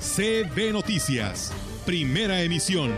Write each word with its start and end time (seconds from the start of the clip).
CB 0.00 0.72
Noticias, 0.72 1.52
primera 1.86 2.40
emisión. 2.42 2.92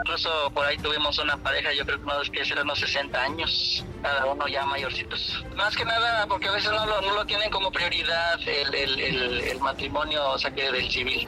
Incluso 0.00 0.50
por 0.54 0.64
ahí 0.66 0.78
tuvimos 0.78 1.18
una 1.18 1.36
pareja, 1.36 1.72
yo 1.72 1.84
creo 1.84 1.98
que 1.98 2.04
unos 2.04 2.30
que 2.30 2.40
eran 2.40 2.64
unos 2.64 2.78
60 2.78 3.22
años, 3.22 3.84
cada 4.04 4.26
uno 4.26 4.46
ya 4.46 4.66
mayorcitos. 4.66 5.42
Más 5.56 5.74
que 5.74 5.84
nada 5.84 6.26
porque 6.26 6.46
a 6.48 6.52
veces 6.52 6.70
no 6.70 6.84
lo, 6.84 7.00
no 7.00 7.14
lo 7.14 7.24
tienen 7.24 7.50
como 7.50 7.72
prioridad 7.72 8.38
el, 8.46 8.74
el, 8.74 9.00
el, 9.00 9.40
el 9.40 9.60
matrimonio, 9.60 10.30
o 10.30 10.38
sea, 10.38 10.50
que 10.50 10.70
del 10.70 10.90
civil. 10.90 11.26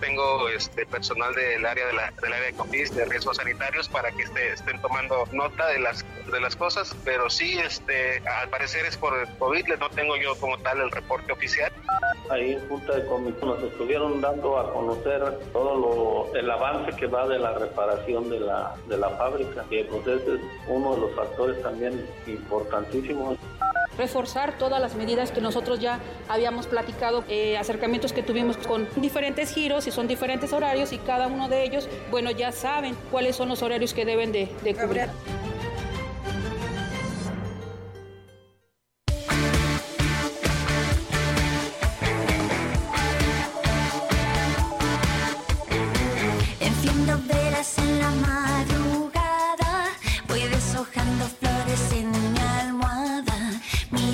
Tengo 0.00 0.48
este 0.48 0.84
personal 0.86 1.32
del 1.34 1.64
área 1.64 1.86
de 1.86 1.92
la, 1.92 2.10
del 2.20 2.32
área 2.32 2.46
de 2.46 2.54
COVID, 2.54 2.90
de 2.90 3.04
riesgos 3.04 3.36
sanitarios, 3.36 3.88
para 3.88 4.10
que 4.10 4.22
este, 4.24 4.52
estén 4.52 4.80
tomando 4.82 5.28
nota 5.32 5.68
de 5.68 5.78
las 5.78 6.04
de 6.30 6.40
las 6.40 6.56
cosas, 6.56 6.94
pero 7.04 7.30
sí, 7.30 7.58
este, 7.58 8.22
al 8.28 8.48
parecer 8.50 8.84
es 8.84 8.96
por 8.96 9.16
el 9.18 9.26
COVID, 9.38 9.66
no 9.78 9.88
tengo 9.90 10.16
yo 10.16 10.36
como 10.38 10.58
tal 10.58 10.80
el 10.80 10.90
reporte 10.90 11.32
oficial. 11.32 11.72
Ahí 12.30 12.52
en 12.52 12.68
Junta 12.68 12.96
de 12.96 13.06
Comisión 13.06 13.48
nos 13.48 13.62
estuvieron 13.62 14.20
dando 14.20 14.58
a 14.58 14.72
conocer 14.72 15.22
todo 15.52 15.76
lo, 15.76 16.36
el 16.38 16.50
avance 16.50 16.94
que 16.96 17.06
va 17.06 17.26
de 17.26 17.38
la 17.38 17.54
reparación 17.54 18.28
de 18.28 18.40
la, 18.40 18.74
de 18.86 18.98
la 18.98 19.08
fábrica, 19.10 19.64
que 19.70 19.84
pues 19.84 20.06
ese 20.06 20.34
es 20.34 20.40
uno 20.66 20.94
de 20.94 21.00
los 21.00 21.14
factores 21.14 21.62
también 21.62 22.06
importantísimos 22.26 23.38
reforzar 23.98 24.56
todas 24.56 24.80
las 24.80 24.94
medidas 24.94 25.32
que 25.32 25.40
nosotros 25.40 25.80
ya 25.80 25.98
habíamos 26.28 26.68
platicado, 26.68 27.24
eh, 27.28 27.58
acercamientos 27.58 28.12
que 28.12 28.22
tuvimos 28.22 28.56
con 28.56 28.88
diferentes 28.96 29.52
giros 29.52 29.86
y 29.88 29.90
son 29.90 30.06
diferentes 30.06 30.52
horarios 30.52 30.92
y 30.92 30.98
cada 30.98 31.26
uno 31.26 31.48
de 31.48 31.64
ellos, 31.64 31.88
bueno, 32.10 32.30
ya 32.30 32.52
saben 32.52 32.96
cuáles 33.10 33.36
son 33.36 33.48
los 33.48 33.60
horarios 33.62 33.92
que 33.92 34.04
deben 34.04 34.30
de, 34.30 34.48
de 34.62 34.74
cubrir. 34.74 35.08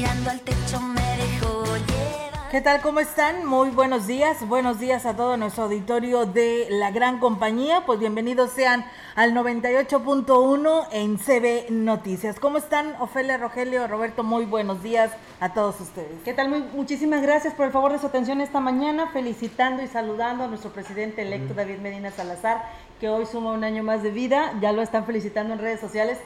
Mirando 0.05 0.30
al 0.30 0.41
techo 0.41 0.80
me 0.80 1.16
dejo 1.16 1.64
llevar. 1.64 2.50
¿Qué 2.50 2.60
tal? 2.60 2.83
¿Cómo 2.83 3.00
están? 3.00 3.47
Muy 3.47 3.70
buenos 3.70 4.06
días. 4.06 4.46
Buenos 4.46 4.78
días 4.78 5.06
a 5.06 5.16
todo 5.16 5.38
nuestro 5.38 5.64
auditorio 5.64 6.27
de 6.27 6.66
la 6.69 6.91
gran 6.91 7.20
compañía. 7.20 7.84
Pues 7.86 8.00
bienvenidos 8.00 8.50
sean 8.50 8.84
al 9.14 9.33
98.1 9.33 10.88
en 10.92 11.16
CB 11.16 11.70
Noticias. 11.70 12.38
¿Cómo 12.38 12.58
están? 12.58 12.94
Ofelia, 13.00 13.39
Rogelio, 13.39 13.86
Roberto, 13.89 14.23
muy 14.23 14.45
buenos 14.45 14.83
días 14.83 15.11
a 15.40 15.55
todos 15.55 15.80
ustedes. 15.80 16.23
¿Qué 16.23 16.34
tal? 16.34 16.51
Muy, 16.51 16.61
muchísimas 16.74 17.23
gracias 17.23 17.55
por 17.55 17.64
el 17.64 17.73
favor 17.73 17.92
de 17.92 17.98
su 17.98 18.07
atención 18.07 18.42
esta 18.42 18.61
mañana, 18.61 19.08
felicitando 19.11 19.83
y 19.83 19.86
saludando 19.86 20.45
a 20.45 20.48
nuestro 20.48 20.70
presidente 20.70 21.23
electo 21.23 21.55
David 21.55 21.78
Medina 21.78 22.11
Salazar, 22.11 22.62
que 23.01 23.08
hoy 23.08 23.24
suma 23.24 23.52
un 23.52 23.64
año 23.64 23.83
más 23.83 24.02
de 24.02 24.11
vida. 24.11 24.52
Ya 24.61 24.73
lo 24.73 24.83
están 24.83 25.07
felicitando 25.07 25.55
en 25.55 25.61
redes 25.61 25.80
sociales 25.80 26.18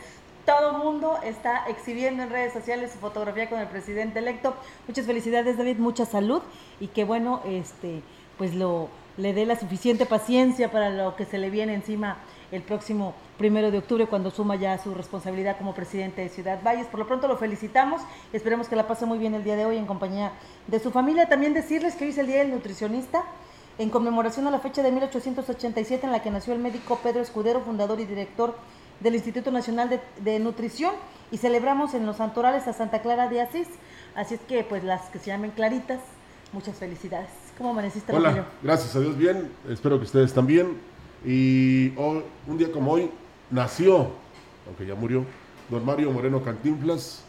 todo 0.48 0.78
mundo 0.78 1.19
está 1.22 1.66
exhibiendo 1.69 2.22
en 2.22 2.31
redes 2.31 2.54
sociales 2.54 2.92
su 2.92 2.98
fotografía 2.98 3.50
con 3.50 3.60
el 3.60 3.66
presidente 3.66 4.19
electo. 4.19 4.54
Muchas 4.86 5.04
felicidades, 5.04 5.59
David, 5.59 5.76
mucha 5.76 6.06
salud 6.06 6.41
y 6.81 6.86
que 6.86 7.04
bueno, 7.04 7.42
este, 7.44 8.00
pues 8.38 8.54
lo 8.54 8.88
le 9.19 9.34
dé 9.34 9.44
la 9.44 9.58
suficiente 9.58 10.06
paciencia 10.06 10.70
para 10.70 10.88
lo 10.88 11.16
que 11.16 11.26
se 11.26 11.37
le 11.37 11.50
viene 11.50 11.75
encima 11.75 12.16
el 12.50 12.62
próximo 12.62 13.14
primero 13.37 13.70
de 13.70 13.76
octubre 13.76 14.06
cuando 14.06 14.31
suma 14.31 14.56
ya 14.56 14.78
su 14.78 14.94
responsabilidad 14.94 15.58
como 15.58 15.75
presidente 15.75 16.22
de 16.22 16.31
Ciudad 16.31 16.60
Valles. 16.64 16.87
Por 16.87 17.00
lo 17.00 17.06
pronto 17.06 17.28
lo 17.28 17.37
felicitamos, 17.37 18.00
esperemos 18.32 18.69
que 18.69 18.76
la 18.76 18.87
pase 18.87 19.04
muy 19.04 19.19
bien 19.19 19.34
el 19.34 19.44
día 19.44 19.56
de 19.56 19.66
hoy 19.66 19.76
en 19.76 19.84
compañía 19.84 20.32
de 20.66 20.81
su 20.81 20.91
familia. 20.91 21.28
También 21.28 21.53
decirles 21.53 21.94
que 21.94 22.04
hoy 22.04 22.10
es 22.10 22.19
el 22.19 22.26
Día 22.26 22.38
del 22.38 22.53
Nutricionista 22.53 23.22
en 23.76 23.91
conmemoración 23.91 24.47
a 24.47 24.50
la 24.50 24.60
fecha 24.60 24.82
de 24.82 24.92
1887 24.92 26.06
en 26.06 26.12
la 26.12 26.22
que 26.22 26.31
nació 26.31 26.54
el 26.54 26.58
médico 26.58 26.98
Pedro 27.03 27.20
Escudero, 27.20 27.60
fundador 27.60 28.00
y 28.00 28.06
director 28.06 28.54
del 29.00 29.14
Instituto 29.14 29.50
Nacional 29.50 29.88
de, 29.88 30.00
de, 30.20 30.38
Nutrición 30.38 30.94
y 31.31 31.38
celebramos 31.38 31.94
en 31.94 32.06
los 32.06 32.16
santorales 32.16 32.66
a 32.66 32.72
Santa 32.72 33.03
Clara 33.03 33.28
de 33.28 33.41
Asís. 33.41 33.69
Así 34.14 34.34
es 34.34 34.41
que 34.41 34.64
pues 34.64 34.82
las 34.84 35.03
que 35.10 35.19
se 35.19 35.26
llamen 35.26 35.50
Claritas, 35.53 36.00
muchas 36.53 36.76
felicidades. 36.76 37.31
¿Cómo 37.56 37.70
amaneciste? 37.70 38.12
Hola, 38.12 38.31
Rogelio? 38.31 38.48
gracias 38.62 38.94
a 38.97 39.00
Dios 39.00 39.16
bien, 39.16 39.50
espero 39.69 39.98
que 39.98 40.04
ustedes 40.04 40.32
también. 40.32 40.78
Y 41.25 41.92
hoy, 41.97 42.22
un 42.47 42.58
día 42.58 42.70
como 42.70 42.92
hoy 42.92 43.10
nació, 43.50 44.10
aunque 44.66 44.87
ya 44.87 44.94
murió, 44.94 45.25
don 45.69 45.84
Mario 45.84 46.10
Moreno 46.12 46.42
Cantinflas, 46.42 47.25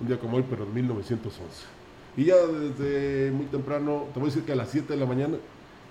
un 0.00 0.08
día 0.08 0.18
como 0.18 0.36
hoy, 0.36 0.44
pero 0.48 0.64
en 0.64 0.74
1911. 0.74 1.80
Y 2.16 2.24
ya 2.24 2.36
desde 2.36 3.30
muy 3.30 3.46
temprano, 3.46 4.06
te 4.12 4.18
voy 4.18 4.28
a 4.28 4.32
decir 4.32 4.44
que 4.44 4.52
a 4.52 4.56
las 4.56 4.70
7 4.70 4.92
de 4.92 4.98
la 4.98 5.06
mañana, 5.06 5.36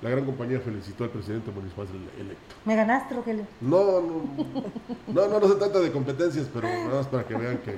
la 0.01 0.09
gran 0.09 0.25
compañía 0.25 0.59
felicitó 0.59 1.03
al 1.03 1.09
presidente 1.09 1.51
municipal 1.51 1.87
electo. 2.19 2.55
¿Me 2.65 2.75
ganaste, 2.75 3.15
Rogelio? 3.15 3.45
No, 3.61 4.01
no, 4.01 4.23
no, 5.07 5.27
no, 5.27 5.39
no 5.39 5.47
se 5.47 5.55
trata 5.55 5.79
de 5.79 5.91
competencias, 5.91 6.47
pero 6.53 6.67
nada 6.67 6.95
más 6.95 7.07
para 7.07 7.25
que 7.25 7.35
vean 7.35 7.57
que, 7.57 7.75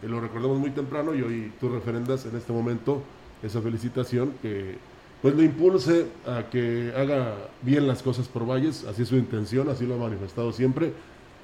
que 0.00 0.08
lo 0.08 0.20
recordamos 0.20 0.58
muy 0.58 0.70
temprano 0.70 1.14
y 1.14 1.22
hoy 1.22 1.52
tú 1.60 1.68
referendas 1.68 2.24
en 2.26 2.36
este 2.36 2.52
momento 2.52 3.02
esa 3.42 3.60
felicitación 3.60 4.34
que 4.40 4.76
pues 5.20 5.34
lo 5.34 5.42
impulse 5.42 6.06
a 6.26 6.48
que 6.48 6.92
haga 6.96 7.34
bien 7.62 7.88
las 7.88 8.02
cosas 8.02 8.28
por 8.28 8.48
Valles, 8.48 8.84
así 8.84 9.02
es 9.02 9.08
su 9.08 9.16
intención, 9.16 9.68
así 9.68 9.84
lo 9.84 9.94
ha 9.94 9.98
manifestado 9.98 10.52
siempre 10.52 10.92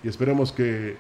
y 0.03 0.09
esperemos 0.09 0.53
que 0.53 0.97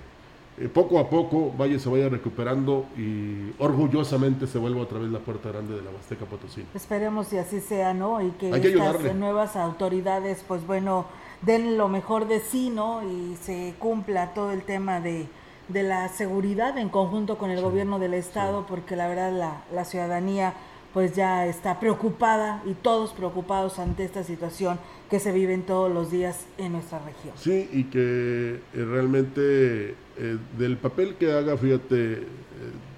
eh, 0.57 0.69
poco 0.69 0.99
a 1.01 1.11
poco 1.11 1.53
Valles 1.59 1.83
se 1.83 1.89
vaya 1.89 2.09
recuperando 2.09 2.87
y 2.97 3.53
orgullosamente 3.59 4.47
se 4.47 4.59
vuelva 4.59 4.83
otra 4.83 4.99
vez 4.99 5.11
la 5.11 5.19
puerta 5.19 5.51
grande 5.51 5.75
de 5.75 5.83
la 5.83 5.91
Huasteca 5.91 6.27
Potosí. 6.27 6.65
Esperemos 6.75 7.33
y 7.33 7.39
así 7.39 7.61
sea, 7.61 7.93
¿no? 7.93 8.21
Y 8.21 8.31
que, 8.33 8.51
estas 8.51 8.65
ayudarle. 8.65 9.15
nuevas 9.15 9.57
autoridades, 9.57 10.45
pues 10.47 10.65
bueno, 10.67 11.07
den 11.43 11.77
lo 11.77 11.89
mejor 11.89 12.29
de 12.29 12.41
sí, 12.41 12.71
¿no? 12.71 13.03
Y 13.03 13.37
se 13.43 13.75
cumpla 13.79 14.33
todo 14.33 14.53
el 14.53 14.63
tema 14.63 15.01
de, 15.01 15.27
de 15.69 15.83
la 15.83 16.09
seguridad 16.09 16.79
en 16.79 16.89
conjunto 16.89 17.37
con 17.37 17.51
el 17.51 17.61
gobierno 17.61 17.99
del 17.99 18.15
estado, 18.15 18.65
porque 18.69 18.95
la 18.95 19.09
verdad 19.09 19.33
la, 19.33 19.63
la 19.73 19.85
ciudadanía 19.85 20.55
pues 20.95 21.17
ya 21.17 21.45
está 21.47 21.81
preocupada 21.81 22.63
y 22.65 22.75
todos 22.75 23.11
preocupados 23.11 23.81
ante 23.81 24.05
esta 24.05 24.23
situación 24.23 24.79
que 25.11 25.19
se 25.19 25.33
vive 25.33 25.59
todos 25.59 25.93
los 25.93 26.13
días 26.13 26.47
en 26.57 26.73
nuestra 26.73 27.01
región. 27.01 27.35
Sí, 27.37 27.69
y 27.73 27.85
que 27.85 28.61
eh, 28.73 28.85
realmente 28.85 29.91
eh, 29.91 30.39
del 30.57 30.77
papel 30.77 31.17
que 31.17 31.33
haga, 31.33 31.57
fíjate, 31.57 32.13
eh, 32.13 32.25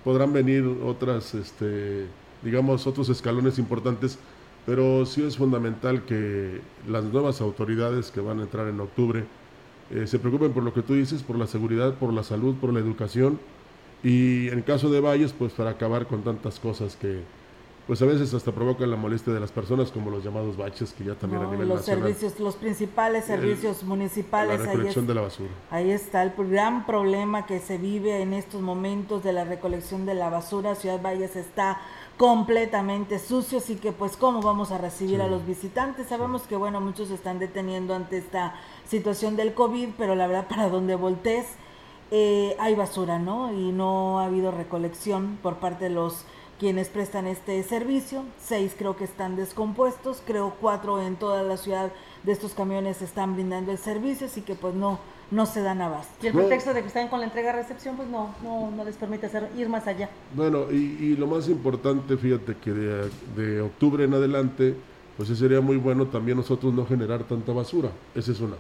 podrán 0.05 0.35
venir 0.35 0.65
otras, 0.85 1.35
este, 1.35 2.07
digamos, 2.43 2.87
otros 2.87 3.09
escalones 3.09 3.59
importantes, 3.59 4.19
pero 4.67 5.07
sí 5.07 5.25
es 5.25 5.39
fundamental 5.39 6.05
que 6.05 6.61
las 6.87 7.03
nuevas 7.05 7.41
autoridades 7.41 8.11
que 8.11 8.21
van 8.21 8.41
a 8.41 8.43
entrar 8.43 8.69
en 8.69 8.79
octubre 8.79 9.25
se 10.05 10.19
preocupen 10.19 10.53
por 10.53 10.65
lo 10.65 10.75
que 10.75 10.83
tú 10.83 10.95
dices, 10.95 11.23
por 11.23 11.39
la 11.39 11.47
seguridad, 11.47 11.95
por 11.95 12.13
la 12.13 12.25
salud, 12.25 12.57
por 12.57 12.73
la 12.73 12.81
educación, 12.81 13.39
y 14.03 14.49
en 14.49 14.63
caso 14.63 14.91
de 14.91 15.01
Valles, 15.01 15.33
pues 15.33 15.53
para 15.53 15.71
acabar 15.71 16.09
con 16.09 16.23
tantas 16.23 16.59
cosas 16.59 16.97
que, 16.97 17.21
pues 17.87 18.03
a 18.03 18.07
veces 18.07 18.35
hasta 18.35 18.51
provocan 18.53 18.91
la 18.91 18.97
molestia 18.97 19.33
de 19.33 19.39
las 19.41 19.53
personas, 19.53 19.91
como 19.93 20.11
los 20.11 20.25
llamados 20.25 20.57
baches, 20.57 20.93
que 20.93 21.05
ya 21.05 21.15
también 21.15 21.43
¿no? 21.43 21.49
a 21.49 21.53
nivel 21.53 21.69
los 21.69 21.79
nacional. 21.79 22.05
servicios, 22.05 22.41
los 22.41 22.57
principales 22.57 23.29
El- 23.31 23.41
servicios 23.41 23.83
La 23.83 23.89
municipales, 23.89 24.61
ahí 24.61 24.67
recolección 24.67 25.05
es- 25.05 25.09
de 25.09 25.15
la 25.15 25.21
basura. 25.21 25.51
Ahí 25.71 25.91
está 25.93 26.23
el 26.25 26.33
gran 26.37 26.85
problema 26.85 27.47
que 27.47 27.61
se 27.61 27.79
vive 27.79 28.21
en 28.23 28.33
estos 28.33 28.61
momentos 28.61 29.23
de 29.23 29.33
la 29.33 29.45
recolección 29.45 30.05
de 30.05 30.15
la 30.15 30.31
basura. 30.31 30.75
Ciudad 30.75 31.01
Valles 31.01 31.37
está 31.37 31.79
completamente 32.17 33.19
sucio, 33.19 33.59
así 33.59 33.77
que 33.77 33.93
pues 33.93 34.17
cómo 34.17 34.43
vamos 34.43 34.73
a 34.73 34.79
recibir 34.79 35.23
a 35.23 35.29
los 35.29 35.47
visitantes. 35.47 36.09
Sabemos 36.09 36.43
que 36.43 36.57
bueno, 36.57 36.81
muchos 36.81 37.09
se 37.09 37.15
están 37.15 37.39
deteniendo 37.39 37.95
ante 37.95 38.19
esta 38.19 38.55
situación 38.87 39.37
del 39.37 39.55
COVID, 39.55 39.91
pero 39.97 40.15
la 40.15 40.27
verdad 40.27 40.49
para 40.49 40.69
donde 40.69 40.97
voltees 40.97 41.47
eh, 42.11 42.57
hay 42.61 42.75
basura, 42.77 43.19
¿no? 43.19 43.53
Y 43.53 43.73
no 43.73 44.21
ha 44.21 44.27
habido 44.27 44.51
recolección 44.53 45.39
por 45.43 45.57
parte 45.57 45.85
de 45.85 45.91
los 45.91 46.25
quienes 46.59 46.89
prestan 46.89 47.27
este 47.27 47.63
servicio, 47.63 48.23
seis 48.43 48.75
creo 48.77 48.97
que 48.97 49.05
están 49.05 49.37
descompuestos, 49.37 50.23
creo 50.27 50.55
cuatro 50.61 51.03
en 51.03 51.17
toda 51.17 51.43
la 51.43 51.57
ciudad 51.57 51.93
de 52.23 52.33
estos 52.33 52.55
camiones 52.55 53.03
están 53.03 53.35
brindando 53.35 53.73
el 53.73 53.79
servicio, 53.79 54.27
así 54.27 54.41
que 54.41 54.55
pues 54.55 54.75
no, 54.75 54.99
no 55.31 55.47
se 55.47 55.63
dan 55.63 55.81
abasto. 55.83 56.13
Y 56.23 56.29
el 56.29 56.33
pretexto 56.33 56.73
de 56.75 56.81
que 56.81 56.89
están 56.89 57.09
con 57.09 57.21
la 57.21 57.27
entrega-recepción, 57.27 57.97
pues 57.97 58.09
no, 58.09 58.35
no, 58.43 58.71
no 58.71 58.85
les 58.85 58.97
permite 58.97 59.27
hacer, 59.27 59.51
ir 59.57 59.69
más 59.69 59.87
allá. 59.87 60.09
Bueno, 60.35 60.71
y, 60.71 60.75
y 60.75 61.17
lo 61.17 61.27
más 61.27 61.49
importante, 61.49 62.17
fíjate 62.17 62.57
que 62.57 62.73
de, 62.73 63.11
de 63.37 63.61
octubre 63.61 64.05
en 64.05 64.15
adelante, 64.15 64.75
pues 65.17 65.29
sería 65.29 65.61
muy 65.61 65.77
bueno 65.77 66.07
también 66.07 66.37
nosotros 66.37 66.73
no 66.73 66.87
generar 66.87 67.25
tanta 67.25 67.53
basura, 67.53 67.91
esa 68.15 68.33
es 68.33 68.41
una. 68.41 68.57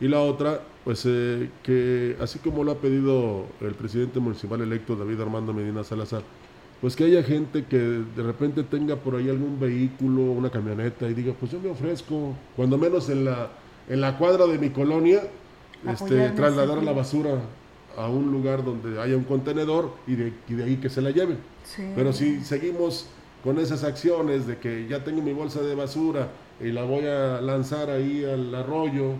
Y 0.00 0.08
la 0.08 0.20
otra, 0.20 0.62
pues 0.82 1.04
eh, 1.04 1.50
que 1.62 2.16
así 2.20 2.38
como 2.38 2.64
lo 2.64 2.72
ha 2.72 2.76
pedido 2.76 3.44
el 3.60 3.74
presidente 3.74 4.18
municipal 4.18 4.60
electo 4.62 4.96
David 4.96 5.20
Armando 5.20 5.52
Medina 5.52 5.84
Salazar, 5.84 6.22
pues 6.80 6.96
que 6.96 7.04
haya 7.04 7.22
gente 7.22 7.64
que 7.66 7.78
de 7.78 8.22
repente 8.22 8.62
tenga 8.62 8.96
por 8.96 9.16
ahí 9.16 9.28
algún 9.28 9.60
vehículo, 9.60 10.22
una 10.22 10.50
camioneta 10.50 11.08
y 11.08 11.14
diga, 11.14 11.34
pues 11.38 11.52
yo 11.52 11.60
me 11.60 11.70
ofrezco, 11.70 12.34
cuando 12.56 12.78
menos 12.78 13.10
en 13.10 13.26
la, 13.26 13.50
en 13.88 14.00
la 14.00 14.16
cuadra 14.16 14.46
de 14.46 14.58
mi 14.58 14.70
colonia, 14.70 15.22
este, 15.86 16.30
trasladar 16.30 16.80
sí. 16.80 16.84
la 16.84 16.92
basura 16.92 17.40
a 17.96 18.08
un 18.08 18.30
lugar 18.30 18.64
donde 18.64 19.00
haya 19.00 19.16
un 19.16 19.24
contenedor 19.24 19.92
y 20.06 20.14
de, 20.14 20.32
y 20.48 20.54
de 20.54 20.64
ahí 20.64 20.76
que 20.76 20.88
se 20.88 21.02
la 21.02 21.10
lleven. 21.10 21.38
Sí. 21.64 21.82
Pero 21.94 22.12
si 22.12 22.42
seguimos 22.44 23.06
con 23.44 23.58
esas 23.58 23.84
acciones 23.84 24.46
de 24.46 24.58
que 24.58 24.86
ya 24.88 25.04
tengo 25.04 25.20
mi 25.22 25.32
bolsa 25.32 25.60
de 25.60 25.74
basura 25.74 26.28
y 26.60 26.72
la 26.72 26.84
voy 26.84 27.06
a 27.06 27.40
lanzar 27.40 27.90
ahí 27.90 28.24
al 28.24 28.54
arroyo 28.54 29.14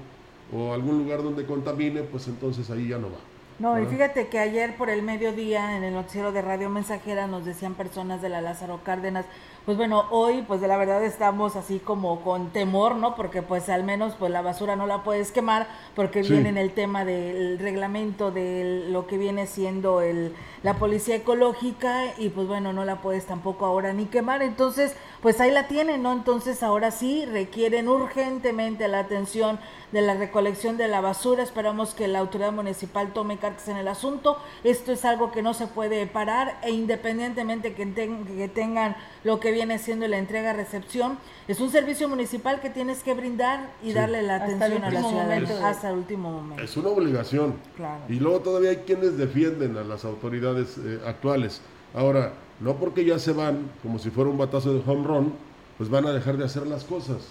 o 0.52 0.72
algún 0.72 0.98
lugar 0.98 1.22
donde 1.22 1.44
contamine, 1.44 2.02
pues 2.02 2.26
entonces 2.28 2.70
ahí 2.70 2.88
ya 2.88 2.98
no 2.98 3.08
va. 3.08 3.18
No, 3.60 3.78
y 3.78 3.84
fíjate 3.84 4.28
que 4.28 4.38
ayer 4.38 4.74
por 4.74 4.88
el 4.88 5.02
mediodía 5.02 5.76
en 5.76 5.84
el 5.84 5.92
noticiero 5.92 6.32
de 6.32 6.40
Radio 6.40 6.70
Mensajera 6.70 7.26
nos 7.26 7.44
decían 7.44 7.74
personas 7.74 8.22
de 8.22 8.30
la 8.30 8.40
Lázaro 8.40 8.80
Cárdenas, 8.82 9.26
pues 9.70 9.76
bueno, 9.78 10.06
hoy 10.10 10.42
pues 10.48 10.60
de 10.60 10.66
la 10.66 10.76
verdad 10.76 11.04
estamos 11.04 11.54
así 11.54 11.78
como 11.78 12.22
con 12.22 12.50
temor, 12.50 12.96
¿no? 12.96 13.14
Porque 13.14 13.40
pues 13.40 13.68
al 13.68 13.84
menos 13.84 14.14
pues 14.18 14.32
la 14.32 14.42
basura 14.42 14.74
no 14.74 14.88
la 14.88 15.04
puedes 15.04 15.30
quemar 15.30 15.68
porque 15.94 16.24
Sí. 16.24 16.32
viene 16.32 16.48
en 16.48 16.58
el 16.58 16.72
tema 16.72 17.04
del 17.04 17.56
reglamento 17.60 18.32
de 18.32 18.86
lo 18.90 19.06
que 19.06 19.16
viene 19.16 19.46
siendo 19.46 20.00
el 20.00 20.34
la 20.64 20.74
policía 20.74 21.14
ecológica 21.16 22.04
y 22.18 22.28
pues 22.30 22.46
bueno, 22.48 22.72
no 22.74 22.84
la 22.84 22.96
puedes 23.00 23.24
tampoco 23.26 23.64
ahora 23.64 23.92
ni 23.94 24.06
quemar, 24.06 24.42
entonces 24.42 24.94
pues 25.22 25.40
ahí 25.40 25.50
la 25.52 25.68
tienen, 25.68 26.02
¿no? 26.02 26.12
Entonces 26.12 26.62
ahora 26.64 26.90
sí 26.90 27.24
requieren 27.26 27.88
urgentemente 27.88 28.86
la 28.88 28.98
atención 28.98 29.58
de 29.92 30.02
la 30.02 30.14
recolección 30.14 30.76
de 30.76 30.86
la 30.88 31.00
basura. 31.00 31.42
Esperamos 31.42 31.94
que 31.94 32.08
la 32.08 32.18
autoridad 32.20 32.52
municipal 32.52 33.12
tome 33.12 33.38
cartas 33.38 33.68
en 33.68 33.76
el 33.78 33.88
asunto. 33.88 34.36
Esto 34.62 34.92
es 34.92 35.04
algo 35.04 35.32
que 35.32 35.42
no 35.42 35.52
se 35.54 35.66
puede 35.66 36.06
parar 36.06 36.58
e 36.62 36.70
independientemente 36.70 37.72
que, 37.74 37.86
ten- 37.86 38.24
que 38.26 38.48
tengan 38.48 38.96
lo 39.24 39.40
que 39.40 39.50
viene 39.52 39.59
siendo 39.78 40.06
la 40.08 40.18
entrega-recepción, 40.18 41.18
es 41.48 41.60
un 41.60 41.70
servicio 41.70 42.08
municipal 42.08 42.60
que 42.60 42.70
tienes 42.70 43.02
que 43.02 43.14
brindar 43.14 43.70
y 43.82 43.88
Sí. 43.88 43.92
darle 43.94 44.22
la 44.22 44.36
atención 44.36 44.84
a 44.84 44.90
la 44.90 45.02
ciudadanía 45.02 45.68
hasta 45.68 45.90
el 45.90 45.96
último 45.98 46.30
momento. 46.30 46.62
Es 46.62 46.76
una 46.76 46.88
obligación. 46.88 47.54
Claro. 47.76 48.02
Y 48.08 48.14
luego 48.20 48.40
todavía 48.40 48.70
hay 48.70 48.76
quienes 48.78 49.16
defienden 49.16 49.76
a 49.76 49.84
las 49.84 50.04
autoridades 50.04 50.78
eh, 50.78 51.00
actuales. 51.06 51.60
Ahora, 51.94 52.32
no 52.60 52.76
porque 52.76 53.04
ya 53.04 53.18
se 53.18 53.32
van, 53.32 53.70
como 53.82 53.98
si 53.98 54.10
fuera 54.10 54.30
un 54.30 54.38
batazo 54.38 54.72
de 54.74 54.82
home 54.90 55.06
run, 55.06 55.32
pues 55.78 55.88
van 55.90 56.06
a 56.06 56.12
dejar 56.12 56.36
de 56.36 56.44
hacer 56.44 56.66
las 56.66 56.84
cosas. 56.84 57.28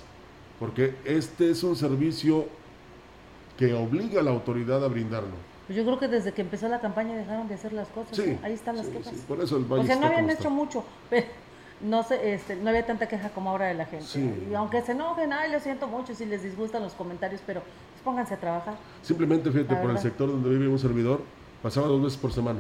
Porque 0.59 0.95
este 1.05 1.51
es 1.51 1.63
un 1.63 1.75
servicio 1.75 2.45
que 3.57 3.73
obliga 3.73 4.21
a 4.21 4.23
la 4.23 4.31
autoridad 4.31 4.83
a 4.83 4.87
brindarlo. 4.87 5.49
Pues 5.67 5.77
yo 5.77 5.85
creo 5.85 5.99
que 5.99 6.07
desde 6.07 6.31
que 6.31 6.41
empezó 6.41 6.67
la 6.67 6.79
campaña 6.79 7.15
dejaron 7.15 7.47
de 7.47 7.53
hacer 7.53 7.73
las 7.73 7.87
cosas. 7.89 8.17
Sí, 8.17 8.37
¿no? 8.41 8.45
Ahí 8.45 8.53
están 8.53 8.75
las 8.75 8.87
sí, 8.87 8.91
quejas. 8.93 9.13
sí, 9.13 9.23
por 9.27 9.39
eso 9.39 9.57
el 9.57 9.71
o 9.71 9.83
sea, 9.83 9.95
no 9.97 10.07
habían 10.07 10.25
hecho 10.25 10.33
está. 10.39 10.49
mucho, 10.49 10.83
pero 11.11 11.27
no 11.81 12.03
sé, 12.03 12.33
este, 12.33 12.55
no 12.55 12.69
había 12.69 12.85
tanta 12.85 13.07
queja 13.07 13.29
como 13.29 13.49
ahora 13.51 13.67
de 13.67 13.73
la 13.75 13.85
gente. 13.85 14.05
Sí. 14.05 14.47
Y 14.51 14.53
aunque 14.53 14.81
se 14.81 14.91
enojen, 14.91 15.31
ay, 15.33 15.51
lo 15.51 15.59
siento 15.59 15.87
mucho 15.87 16.13
si 16.13 16.25
les 16.25 16.43
disgustan 16.43 16.81
los 16.83 16.93
comentarios, 16.93 17.41
pero 17.45 17.61
pues 17.61 18.01
pónganse 18.03 18.33
a 18.33 18.37
trabajar. 18.37 18.75
Simplemente, 19.01 19.51
fíjate, 19.51 19.75
por 19.75 19.91
el 19.91 19.99
sector 19.99 20.27
donde 20.29 20.49
vive 20.49 20.67
un 20.67 20.79
servidor, 20.79 21.21
pasaba 21.63 21.87
dos 21.87 22.01
veces 22.03 22.17
por 22.19 22.31
semana. 22.33 22.59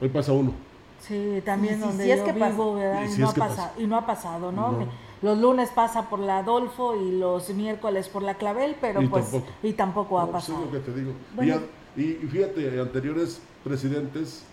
Hoy 0.00 0.08
pasa 0.08 0.32
uno. 0.32 0.52
Sí, 1.00 1.42
también 1.44 1.78
Y 1.78 1.80
donde 1.80 2.04
si 2.04 2.10
es 2.10 2.20
que 2.20 2.32
pasa. 2.34 2.50
vivo, 2.50 2.74
¿verdad? 2.74 3.02
Y 3.04 3.18
no 3.18 3.24
es 3.26 3.30
ha 3.30 3.34
que 3.34 3.40
pasa- 3.40 3.56
pasa. 3.68 3.72
y 3.78 3.86
no 3.86 3.96
ha 3.96 4.06
pasado, 4.06 4.52
¿no? 4.52 4.72
No. 4.72 4.86
Los 5.22 5.38
lunes 5.38 5.70
pasa 5.70 6.08
por 6.08 6.18
la 6.18 6.38
Adolfo 6.38 6.94
y 6.96 7.18
los 7.18 7.48
miércoles 7.50 8.08
por 8.08 8.22
la 8.22 8.34
Clavel, 8.34 8.76
pero 8.80 9.02
Y 9.02 9.06
pues 9.08 9.30
tampoco. 9.30 9.52
y 9.62 9.72
tampoco 9.74 10.18
ha 10.18 10.24
No, 10.26 10.30
pues 10.32 10.44
es 10.44 10.50
pasado. 10.50 10.66
lo 10.66 10.72
que 10.72 10.78
te 10.90 10.94
digo. 10.98 11.12
Bueno. 11.34 11.54
Y, 11.54 11.56
a- 11.56 12.02
y, 12.02 12.10
y 12.22 12.28
fíjate, 12.30 12.80
anteriores 12.80 13.40
presidentes 13.64 14.44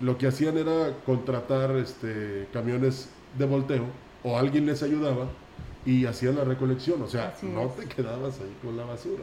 lo 0.00 0.16
que 0.16 0.26
hacían 0.26 0.56
era 0.56 0.94
contratar 1.04 1.72
este, 1.76 2.46
camiones 2.52 3.08
de 3.38 3.44
volteo 3.46 3.84
o 4.22 4.36
alguien 4.36 4.66
les 4.66 4.82
ayudaba 4.82 5.26
y 5.86 6.04
hacían 6.06 6.36
la 6.36 6.44
recolección. 6.44 7.00
O 7.02 7.08
sea, 7.08 7.34
no 7.42 7.66
te 7.68 7.86
quedabas 7.86 8.38
ahí 8.40 8.54
con 8.62 8.76
la 8.76 8.84
basura. 8.84 9.22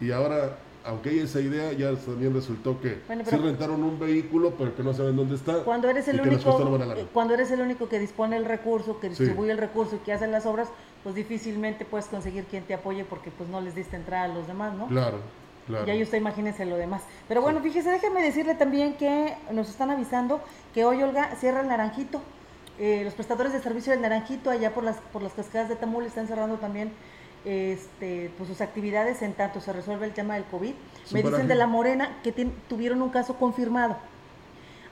Y 0.00 0.10
ahora, 0.10 0.58
aunque 0.84 1.10
hay 1.10 1.20
esa 1.20 1.40
idea, 1.40 1.72
ya 1.72 1.94
también 1.94 2.34
resultó 2.34 2.80
que 2.80 2.98
Bueno, 3.06 3.24
sí 3.24 3.36
rentaron 3.36 3.82
un 3.82 3.98
vehículo, 3.98 4.54
pero 4.58 4.74
que 4.76 4.82
no 4.82 4.92
saben 4.92 5.16
dónde 5.16 5.36
está. 5.36 5.62
Cuando 5.64 5.88
eres 5.88 6.06
el 6.08 6.20
único, 6.20 7.08
cuando 7.12 7.34
eres 7.34 7.50
el 7.50 7.60
único 7.60 7.88
que 7.88 7.98
dispone 7.98 8.36
el 8.36 8.44
recurso, 8.44 9.00
que 9.00 9.08
Sí. 9.08 9.22
distribuye 9.22 9.52
el 9.52 9.58
recurso 9.58 9.96
y 9.96 9.98
que 10.00 10.12
hace 10.12 10.26
las 10.26 10.44
obras, 10.46 10.68
pues 11.02 11.14
difícilmente 11.14 11.84
puedes 11.84 12.06
conseguir 12.06 12.44
quien 12.44 12.64
te 12.64 12.74
apoye 12.74 13.04
porque 13.04 13.30
pues 13.30 13.48
no 13.48 13.60
les 13.60 13.74
diste 13.74 13.96
entrada 13.96 14.24
a 14.24 14.28
los 14.28 14.46
demás, 14.48 14.74
¿no? 14.74 14.86
Claro, 14.88 15.18
claro. 15.66 15.94
Y 15.94 16.02
usted 16.02 16.18
imagínense 16.18 16.66
lo 16.66 16.76
demás. 16.76 17.02
Pero 17.28 17.42
bueno, 17.42 17.60
fíjese, 17.60 17.90
déjeme 17.90 18.22
decirle 18.22 18.54
también 18.54 18.94
que 18.96 19.34
nos 19.52 19.68
están 19.70 19.90
avisando 19.90 20.40
que 20.74 20.84
hoy, 20.84 21.02
Olga, 21.02 21.34
cierra 21.36 21.60
el 21.60 21.68
Naranjito. 21.68 22.20
Eh, 22.78 23.02
los 23.04 23.14
prestadores 23.14 23.52
de 23.52 23.60
servicio 23.60 23.92
del 23.92 24.02
Naranjito, 24.02 24.50
allá 24.50 24.74
por 24.74 24.84
las, 24.84 24.96
por 25.12 25.22
las 25.22 25.32
cascadas 25.32 25.68
de 25.68 25.76
Tamul, 25.76 26.04
están 26.04 26.26
cerrando 26.26 26.56
también 26.56 26.92
este, 27.44 28.30
pues, 28.36 28.48
sus 28.48 28.60
actividades 28.60 29.22
en 29.22 29.32
tanto 29.32 29.60
se 29.60 29.72
resuelve 29.72 30.06
el 30.06 30.12
tema 30.12 30.34
del 30.34 30.44
COVID. 30.44 30.74
Me 31.12 31.22
dicen 31.22 31.48
de 31.48 31.54
La 31.54 31.66
Morena 31.66 32.18
que 32.22 32.32
tuvieron 32.68 33.00
un 33.02 33.10
caso 33.10 33.36
confirmado. 33.36 33.96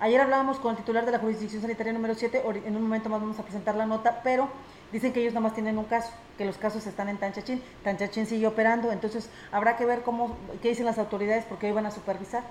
Ayer 0.01 0.21
hablábamos 0.21 0.59
con 0.59 0.73
el 0.73 0.77
titular 0.77 1.05
de 1.05 1.13
la 1.13 1.19
jurisdicción 1.19 1.63
sanitaria 1.63 1.93
número 1.93 2.15
7, 2.15 2.43
ori- 2.45 2.63
en 2.65 2.77
un 2.77 2.83
momento 2.83 3.09
más 3.09 3.21
vamos 3.21 3.39
a 3.39 3.43
presentar 3.43 3.75
la 3.77 3.87
nota, 3.87 4.21
pero 4.25 4.49
dicen 4.93 5.13
que 5.13 5.21
ellos 5.21 5.33
nada 5.35 5.43
más 5.43 5.55
tienen 5.55 5.79
un 5.79 5.85
caso, 5.85 6.11
que 6.37 6.45
los 6.45 6.57
casos 6.59 6.87
están 6.87 7.09
en 7.09 7.17
Tanchachín. 7.17 7.63
Tanchachín 7.85 8.27
sigue 8.27 8.47
operando, 8.47 8.93
entonces 8.93 9.29
habrá 9.53 9.77
que 9.77 9.85
ver 9.87 10.03
cómo, 10.03 10.37
qué 10.63 10.69
dicen 10.71 10.87
las 10.87 10.99
autoridades 10.99 11.45
porque 11.49 11.67
hoy 11.67 11.73
van 11.73 11.87
a 11.87 11.91
supervisar. 11.91 12.43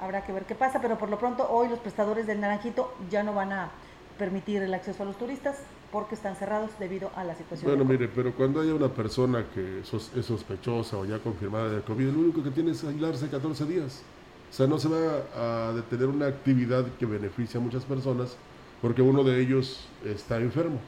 Habrá 0.00 0.22
que 0.24 0.32
ver 0.32 0.44
qué 0.44 0.54
pasa, 0.54 0.80
pero 0.80 0.98
por 0.98 1.08
lo 1.08 1.18
pronto 1.18 1.48
hoy 1.50 1.68
los 1.68 1.78
prestadores 1.78 2.26
del 2.26 2.40
Naranjito 2.40 2.94
ya 3.10 3.22
no 3.22 3.32
van 3.32 3.52
a 3.52 3.70
permitir 4.18 4.62
el 4.62 4.72
acceso 4.74 5.02
a 5.02 5.06
los 5.06 5.16
turistas 5.18 5.56
porque 5.92 6.14
están 6.14 6.36
cerrados 6.36 6.70
debido 6.78 7.10
a 7.16 7.24
la 7.24 7.34
situación. 7.34 7.70
Bueno, 7.70 7.84
mire, 7.84 8.08
pero 8.08 8.32
cuando 8.34 8.60
haya 8.60 8.74
una 8.74 8.88
persona 8.88 9.44
que 9.54 9.80
sos- 9.84 10.10
es 10.16 10.26
sospechosa 10.26 10.96
o 10.98 11.04
ya 11.04 11.18
confirmada 11.18 11.68
de 11.70 11.80
COVID, 11.82 12.06
lo 12.10 12.18
único 12.20 12.42
que 12.42 12.50
tiene 12.50 12.72
es 12.72 12.82
aislarse 12.84 13.28
14 13.28 13.64
días. 13.64 14.02
O 14.50 14.52
sea, 14.52 14.66
no 14.66 14.78
se 14.78 14.88
va 14.88 15.68
a 15.68 15.72
detener 15.72 16.06
una 16.08 16.26
actividad 16.26 16.84
que 16.98 17.06
beneficia 17.06 17.58
a 17.60 17.62
muchas 17.62 17.84
personas 17.84 18.36
porque 18.80 19.02
uno 19.02 19.22
de 19.24 19.40
ellos 19.40 19.88
está 20.04 20.38
enfermo. 20.38 20.78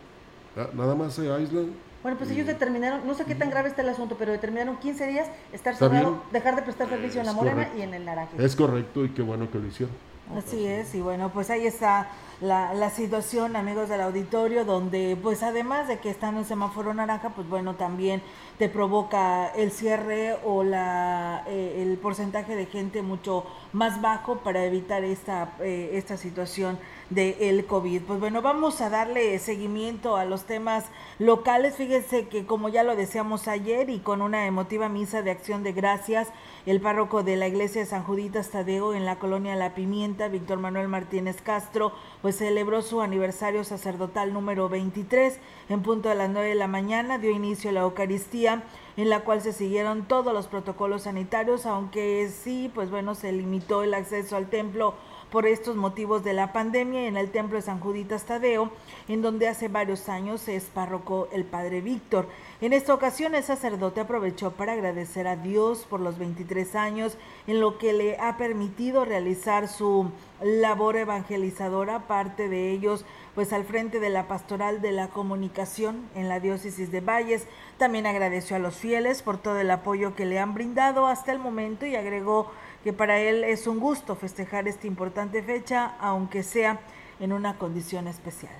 Nada 0.74 0.94
más 0.94 1.14
se 1.14 1.30
aíslan. 1.32 1.72
Bueno, 2.02 2.16
pues 2.18 2.30
ellos 2.30 2.46
determinaron, 2.46 3.06
no 3.06 3.14
sé 3.14 3.24
qué 3.24 3.34
tan 3.34 3.50
grave 3.50 3.68
está 3.68 3.82
el 3.82 3.88
asunto, 3.88 4.16
pero 4.18 4.30
determinaron 4.32 4.76
15 4.78 5.06
días 5.08 5.28
estar 5.52 5.74
cerrado, 5.74 6.22
dejar 6.32 6.54
de 6.56 6.62
prestar 6.62 6.88
servicio 6.88 7.20
en 7.20 7.26
la 7.26 7.32
Es 7.32 7.36
Morena 7.36 7.54
correcto. 7.56 7.78
y 7.78 7.82
en 7.82 7.94
el 7.94 8.04
Naranjito. 8.04 8.42
Es 8.42 8.54
correcto 8.56 9.04
y 9.04 9.08
qué 9.10 9.22
bueno 9.22 9.50
que 9.50 9.58
lo 9.58 9.66
hicieron. 9.66 9.94
Así 10.36 10.64
es, 10.66 10.94
y 10.94 11.00
bueno, 11.00 11.30
pues 11.32 11.50
ahí 11.50 11.66
está 11.66 12.08
la, 12.40 12.74
la 12.74 12.90
situación, 12.90 13.56
amigos 13.56 13.88
del 13.88 14.00
auditorio, 14.00 14.64
donde 14.64 15.16
pues 15.22 15.42
además 15.42 15.88
de 15.88 15.98
que 15.98 16.10
están 16.10 16.36
en 16.36 16.44
semáforo 16.44 16.94
naranja, 16.94 17.30
pues 17.30 17.48
bueno, 17.48 17.74
también 17.74 18.22
te 18.58 18.68
provoca 18.68 19.48
el 19.48 19.70
cierre 19.70 20.36
o 20.44 20.64
la 20.64 21.44
eh, 21.46 21.82
el 21.82 21.96
porcentaje 21.98 22.56
de 22.56 22.66
gente 22.66 23.02
mucho 23.02 23.44
más 23.72 24.00
bajo 24.00 24.38
para 24.38 24.64
evitar 24.64 25.04
esta, 25.04 25.54
eh, 25.60 25.90
esta 25.94 26.16
situación 26.16 26.78
del 27.10 27.36
el 27.40 27.66
COVID. 27.66 28.02
Pues 28.02 28.20
bueno, 28.20 28.42
vamos 28.42 28.80
a 28.80 28.90
darle 28.90 29.38
seguimiento 29.38 30.16
a 30.16 30.24
los 30.24 30.44
temas 30.44 30.84
locales. 31.18 31.76
Fíjense 31.76 32.28
que 32.28 32.46
como 32.46 32.68
ya 32.68 32.82
lo 32.82 32.96
decíamos 32.96 33.48
ayer 33.48 33.90
y 33.90 34.00
con 34.00 34.22
una 34.22 34.46
emotiva 34.46 34.88
misa 34.88 35.22
de 35.22 35.30
acción 35.30 35.62
de 35.62 35.72
gracias, 35.72 36.28
el 36.66 36.80
párroco 36.80 37.22
de 37.22 37.36
la 37.36 37.48
iglesia 37.48 37.80
de 37.80 37.86
San 37.86 38.04
Juditas 38.04 38.50
Tadeo 38.50 38.92
en 38.94 39.06
la 39.06 39.18
colonia 39.18 39.56
La 39.56 39.74
Pimienta, 39.74 40.28
Víctor 40.28 40.58
Manuel 40.58 40.88
Martínez 40.88 41.40
Castro, 41.40 41.92
pues 42.22 42.36
celebró 42.36 42.82
su 42.82 43.00
aniversario 43.00 43.64
sacerdotal 43.64 44.32
número 44.32 44.68
23 44.68 45.38
en 45.68 45.82
punto 45.82 46.08
de 46.08 46.14
las 46.14 46.30
9 46.30 46.48
de 46.48 46.54
la 46.54 46.68
mañana, 46.68 47.18
dio 47.18 47.30
inicio 47.30 47.70
a 47.70 47.72
la 47.72 47.80
Eucaristía 47.80 48.62
en 48.96 49.10
la 49.10 49.20
cual 49.20 49.40
se 49.40 49.52
siguieron 49.52 50.06
todos 50.06 50.34
los 50.34 50.48
protocolos 50.48 51.02
sanitarios, 51.02 51.66
aunque 51.66 52.28
sí, 52.28 52.70
pues 52.74 52.90
bueno, 52.90 53.14
se 53.14 53.30
limitó 53.30 53.84
el 53.84 53.94
acceso 53.94 54.36
al 54.36 54.50
templo 54.50 54.94
por 55.30 55.46
estos 55.46 55.76
motivos 55.76 56.24
de 56.24 56.32
la 56.32 56.52
pandemia 56.52 57.06
en 57.06 57.16
el 57.16 57.30
templo 57.30 57.56
de 57.56 57.62
San 57.62 57.80
Juditas 57.80 58.24
Tadeo, 58.24 58.70
en 59.08 59.22
donde 59.22 59.46
hace 59.46 59.68
varios 59.68 60.08
años 60.08 60.48
es 60.48 60.64
párroco 60.64 61.28
el 61.32 61.44
padre 61.44 61.80
Víctor. 61.80 62.26
En 62.60 62.72
esta 62.72 62.94
ocasión 62.94 63.34
el 63.34 63.44
sacerdote 63.44 64.00
aprovechó 64.00 64.52
para 64.52 64.72
agradecer 64.72 65.26
a 65.28 65.36
Dios 65.36 65.86
por 65.88 66.00
los 66.00 66.18
23 66.18 66.74
años 66.74 67.16
en 67.46 67.60
lo 67.60 67.78
que 67.78 67.92
le 67.92 68.18
ha 68.18 68.36
permitido 68.36 69.04
realizar 69.04 69.68
su 69.68 70.10
labor 70.42 70.96
evangelizadora, 70.96 72.06
parte 72.06 72.48
de 72.48 72.70
ellos 72.70 73.04
pues 73.34 73.52
al 73.52 73.64
frente 73.64 74.00
de 74.00 74.10
la 74.10 74.26
pastoral 74.26 74.80
de 74.80 74.92
la 74.92 75.08
comunicación 75.08 76.08
en 76.14 76.28
la 76.28 76.40
diócesis 76.40 76.90
de 76.90 77.00
Valles. 77.00 77.46
También 77.76 78.06
agradeció 78.06 78.56
a 78.56 78.58
los 78.58 78.76
fieles 78.76 79.22
por 79.22 79.38
todo 79.38 79.58
el 79.60 79.70
apoyo 79.70 80.14
que 80.14 80.26
le 80.26 80.38
han 80.38 80.54
brindado 80.54 81.06
hasta 81.06 81.32
el 81.32 81.38
momento 81.38 81.86
y 81.86 81.94
agregó 81.94 82.50
que 82.82 82.92
para 82.92 83.20
él 83.20 83.44
es 83.44 83.66
un 83.66 83.78
gusto 83.78 84.16
festejar 84.16 84.66
esta 84.68 84.86
importante 84.86 85.42
fecha, 85.42 85.96
aunque 86.00 86.42
sea 86.42 86.80
en 87.20 87.32
una 87.32 87.58
condición 87.58 88.08
especial. 88.08 88.52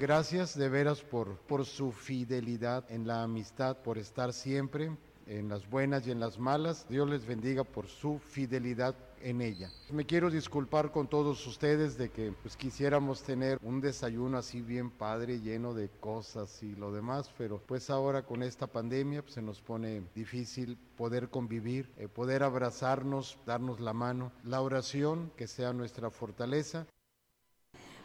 Gracias 0.00 0.56
de 0.56 0.68
veras 0.68 1.02
por, 1.02 1.36
por 1.36 1.64
su 1.64 1.92
fidelidad 1.92 2.84
en 2.90 3.06
la 3.06 3.22
amistad, 3.22 3.76
por 3.78 3.98
estar 3.98 4.32
siempre 4.32 4.90
en 5.26 5.48
las 5.48 5.68
buenas 5.68 6.06
y 6.06 6.10
en 6.10 6.20
las 6.20 6.38
malas. 6.38 6.86
Dios 6.88 7.08
les 7.08 7.26
bendiga 7.26 7.64
por 7.64 7.86
su 7.86 8.18
fidelidad 8.18 8.94
en 9.22 9.40
ella. 9.40 9.70
Me 9.90 10.04
quiero 10.04 10.30
disculpar 10.30 10.90
con 10.90 11.08
todos 11.08 11.46
ustedes 11.46 11.96
de 11.96 12.10
que 12.10 12.32
pues 12.42 12.56
quisiéramos 12.56 13.22
tener 13.22 13.58
un 13.62 13.80
desayuno 13.80 14.38
así 14.38 14.60
bien 14.60 14.90
padre, 14.90 15.40
lleno 15.40 15.74
de 15.74 15.88
cosas 15.88 16.62
y 16.62 16.74
lo 16.74 16.92
demás, 16.92 17.30
pero 17.38 17.60
pues 17.66 17.90
ahora 17.90 18.22
con 18.22 18.42
esta 18.42 18.66
pandemia 18.66 19.22
pues, 19.22 19.34
se 19.34 19.42
nos 19.42 19.60
pone 19.60 20.02
difícil 20.14 20.76
poder 20.96 21.28
convivir, 21.28 21.90
eh, 21.96 22.08
poder 22.08 22.42
abrazarnos, 22.42 23.38
darnos 23.46 23.80
la 23.80 23.92
mano, 23.92 24.32
la 24.44 24.60
oración 24.60 25.32
que 25.36 25.46
sea 25.46 25.72
nuestra 25.72 26.10
fortaleza. 26.10 26.86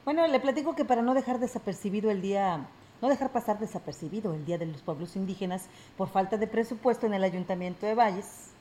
Bueno, 0.06 0.26
le 0.28 0.40
platico 0.40 0.76
que 0.76 0.86
para 0.86 1.02
no 1.02 1.14
dejar 1.14 1.40
desapercibido 1.40 2.10
el 2.12 2.22
día 2.22 2.70
no 3.02 3.10
dejar 3.10 3.32
pasar 3.32 3.60
desapercibido 3.60 4.34
el 4.34 4.46
Día 4.46 4.58
de 4.58 4.66
los 4.66 4.82
Pueblos 4.82 5.16
Indígenas 5.16 5.70
por 5.98 6.10
falta 6.10 6.38
de 6.38 6.48
presupuesto 6.48 7.06
en 7.06 7.14
el 7.14 7.24
Ayuntamiento 7.24 7.86
de 7.86 7.94
Valles. 7.94 8.52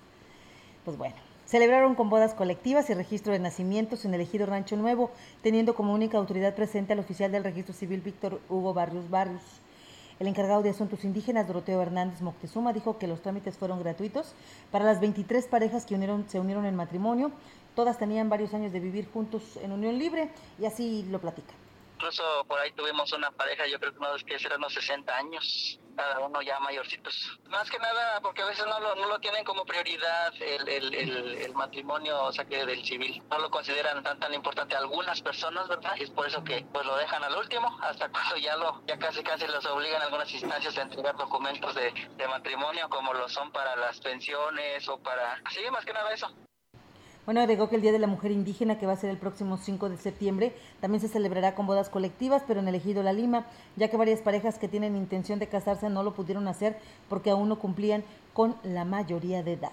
Pues 0.84 0.96
bueno, 0.96 1.16
celebraron 1.46 1.94
con 1.94 2.10
bodas 2.10 2.34
colectivas 2.34 2.90
y 2.90 2.94
registro 2.94 3.32
de 3.32 3.38
nacimientos 3.38 4.04
en 4.04 4.14
el 4.14 4.20
ejido 4.20 4.46
Rancho 4.46 4.76
Nuevo, 4.76 5.10
teniendo 5.42 5.74
como 5.74 5.94
única 5.94 6.18
autoridad 6.18 6.54
presente 6.54 6.92
al 6.92 6.98
oficial 6.98 7.32
del 7.32 7.44
registro 7.44 7.72
civil 7.72 8.00
Víctor 8.00 8.40
Hugo 8.48 8.74
Barrios 8.74 9.08
Barrios. 9.08 9.42
El 10.18 10.28
encargado 10.28 10.62
de 10.62 10.70
Asuntos 10.70 11.04
Indígenas, 11.04 11.46
Doroteo 11.46 11.80
Hernández 11.80 12.22
Moctezuma, 12.22 12.72
dijo 12.72 12.98
que 12.98 13.06
los 13.06 13.20
trámites 13.20 13.58
fueron 13.58 13.80
gratuitos 13.80 14.34
para 14.70 14.84
las 14.84 14.98
23 15.00 15.46
parejas 15.46 15.84
que 15.84 15.94
se 16.28 16.40
unieron 16.40 16.64
en 16.64 16.74
matrimonio. 16.74 17.32
Todas 17.74 17.98
tenían 17.98 18.30
varios 18.30 18.54
años 18.54 18.72
de 18.72 18.80
vivir 18.80 19.10
juntos 19.12 19.58
en 19.58 19.72
unión 19.72 19.98
libre 19.98 20.30
y 20.58 20.64
así 20.64 21.04
lo 21.10 21.20
platican. 21.20 21.54
Incluso 21.96 22.22
por 22.48 22.58
ahí 22.58 22.72
tuvimos 22.72 23.12
una 23.12 23.30
pareja, 23.30 23.66
yo 23.66 23.78
creo 23.78 23.92
que 23.92 24.24
que 24.24 24.34
eran 24.46 24.58
unos 24.58 24.72
60 24.72 25.16
años, 25.16 25.80
cada 25.96 26.20
uno 26.20 26.42
ya 26.42 26.58
mayorcitos. 26.60 27.38
Más 27.48 27.70
que 27.70 27.78
nada 27.78 28.20
porque 28.20 28.42
a 28.42 28.46
veces 28.46 28.66
no 28.66 28.78
lo, 28.80 28.94
no 28.94 29.08
lo 29.08 29.18
tienen 29.18 29.44
como 29.44 29.64
prioridad 29.64 30.32
el, 30.40 30.68
el, 30.68 30.94
el, 30.94 31.54
matrimonio, 31.54 32.24
o 32.24 32.32
sea, 32.32 32.44
que 32.44 32.64
del 32.64 32.84
civil. 32.84 33.22
No 33.30 33.38
lo 33.38 33.50
consideran 33.50 34.02
tan 34.02 34.18
tan 34.20 34.34
importante 34.34 34.76
algunas 34.76 35.20
personas, 35.22 35.68
¿verdad? 35.68 35.94
Y 35.96 36.04
es 36.04 36.10
por 36.10 36.26
eso 36.26 36.44
que 36.44 36.66
pues 36.72 36.84
lo 36.84 36.96
dejan 36.96 37.24
al 37.24 37.36
último, 37.36 37.78
hasta 37.82 38.08
cuando 38.10 38.36
ya 38.36 38.56
lo 38.56 38.82
ya 38.86 38.98
casi 38.98 39.22
casi 39.22 39.46
los 39.46 39.64
obligan 39.66 40.02
algunas 40.02 40.30
instancias 40.32 40.76
a 40.78 40.82
entregar 40.82 41.16
documentos 41.16 41.74
de, 41.74 41.92
de 42.16 42.28
matrimonio 42.28 42.88
como 42.88 43.14
lo 43.14 43.28
son 43.28 43.50
para 43.52 43.76
las 43.76 44.00
pensiones 44.00 44.88
o 44.88 44.98
para... 44.98 45.40
Sí, 45.50 45.60
más 45.70 45.84
que 45.84 45.92
nada 45.92 46.12
eso. 46.12 46.28
Bueno, 47.26 47.40
agregó 47.40 47.68
que 47.68 47.74
el 47.74 47.82
Día 47.82 47.90
de 47.90 47.98
la 47.98 48.06
Mujer 48.06 48.30
Indígena, 48.30 48.78
que 48.78 48.86
va 48.86 48.92
a 48.92 48.96
ser 48.96 49.10
el 49.10 49.16
próximo 49.16 49.56
5 49.56 49.88
de 49.88 49.96
septiembre, 49.96 50.54
también 50.80 51.00
se 51.00 51.08
celebrará 51.08 51.56
con 51.56 51.66
bodas 51.66 51.88
colectivas, 51.88 52.44
pero 52.46 52.60
en 52.60 52.68
el 52.68 52.76
ejido 52.76 53.02
La 53.02 53.12
Lima, 53.12 53.46
ya 53.74 53.90
que 53.90 53.96
varias 53.96 54.20
parejas 54.20 54.60
que 54.60 54.68
tienen 54.68 54.94
intención 54.94 55.40
de 55.40 55.48
casarse 55.48 55.90
no 55.90 56.04
lo 56.04 56.14
pudieron 56.14 56.46
hacer 56.46 56.78
porque 57.08 57.30
aún 57.30 57.48
no 57.48 57.58
cumplían 57.58 58.04
con 58.32 58.54
la 58.62 58.84
mayoría 58.84 59.42
de 59.42 59.54
edad. 59.54 59.72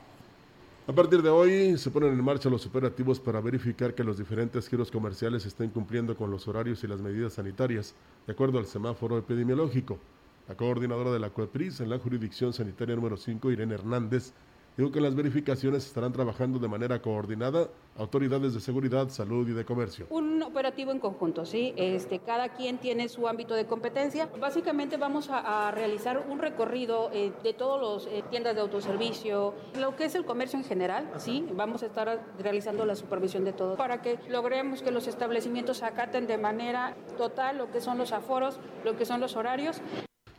A 0.88 0.94
partir 0.94 1.22
de 1.22 1.30
hoy 1.30 1.78
se 1.78 1.92
ponen 1.92 2.14
en 2.14 2.24
marcha 2.24 2.50
los 2.50 2.66
operativos 2.66 3.20
para 3.20 3.40
verificar 3.40 3.94
que 3.94 4.04
los 4.04 4.18
diferentes 4.18 4.68
giros 4.68 4.90
comerciales 4.90 5.46
estén 5.46 5.70
cumpliendo 5.70 6.18
con 6.18 6.32
los 6.32 6.48
horarios 6.48 6.84
y 6.84 6.88
las 6.88 7.02
medidas 7.02 7.34
sanitarias, 7.34 7.94
de 8.26 8.34
acuerdo 8.34 8.58
al 8.58 8.66
semáforo 8.66 9.20
epidemiológico. 9.20 10.00
La 10.48 10.56
coordinadora 10.56 11.12
de 11.12 11.20
la 11.20 11.30
COEPRIS 11.30 11.82
en 11.82 11.92
la 11.92 12.00
jurisdicción 12.00 12.52
sanitaria 12.52 12.96
número 12.96 13.16
5, 13.16 13.52
Irene 13.52 13.76
Hernández, 13.76 14.34
Digo 14.76 14.92
que 14.92 15.00
las 15.00 15.14
verificaciones 15.14 15.86
estarán 15.86 16.12
trabajando 16.12 16.58
de 16.58 16.68
manera 16.68 17.00
coordinada 17.00 17.68
autoridades 17.96 18.56
de 18.56 18.60
seguridad, 18.60 19.10
salud 19.10 19.48
y 19.48 19.52
de 19.52 19.64
comercio. 19.66 20.08
Un 20.10 20.42
operativo 20.42 20.92
en 20.92 20.98
conjunto, 20.98 21.46
¿sí? 21.46 21.76
Este, 21.78 22.18
cada 22.18 22.50
quien 22.50 22.80
tiene 22.80 23.08
su 23.08 23.28
ámbito 23.28 23.54
de 23.54 23.68
competencia. 23.68 24.28
Básicamente 24.40 24.98
vamos 24.98 25.30
a, 25.30 25.70
realizar 25.70 26.26
un 26.28 26.40
recorrido 26.40 27.12
eh, 27.14 27.32
de 27.44 27.54
todas 27.54 28.06
las 28.06 28.12
eh, 28.12 28.24
tiendas 28.32 28.56
de 28.56 28.62
autoservicio, 28.62 29.54
lo 29.80 29.96
que 29.96 30.06
es 30.06 30.16
el 30.16 30.26
comercio 30.26 30.58
en 30.58 30.66
general, 30.66 31.08
¿sí? 31.18 31.46
Vamos 31.54 31.84
a 31.84 31.86
estar 31.86 32.34
realizando 32.40 32.84
la 32.86 32.96
supervisión 32.96 33.46
de 33.46 33.54
todo 33.54 33.76
para 33.76 34.02
que 34.02 34.18
logremos 34.28 34.82
que 34.82 34.90
los 34.90 35.08
establecimientos 35.08 35.84
acaten 35.84 36.26
de 36.26 36.40
manera 36.40 36.96
total 37.18 37.60
lo 37.60 37.72
que 37.72 37.80
son 37.80 38.00
los 38.00 38.12
aforos, 38.12 38.60
lo 38.84 38.98
que 38.98 39.06
son 39.06 39.20
los 39.20 39.36
horarios 39.36 39.82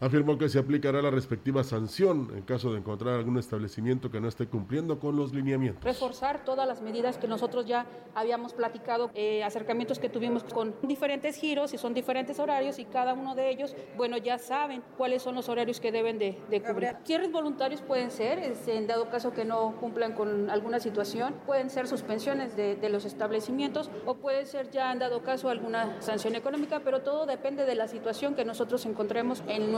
afirmó 0.00 0.38
que 0.38 0.48
se 0.48 0.58
aplicará 0.58 1.00
la 1.02 1.10
respectiva 1.10 1.64
sanción 1.64 2.30
en 2.34 2.42
caso 2.42 2.72
de 2.72 2.78
encontrar 2.78 3.14
algún 3.14 3.38
establecimiento 3.38 4.10
que 4.10 4.20
no 4.20 4.28
esté 4.28 4.46
cumpliendo 4.46 4.98
con 4.98 5.16
los 5.16 5.32
lineamientos. 5.32 5.84
Reforzar 5.84 6.44
todas 6.44 6.66
las 6.66 6.82
medidas 6.82 7.18
que 7.18 7.28
nosotros 7.28 7.66
ya 7.66 7.86
habíamos 8.14 8.52
platicado, 8.52 9.10
eh, 9.14 9.42
acercamientos 9.44 9.98
que 9.98 10.08
tuvimos 10.08 10.44
con 10.44 10.74
diferentes 10.82 11.36
giros 11.36 11.74
y 11.74 11.78
son 11.78 11.94
diferentes 11.94 12.38
horarios 12.38 12.78
y 12.78 12.84
cada 12.84 13.14
uno 13.14 13.34
de 13.34 13.50
ellos, 13.50 13.76
bueno, 13.96 14.16
ya 14.16 14.38
saben 14.38 14.82
cuáles 14.96 15.22
son 15.22 15.34
los 15.34 15.48
horarios 15.48 15.80
que 15.80 15.92
deben 15.92 16.18
de, 16.18 16.34
cubrir. 16.66 16.96
Cierres 17.04 17.30
voluntarios 17.30 17.80
pueden 17.82 18.10
ser, 18.10 18.38
en 18.66 18.86
dado 18.86 19.10
caso 19.10 19.32
que 19.32 19.44
no 19.44 19.74
cumplan 19.80 20.12
con 20.14 20.50
alguna 20.50 20.80
situación, 20.80 21.34
pueden 21.46 21.70
ser 21.70 21.88
suspensiones 21.88 22.56
de, 22.56 22.76
de 22.76 22.88
los 22.88 23.04
establecimientos 23.04 23.90
o 24.06 24.14
puede 24.14 24.46
ser 24.46 24.70
ya 24.70 24.92
en 24.92 24.98
dado 24.98 25.22
caso 25.22 25.48
alguna 25.48 26.00
sanción 26.00 26.34
económica, 26.34 26.80
pero 26.84 27.02
todo 27.02 27.26
depende 27.26 27.64
de 27.64 27.74
la 27.74 27.88
situación 27.88 28.34
que 28.34 28.44
nosotros 28.44 28.86
encontremos 28.86 29.42
en 29.48 29.70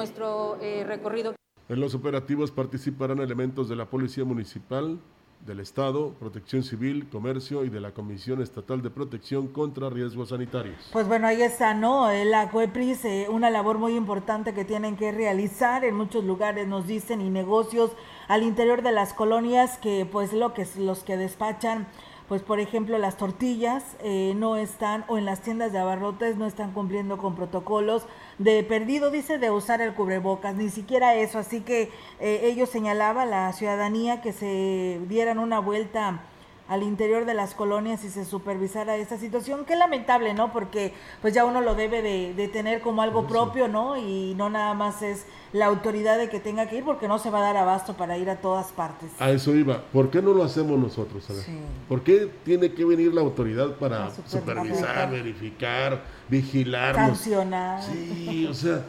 eh, 0.60 0.84
recorrido. 0.86 1.34
En 1.68 1.80
los 1.80 1.94
operativos 1.94 2.50
participarán 2.50 3.18
elementos 3.18 3.68
de 3.68 3.76
la 3.76 3.86
Policía 3.86 4.24
Municipal, 4.24 4.98
del 5.44 5.60
Estado, 5.60 6.12
Protección 6.18 6.62
Civil, 6.62 7.08
Comercio 7.08 7.64
y 7.64 7.68
de 7.68 7.80
la 7.80 7.92
Comisión 7.92 8.42
Estatal 8.42 8.82
de 8.82 8.90
Protección 8.90 9.48
contra 9.48 9.90
Riesgos 9.90 10.30
Sanitarios. 10.30 10.76
Pues 10.92 11.06
bueno, 11.06 11.26
ahí 11.26 11.42
está, 11.42 11.74
¿no? 11.74 12.10
La 12.24 12.50
COEPRIS, 12.50 13.04
eh, 13.04 13.26
una 13.30 13.50
labor 13.50 13.78
muy 13.78 13.94
importante 13.94 14.54
que 14.54 14.64
tienen 14.64 14.96
que 14.96 15.12
realizar 15.12 15.84
en 15.84 15.94
muchos 15.94 16.24
lugares, 16.24 16.66
nos 16.66 16.86
dicen, 16.86 17.20
y 17.20 17.30
negocios 17.30 17.92
al 18.28 18.42
interior 18.42 18.82
de 18.82 18.92
las 18.92 19.12
colonias 19.12 19.78
que 19.78 20.06
pues 20.10 20.32
lo 20.32 20.52
que 20.52 20.66
los 20.78 21.04
que 21.04 21.16
despachan 21.16 21.86
pues 22.28 22.42
por 22.42 22.60
ejemplo 22.60 22.98
las 22.98 23.16
tortillas 23.16 23.96
eh, 24.02 24.34
no 24.36 24.56
están 24.56 25.04
o 25.08 25.18
en 25.18 25.24
las 25.24 25.42
tiendas 25.42 25.72
de 25.72 25.78
abarrotes 25.78 26.36
no 26.36 26.46
están 26.46 26.72
cumpliendo 26.72 27.18
con 27.18 27.36
protocolos 27.36 28.06
de 28.38 28.62
perdido 28.64 29.10
dice 29.10 29.38
de 29.38 29.50
usar 29.50 29.80
el 29.80 29.94
cubrebocas 29.94 30.54
ni 30.56 30.68
siquiera 30.70 31.14
eso. 31.14 31.38
Así 31.38 31.60
que 31.60 31.90
eh, 32.20 32.40
ellos 32.44 32.68
señalaban 32.68 33.30
la 33.30 33.52
ciudadanía 33.52 34.20
que 34.20 34.32
se 34.32 35.00
dieran 35.08 35.38
una 35.38 35.58
vuelta 35.58 36.20
al 36.68 36.82
interior 36.82 37.26
de 37.26 37.34
las 37.34 37.54
colonias 37.54 38.04
y 38.04 38.08
se 38.08 38.24
supervisara 38.24 38.96
esta 38.96 39.18
situación. 39.18 39.64
Qué 39.64 39.76
lamentable, 39.76 40.34
¿no? 40.34 40.52
Porque 40.52 40.92
pues 41.22 41.32
ya 41.32 41.44
uno 41.44 41.60
lo 41.60 41.74
debe 41.74 42.02
de, 42.02 42.48
tener 42.48 42.80
como 42.80 43.02
algo 43.02 43.26
propio, 43.26 43.68
¿no? 43.68 43.96
Y 43.96 44.34
no 44.36 44.50
nada 44.50 44.74
más 44.74 45.02
es 45.02 45.26
la 45.52 45.66
autoridad 45.66 46.18
de 46.18 46.28
que 46.28 46.40
tenga 46.40 46.68
que 46.68 46.78
ir 46.78 46.84
porque 46.84 47.08
no 47.08 47.18
se 47.18 47.30
va 47.30 47.38
a 47.38 47.42
dar 47.42 47.56
abasto 47.56 47.94
para 47.94 48.18
ir 48.18 48.30
a 48.30 48.36
todas 48.36 48.72
partes. 48.72 49.10
A 49.18 49.30
eso 49.30 49.54
iba. 49.54 49.82
¿Por 49.92 50.10
qué 50.10 50.22
no 50.22 50.32
lo 50.32 50.42
hacemos 50.42 50.78
nosotros? 50.78 51.26
¿Por 51.88 52.02
qué 52.02 52.30
tiene 52.44 52.72
que 52.72 52.84
venir 52.84 53.14
la 53.14 53.20
autoridad 53.20 53.76
para 53.76 54.10
supervisar, 54.26 55.10
verificar, 55.10 56.02
vigilar? 56.28 56.94
Sancionar. 56.94 57.82
Sí, 57.82 58.46
o 58.48 58.54
sea, 58.54 58.84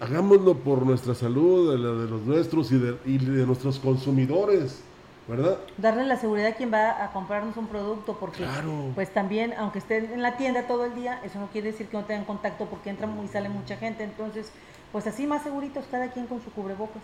hagámoslo 0.00 0.54
por 0.54 0.84
nuestra 0.84 1.14
salud, 1.14 1.70
de, 1.70 1.76
de 1.76 2.10
los 2.10 2.22
nuestros 2.22 2.72
y 2.72 2.78
de, 2.78 2.96
y 3.06 3.18
de 3.18 3.46
nuestros 3.46 3.78
consumidores. 3.78 4.82
¿Verdad? 5.28 5.58
Darle 5.78 6.04
la 6.04 6.16
seguridad 6.16 6.48
a 6.48 6.54
quien 6.54 6.72
va 6.72 7.04
a 7.04 7.12
comprarnos 7.12 7.56
un 7.56 7.68
producto, 7.68 8.16
porque 8.18 8.46
pues 8.94 9.12
también, 9.12 9.54
aunque 9.56 9.78
estén 9.78 10.12
en 10.12 10.22
la 10.22 10.36
tienda 10.36 10.66
todo 10.66 10.84
el 10.84 10.94
día, 10.94 11.20
eso 11.24 11.38
no 11.38 11.48
quiere 11.48 11.72
decir 11.72 11.88
que 11.88 11.96
no 11.96 12.04
tengan 12.04 12.24
contacto 12.24 12.66
porque 12.66 12.90
entra 12.90 13.08
y 13.22 13.28
sale 13.28 13.48
mucha 13.48 13.76
gente, 13.76 14.04
entonces, 14.04 14.50
pues 14.90 15.06
así 15.06 15.26
más 15.26 15.42
seguritos 15.42 15.84
cada 15.90 16.10
quien 16.10 16.26
con 16.26 16.42
su 16.42 16.50
cubrebocas. 16.50 17.02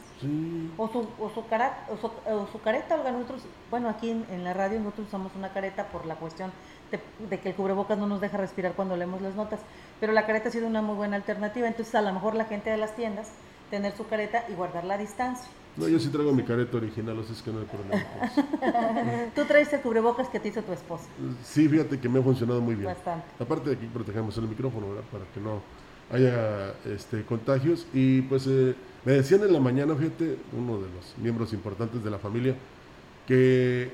O 0.76 0.88
su, 0.88 1.08
o 1.20 1.30
su, 1.30 1.46
cara, 1.46 1.86
o 1.90 2.46
su, 2.46 2.60
careta, 2.60 2.96
nosotros, 2.96 3.42
bueno, 3.70 3.88
aquí 3.88 4.10
en, 4.10 4.44
la 4.44 4.52
radio 4.52 4.78
nosotros 4.80 5.08
usamos 5.08 5.32
una 5.36 5.50
careta 5.50 5.86
por 5.88 6.04
la 6.04 6.16
cuestión 6.16 6.52
de, 6.90 7.00
de, 7.28 7.40
que 7.40 7.50
el 7.50 7.54
cubrebocas 7.54 7.98
no 7.98 8.06
nos 8.06 8.20
deja 8.20 8.36
respirar 8.36 8.72
cuando 8.72 8.96
leemos 8.96 9.22
las 9.22 9.34
notas, 9.34 9.60
pero 10.00 10.12
la 10.12 10.26
careta 10.26 10.48
ha 10.48 10.52
sido 10.52 10.66
una 10.66 10.82
muy 10.82 10.96
buena 10.96 11.16
alternativa, 11.16 11.68
entonces 11.68 11.94
a 11.94 12.02
lo 12.02 12.12
mejor 12.12 12.34
la 12.34 12.44
gente 12.44 12.70
de 12.70 12.76
las 12.78 12.94
tiendas 12.96 13.30
tener 13.70 13.96
su 13.96 14.06
careta 14.06 14.44
y 14.48 14.54
guardar 14.54 14.84
la 14.84 14.98
distancia. 14.98 15.48
No, 15.78 15.88
yo 15.88 15.98
sí 15.98 16.08
traigo 16.08 16.32
mi 16.32 16.42
careta 16.42 16.76
original, 16.76 17.18
o 17.18 17.22
sea, 17.22 17.32
es 17.34 17.42
que 17.42 17.52
no 17.52 17.60
hay 17.60 17.66
problema. 17.66 19.30
Tú 19.34 19.44
traes 19.44 19.72
el 19.72 19.80
cubrebocas 19.80 20.28
que 20.28 20.40
te 20.40 20.48
hizo 20.48 20.62
tu 20.62 20.72
esposa. 20.72 21.04
Sí, 21.44 21.68
fíjate 21.68 22.00
que 22.00 22.08
me 22.08 22.18
ha 22.18 22.22
funcionado 22.22 22.60
muy 22.60 22.74
bien. 22.74 22.86
Bastante. 22.86 23.26
Aparte 23.38 23.70
de 23.70 23.78
que 23.78 23.86
protegemos 23.86 24.36
el 24.38 24.48
micrófono, 24.48 24.88
¿verdad? 24.88 25.04
Para 25.12 25.24
que 25.26 25.40
no 25.40 25.62
haya 26.10 26.74
este, 26.84 27.22
contagios. 27.24 27.86
Y 27.92 28.22
pues 28.22 28.46
eh, 28.48 28.74
me 29.04 29.12
decían 29.12 29.42
en 29.42 29.52
la 29.52 29.60
mañana, 29.60 29.94
fíjate, 29.94 30.38
uno 30.52 30.78
de 30.78 30.88
los 30.88 31.16
miembros 31.18 31.52
importantes 31.52 32.02
de 32.02 32.10
la 32.10 32.18
familia, 32.18 32.56
que 33.26 33.90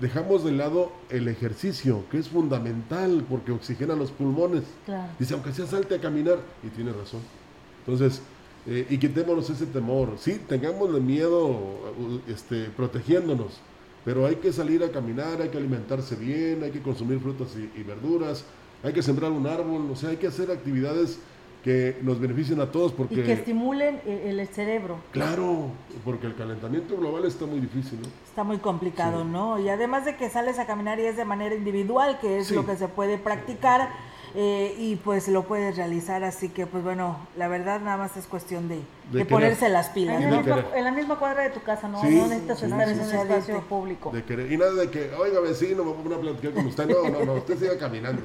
dejamos 0.00 0.44
de 0.44 0.52
lado 0.52 0.92
el 1.08 1.28
ejercicio, 1.28 2.04
que 2.10 2.18
es 2.18 2.28
fundamental 2.28 3.24
porque 3.28 3.52
oxigena 3.52 3.94
los 3.94 4.10
pulmones. 4.10 4.64
Dice, 5.18 5.34
aunque 5.34 5.52
sea 5.52 5.66
salte 5.66 5.94
a 5.94 6.00
caminar, 6.00 6.38
y 6.62 6.68
tiene 6.68 6.92
razón. 6.92 7.20
Entonces, 7.86 8.20
eh, 8.66 8.86
y 8.88 8.98
quitémonos 8.98 9.48
ese 9.50 9.66
temor. 9.66 10.14
Sí, 10.18 10.40
tengamos 10.48 10.90
miedo 11.00 11.58
este, 12.28 12.64
protegiéndonos, 12.76 13.60
pero 14.04 14.26
hay 14.26 14.36
que 14.36 14.52
salir 14.52 14.82
a 14.84 14.90
caminar, 14.90 15.40
hay 15.40 15.48
que 15.48 15.58
alimentarse 15.58 16.16
bien, 16.16 16.62
hay 16.62 16.70
que 16.70 16.80
consumir 16.80 17.20
frutas 17.20 17.48
y, 17.56 17.80
y 17.80 17.82
verduras, 17.82 18.44
hay 18.82 18.92
que 18.92 19.02
sembrar 19.02 19.30
un 19.30 19.46
árbol, 19.46 19.90
o 19.90 19.96
sea, 19.96 20.10
hay 20.10 20.16
que 20.16 20.26
hacer 20.26 20.50
actividades 20.50 21.18
que 21.64 21.96
nos 22.02 22.20
beneficien 22.20 22.60
a 22.60 22.70
todos 22.70 22.92
porque... 22.92 23.14
Y 23.14 23.22
que 23.22 23.32
estimulen 23.32 23.98
el, 24.04 24.46
cerebro. 24.48 24.98
Claro, 25.12 25.70
porque 26.04 26.26
el 26.26 26.34
calentamiento 26.34 26.94
global 26.98 27.24
está 27.24 27.46
muy 27.46 27.58
difícil, 27.58 28.02
¿no? 28.02 28.08
Está 28.26 28.44
muy 28.44 28.58
complicado, 28.58 29.24
¿no? 29.24 29.58
Y 29.58 29.70
además 29.70 30.04
de 30.04 30.14
que 30.16 30.28
sales 30.28 30.58
a 30.58 30.66
caminar 30.66 31.00
y 31.00 31.06
es 31.06 31.16
de 31.16 31.24
manera 31.24 31.54
individual, 31.54 32.18
que 32.20 32.36
es 32.38 32.50
lo 32.50 32.66
que 32.66 32.76
se 32.76 32.86
puede 32.86 33.16
practicar 33.16 33.88
eh, 34.36 34.74
y 34.78 34.96
pues 34.96 35.28
lo 35.28 35.44
puedes 35.44 35.76
realizar, 35.76 36.24
así 36.24 36.48
que 36.48 36.66
pues 36.66 36.82
bueno, 36.82 37.18
la 37.36 37.46
verdad 37.46 37.80
nada 37.80 37.96
más 37.96 38.16
es 38.16 38.26
cuestión 38.26 38.68
de, 38.68 38.80
de, 39.12 39.24
ponerse 39.24 39.68
las 39.68 39.90
pilas. 39.90 40.20
En, 40.20 40.84
la 40.84 40.90
misma 40.90 41.20
cuadra 41.20 41.44
de 41.44 41.50
tu 41.50 41.62
casa, 41.62 41.86
¿no? 41.86 42.02
no 42.02 42.10
necesitas 42.10 42.60
estar 42.60 42.88
en 42.88 43.00
un 43.00 43.12
espacio 43.12 43.60
público. 43.62 44.12
y 44.12 44.56
nada 44.56 44.72
de 44.72 44.90
que, 44.90 45.12
oiga 45.14 45.38
vecino, 45.38 45.84
vamos 45.84 46.12
a 46.12 46.20
platicar 46.20 46.52
con 46.52 46.66
usted. 46.66 46.86
No, 46.88 47.08
no, 47.08 47.24
no, 47.24 47.34
usted 47.34 47.58
siga 47.58 47.78
caminando, 47.78 48.22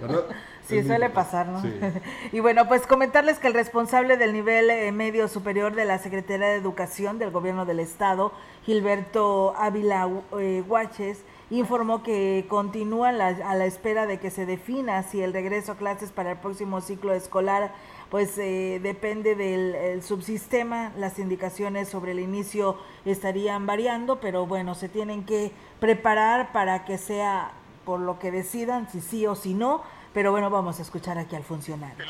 ¿verdad? 0.00 0.26
Sí, 0.68 0.84
suele 0.84 1.10
pasar, 1.10 1.48
¿no? 1.48 1.62
y 2.32 2.40
bueno, 2.40 2.68
pues 2.68 2.86
comentarles 2.86 3.38
que 3.38 3.48
el 3.48 3.54
responsable 3.54 4.16
del 4.16 4.34
nivel 4.34 4.70
eh, 4.70 4.92
medio 4.92 5.26
superior 5.26 5.74
de 5.74 5.86
la 5.86 5.98
Secretaría 5.98 6.46
de 6.46 6.56
Educación 6.56 7.18
del 7.18 7.30
Gobierno 7.30 7.66
del 7.66 7.80
Estado, 7.80 8.32
Gilberto 8.64 9.54
Ávila 9.56 10.08
eh, 10.38 10.62
Guaches, 10.66 11.18
informó 11.50 12.02
que 12.02 12.46
continúan 12.48 13.20
a 13.20 13.54
la 13.54 13.64
espera 13.64 14.06
de 14.06 14.18
que 14.18 14.30
se 14.30 14.46
defina 14.46 15.02
si 15.02 15.22
el 15.22 15.32
regreso 15.32 15.72
a 15.72 15.76
clases 15.76 16.12
para 16.12 16.32
el 16.32 16.38
próximo 16.38 16.80
ciclo 16.80 17.14
escolar 17.14 17.72
pues 18.10 18.38
eh, 18.38 18.80
depende 18.82 19.34
del 19.34 20.02
subsistema, 20.02 20.92
las 20.96 21.18
indicaciones 21.18 21.88
sobre 21.88 22.12
el 22.12 22.20
inicio 22.20 22.78
estarían 23.04 23.66
variando, 23.66 24.18
pero 24.18 24.46
bueno, 24.46 24.74
se 24.74 24.88
tienen 24.88 25.26
que 25.26 25.52
preparar 25.78 26.52
para 26.52 26.84
que 26.84 26.96
sea 26.96 27.52
por 27.84 28.00
lo 28.00 28.18
que 28.18 28.30
decidan, 28.30 28.88
si 28.90 29.00
sí 29.00 29.26
o 29.26 29.34
si 29.34 29.54
no, 29.54 29.82
pero 30.14 30.30
bueno, 30.30 30.48
vamos 30.48 30.78
a 30.78 30.82
escuchar 30.82 31.18
aquí 31.18 31.36
al 31.36 31.44
funcionario. 31.44 32.04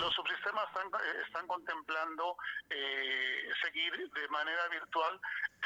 Están, 0.89 1.07
eh, 1.07 1.23
están 1.27 1.47
contemplando 1.47 2.37
eh, 2.71 3.51
seguir 3.63 4.11
de 4.11 4.29
manera 4.29 4.69
virtual 4.69 5.21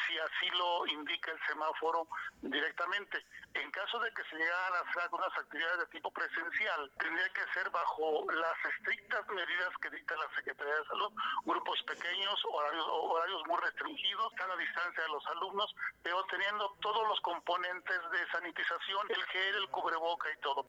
si 0.07 0.19
así 0.19 0.51
lo 0.57 0.87
indica 0.87 1.31
el 1.31 1.39
semáforo 1.47 2.09
directamente. 2.41 3.25
En 3.55 3.71
caso 3.71 3.99
de 4.01 4.11
que 4.15 4.25
se 4.25 4.37
llegaran 4.37 4.75
a 4.75 4.89
hacer 4.89 5.03
algunas 5.03 5.39
actividades 5.39 5.79
de 5.81 5.87
tipo 5.87 6.11
presencial, 6.11 6.91
tendría 6.99 7.29
que 7.31 7.45
ser 7.53 7.69
bajo 7.71 8.27
las 8.33 8.75
estrictas 8.75 9.27
medidas 9.29 9.71
que 9.81 9.91
dicta 9.91 10.17
la 10.17 10.35
Secretaría 10.35 10.75
de 10.75 10.85
Salud, 10.87 11.13
grupos 11.45 11.83
pequeños, 11.83 12.41
horarios, 12.51 12.87
horarios 12.89 13.43
muy 13.47 13.61
restringidos, 13.61 14.33
cada 14.37 14.57
distancia 14.57 15.03
de 15.03 15.09
los 15.11 15.27
alumnos, 15.27 15.75
pero 16.03 16.25
teniendo 16.25 16.75
todos 16.81 17.07
los 17.09 17.21
componentes 17.21 18.01
de 18.11 18.27
sanitización, 18.31 19.07
el 19.11 19.23
gel, 19.25 19.57
el 19.57 19.69
cubreboca 19.69 20.31
y 20.33 20.41
todo. 20.41 20.67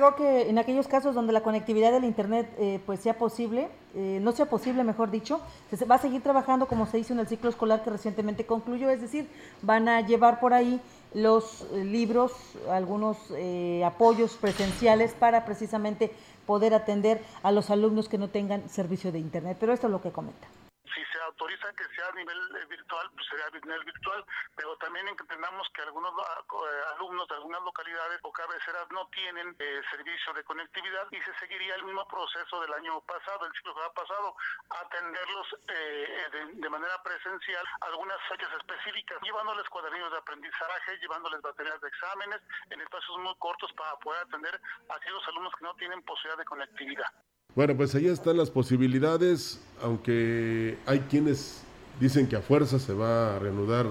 Creo 0.00 0.14
que 0.14 0.48
en 0.48 0.58
aquellos 0.58 0.86
casos 0.86 1.16
donde 1.16 1.32
la 1.32 1.42
conectividad 1.42 1.90
del 1.90 2.04
Internet 2.04 2.48
eh, 2.56 2.78
pues 2.86 3.00
sea 3.00 3.18
posible, 3.18 3.66
eh, 3.96 4.20
no 4.22 4.30
sea 4.30 4.46
posible, 4.46 4.84
mejor 4.84 5.10
dicho, 5.10 5.40
se 5.76 5.84
va 5.86 5.96
a 5.96 5.98
seguir 5.98 6.22
trabajando 6.22 6.68
como 6.68 6.86
se 6.86 7.00
hizo 7.00 7.14
en 7.14 7.18
el 7.18 7.26
ciclo 7.26 7.50
escolar 7.50 7.82
que 7.82 7.90
recientemente 7.90 8.46
concluyó, 8.46 8.90
es 8.90 9.00
decir, 9.00 9.28
van 9.60 9.88
a 9.88 10.00
llevar 10.02 10.38
por 10.38 10.54
ahí 10.54 10.80
los 11.14 11.66
eh, 11.72 11.84
libros, 11.84 12.30
algunos 12.70 13.18
apoyos 13.84 14.36
presenciales 14.36 15.14
para 15.14 15.44
precisamente 15.44 16.12
poder 16.46 16.74
atender 16.74 17.20
a 17.42 17.50
los 17.50 17.68
alumnos 17.68 18.08
que 18.08 18.18
no 18.18 18.28
tengan 18.28 18.68
servicio 18.68 19.10
de 19.10 19.18
Internet. 19.18 19.56
Pero 19.58 19.72
esto 19.72 19.88
es 19.88 19.90
lo 19.90 20.00
que 20.00 20.12
comenta 20.12 20.46
autoriza 21.24 21.72
que 21.72 21.84
sea 21.94 22.08
a 22.08 22.12
nivel 22.12 22.38
eh, 22.56 22.64
virtual, 22.66 23.10
pues 23.14 23.26
sería 23.28 23.46
a 23.46 23.50
nivel 23.50 23.84
virtual, 23.84 24.24
pero 24.56 24.76
también 24.78 25.08
entendamos 25.08 25.68
que 25.74 25.82
algunos 25.82 26.12
ah, 26.18 26.42
eh, 26.42 26.82
alumnos 26.94 27.28
de 27.28 27.34
algunas 27.34 27.62
localidades 27.62 28.18
o 28.22 28.32
cabeceras 28.32 28.86
no 28.90 29.06
tienen 29.08 29.54
eh, 29.58 29.80
servicio 29.90 30.32
de 30.32 30.44
conectividad 30.44 31.06
y 31.10 31.20
se 31.22 31.34
seguiría 31.38 31.74
el 31.76 31.84
mismo 31.84 32.06
proceso 32.08 32.60
del 32.60 32.72
año 32.74 33.00
pasado, 33.02 33.46
el 33.46 33.52
ciclo 33.52 33.74
pasado, 33.94 34.34
atenderlos 34.70 35.46
de, 35.66 36.68
manera 36.68 37.02
presencial 37.02 37.64
algunas 37.80 38.18
fechas 38.28 38.50
específicas, 38.58 39.18
llevándoles 39.22 39.68
cuadernillos 39.70 40.12
de 40.12 40.18
aprendizaje, 40.18 40.98
llevándoles 41.00 41.40
baterías 41.40 41.80
de 41.80 41.88
exámenes 41.88 42.40
en 42.70 42.80
espacios 42.80 43.18
muy 43.18 43.34
cortos 43.36 43.72
para 43.72 43.96
poder 43.96 44.22
atender 44.22 44.60
a 44.88 44.94
aquellos 44.94 45.26
alumnos 45.28 45.54
que 45.58 45.64
no 45.64 45.74
tienen 45.76 46.02
posibilidad 46.02 46.38
de 46.38 46.44
conectividad. 46.44 47.12
Bueno, 47.58 47.76
pues 47.76 47.92
ahí 47.96 48.06
están 48.06 48.36
las 48.36 48.50
posibilidades, 48.52 49.58
aunque 49.82 50.78
hay 50.86 51.00
quienes 51.10 51.60
dicen 51.98 52.28
que 52.28 52.36
a 52.36 52.40
fuerza 52.40 52.78
se 52.78 52.92
va 52.92 53.34
a 53.34 53.40
reanudar 53.40 53.86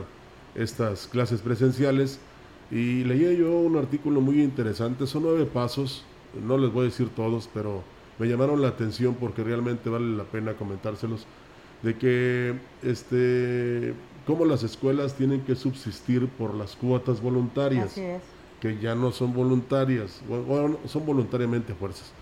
estas 0.56 1.06
clases 1.06 1.42
presenciales. 1.42 2.18
Y 2.72 3.04
leía 3.04 3.34
yo 3.34 3.52
un 3.52 3.76
artículo 3.76 4.22
muy 4.22 4.42
interesante, 4.42 5.06
son 5.06 5.24
nueve 5.24 5.44
pasos, 5.44 6.06
no 6.48 6.58
les 6.58 6.72
voy 6.72 6.84
a 6.84 6.86
decir 6.86 7.10
todos, 7.10 7.50
pero 7.54 7.84
me 8.20 8.30
llamaron 8.30 8.62
la 8.62 8.70
atención 8.70 9.16
porque 9.16 9.44
realmente 9.44 9.90
vale 9.90 10.16
la 10.16 10.24
pena 10.24 10.54
comentárselos, 10.54 11.26
de 11.84 11.98
que 11.98 12.54
este, 12.84 13.94
cómo 14.26 14.46
las 14.46 14.64
escuelas 14.64 15.16
tienen 15.16 15.42
que 15.42 15.56
subsistir 15.56 16.30
por 16.30 16.56
las 16.56 16.78
cuotas 16.78 17.20
voluntarias, 17.22 18.00
que 18.62 18.80
ya 18.80 18.96
no 18.96 19.12
son 19.12 19.34
voluntarias, 19.34 20.22
bueno, 20.26 20.78
son 20.86 21.06
voluntariamente 21.06 21.74
a 21.74 21.76
fuerzas. 21.76 22.14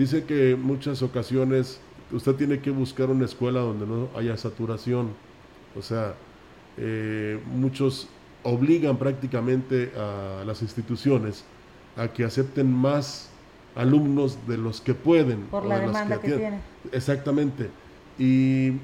Dice 0.00 0.24
que 0.24 0.52
en 0.52 0.62
muchas 0.62 1.02
ocasiones 1.02 1.78
usted 2.10 2.34
tiene 2.36 2.60
que 2.60 2.70
buscar 2.70 3.10
una 3.10 3.26
escuela 3.26 3.60
donde 3.60 3.86
no 3.86 4.08
haya 4.16 4.34
saturación. 4.38 5.10
O 5.78 5.82
sea, 5.82 6.14
eh, 6.78 7.38
muchos 7.52 8.08
obligan 8.42 8.96
prácticamente 8.96 9.92
a 9.94 10.42
las 10.46 10.62
instituciones 10.62 11.44
a 11.98 12.08
que 12.08 12.24
acepten 12.24 12.72
más 12.72 13.28
alumnos 13.74 14.38
de 14.48 14.56
los 14.56 14.80
que 14.80 14.94
pueden. 14.94 15.42
Por 15.50 15.66
la 15.66 15.80
demanda 15.80 16.18
que, 16.18 16.28
tienen. 16.28 16.62
Exactamente. 16.92 17.68
Y 18.18 18.78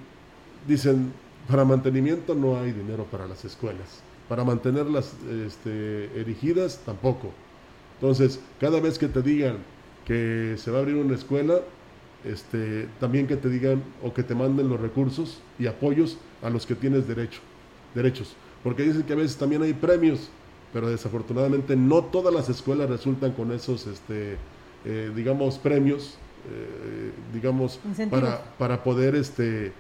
dicen, 0.69 1.15
para 1.49 1.65
mantenimiento 1.65 2.35
no 2.35 2.61
hay 2.61 2.73
dinero 2.73 3.05
para 3.05 3.27
las 3.27 3.43
escuelas. 3.43 4.03
Para 4.29 4.45
mantenerlas 4.45 5.15
este, 5.47 6.11
erigidas 6.21 6.83
tampoco. 6.85 7.31
Entonces, 8.03 8.39
cada 8.61 8.81
vez 8.81 8.99
que 8.99 9.09
te 9.09 9.23
digan, 9.23 9.57
que 10.07 10.55
se 10.57 10.71
va 10.71 10.79
a 10.79 10.81
abrir 10.81 10.97
una 10.97 11.15
escuela, 11.15 11.61
este, 12.25 12.89
también 13.01 13.27
que 13.27 13.37
te 13.37 13.51
digan 13.51 13.83
o 14.03 14.15
que 14.15 14.23
te 14.23 14.35
manden 14.35 14.69
los 14.69 14.81
recursos 14.81 15.41
y 15.59 15.67
apoyos 15.67 16.19
a 16.43 16.49
los 16.49 16.65
que 16.65 16.75
tienes 16.75 17.07
derecho, 17.07 17.41
derechos. 17.95 18.35
Porque 18.63 18.85
dicen 18.85 19.03
que 19.03 19.13
a 19.13 19.17
veces 19.17 19.37
también 19.37 19.63
hay 19.63 19.75
premios, 19.75 20.31
pero 20.73 20.89
desafortunadamente 20.89 21.77
no 21.77 22.05
todas 22.05 22.33
las 22.33 22.49
escuelas 22.49 22.89
resultan 22.89 23.33
con 23.33 23.53
esos, 23.53 23.87
este, 23.87 24.37
eh, 24.85 25.11
digamos, 25.15 25.59
premios, 25.59 26.17
eh, 26.51 27.11
digamos, 27.35 27.81
para, 28.11 28.43
para 28.59 28.83
poder, 28.83 29.17
este, 29.17 29.67
eh, 29.67 29.73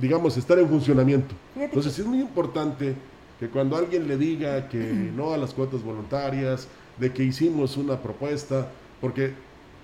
digamos, 0.00 0.36
estar 0.36 0.58
en 0.58 0.68
funcionamiento. 0.68 1.34
Entonces 1.54 1.98
es 1.98 2.06
muy 2.06 2.20
importante 2.20 2.94
que 3.38 3.48
cuando 3.48 3.76
alguien 3.76 4.08
le 4.08 4.16
diga 4.16 4.68
que 4.68 4.78
no 5.16 5.34
a 5.34 5.36
las 5.36 5.52
cuotas 5.52 5.82
voluntarias, 5.82 6.68
de 6.98 7.12
que 7.12 7.22
hicimos 7.22 7.76
una 7.76 8.00
propuesta, 8.00 8.68
porque 9.06 9.34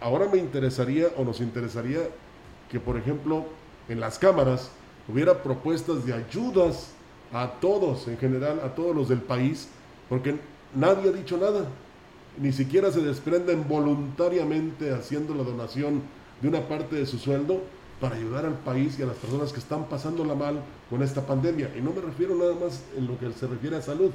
ahora 0.00 0.26
me 0.26 0.38
interesaría 0.38 1.06
o 1.16 1.22
nos 1.22 1.40
interesaría 1.40 2.00
que, 2.68 2.80
por 2.80 2.96
ejemplo, 2.96 3.44
en 3.88 4.00
las 4.00 4.18
cámaras 4.18 4.68
hubiera 5.06 5.44
propuestas 5.44 6.04
de 6.04 6.12
ayudas 6.12 6.88
a 7.32 7.52
todos 7.61 8.08
en 8.08 8.18
general, 8.18 8.61
a 8.64 8.74
todos 8.74 8.96
los 8.96 9.08
del 9.08 9.20
país, 9.20 9.68
porque 10.08 10.35
nadie 10.74 11.11
ha 11.11 11.12
dicho 11.12 11.37
nada. 11.37 11.66
Ni 12.37 12.50
siquiera 12.50 12.90
se 12.90 13.00
desprenden 13.00 13.68
voluntariamente 13.68 14.92
haciendo 14.92 15.37
la 15.37 15.44
donación 15.44 16.02
de 16.40 16.48
una 16.48 16.66
parte 16.66 16.96
de 16.96 17.06
su 17.06 17.16
sueldo 17.20 17.61
para 18.00 18.16
ayudar 18.16 18.44
al 18.44 18.58
país 18.58 18.98
y 18.98 19.04
a 19.04 19.06
las 19.06 19.16
personas 19.18 19.52
que 19.52 19.61
están 19.61 19.85
pasándola 19.85 20.35
mal 20.35 20.64
con 20.90 21.00
esta 21.00 21.24
pandemia. 21.24 21.70
Y 21.78 21.80
no 21.80 21.92
me 21.92 22.00
refiero 22.00 22.35
nada 22.35 22.56
más 22.56 22.82
en 22.98 23.06
lo 23.06 23.16
que 23.20 23.30
se 23.35 23.46
refiere 23.46 23.76
a 23.76 23.82
salud, 23.82 24.11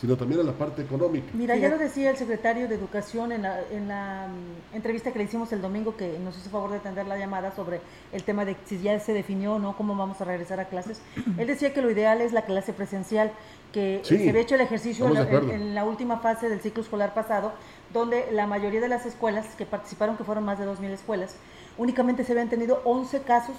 sino 0.00 0.16
también 0.16 0.42
a 0.42 0.44
la 0.44 0.52
parte 0.52 0.82
económica. 0.82 1.26
Mira, 1.32 1.56
ya 1.56 1.70
lo 1.70 1.78
decía 1.78 2.10
el 2.10 2.16
secretario 2.16 2.68
de 2.68 2.74
Educación 2.74 3.32
en 3.32 3.42
la, 3.42 3.60
en 3.70 3.88
la 3.88 4.28
mm, 4.28 4.76
entrevista 4.76 5.10
que 5.10 5.18
le 5.18 5.24
hicimos 5.24 5.50
el 5.52 5.62
domingo, 5.62 5.96
que 5.96 6.18
nos 6.18 6.36
hizo 6.36 6.50
favor 6.50 6.70
de 6.70 6.76
atender 6.76 7.06
la 7.06 7.16
llamada 7.18 7.54
sobre 7.54 7.80
el 8.12 8.22
tema 8.22 8.44
de 8.44 8.56
si 8.66 8.78
ya 8.78 9.00
se 9.00 9.14
definió 9.14 9.54
o 9.54 9.58
no 9.58 9.74
cómo 9.74 9.96
vamos 9.96 10.20
a 10.20 10.24
regresar 10.24 10.60
a 10.60 10.66
clases. 10.66 11.00
Él 11.38 11.46
decía 11.46 11.72
que 11.72 11.80
lo 11.80 11.90
ideal 11.90 12.20
es 12.20 12.34
la 12.34 12.42
clase 12.42 12.74
presencial, 12.74 13.32
que 13.72 14.00
se 14.04 14.28
había 14.28 14.42
hecho 14.42 14.54
el 14.54 14.60
ejercicio 14.60 15.06
en 15.06 15.74
la, 15.74 15.84
última 15.84 16.18
fase 16.18 16.48
del 16.48 16.60
ciclo 16.60 16.82
escolar 16.82 17.14
pasado, 17.14 17.52
donde 17.92 18.26
la 18.32 18.46
mayoría 18.46 18.80
de 18.80 18.88
las 18.88 19.06
escuelas 19.06 19.46
que 19.56 19.64
participaron, 19.64 20.16
que 20.16 20.24
fueron 20.24 20.44
más 20.44 20.58
de 20.58 20.66
2.000 20.66 20.90
escuelas, 20.90 21.36
únicamente 21.78 22.24
se 22.24 22.32
habían 22.32 22.48
tenido 22.48 22.82
11 22.84 23.20
casos 23.22 23.56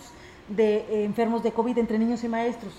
de 0.50 0.78
eh, 0.78 1.04
enfermos 1.04 1.44
de 1.44 1.52
COVID 1.52 1.78
entre 1.78 2.00
niños 2.00 2.24
y 2.24 2.28
maestros 2.28 2.74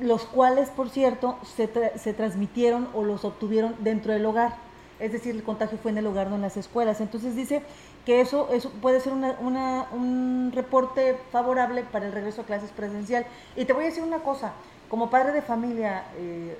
los 0.00 0.24
cuales, 0.24 0.70
por 0.70 0.88
cierto, 0.90 1.38
se, 1.56 1.72
tra- 1.72 1.96
se 1.96 2.14
transmitieron 2.14 2.88
o 2.94 3.04
los 3.04 3.24
obtuvieron 3.24 3.74
dentro 3.80 4.12
del 4.12 4.24
hogar. 4.26 4.56
Es 5.00 5.12
decir, 5.12 5.34
el 5.34 5.42
contagio 5.42 5.78
fue 5.78 5.90
en 5.90 5.98
el 5.98 6.06
hogar, 6.06 6.28
no 6.28 6.36
en 6.36 6.42
las 6.42 6.56
escuelas. 6.56 7.00
Entonces 7.00 7.34
dice 7.34 7.62
que 8.06 8.20
eso, 8.20 8.48
eso 8.52 8.70
puede 8.80 9.00
ser 9.00 9.12
una- 9.12 9.86
un 9.92 10.52
reporte 10.54 11.16
favorable 11.30 11.82
para 11.82 12.06
el 12.06 12.12
regreso 12.12 12.42
a 12.42 12.44
clases 12.44 12.70
presencial. 12.70 13.26
Y 13.56 13.64
te 13.64 13.72
voy 13.72 13.84
a 13.84 13.86
decir 13.88 14.02
una 14.02 14.20
cosa, 14.20 14.52
como 14.88 15.10
padre 15.10 15.32
de 15.32 15.42
familia, 15.42 16.04
eh, 16.16 16.56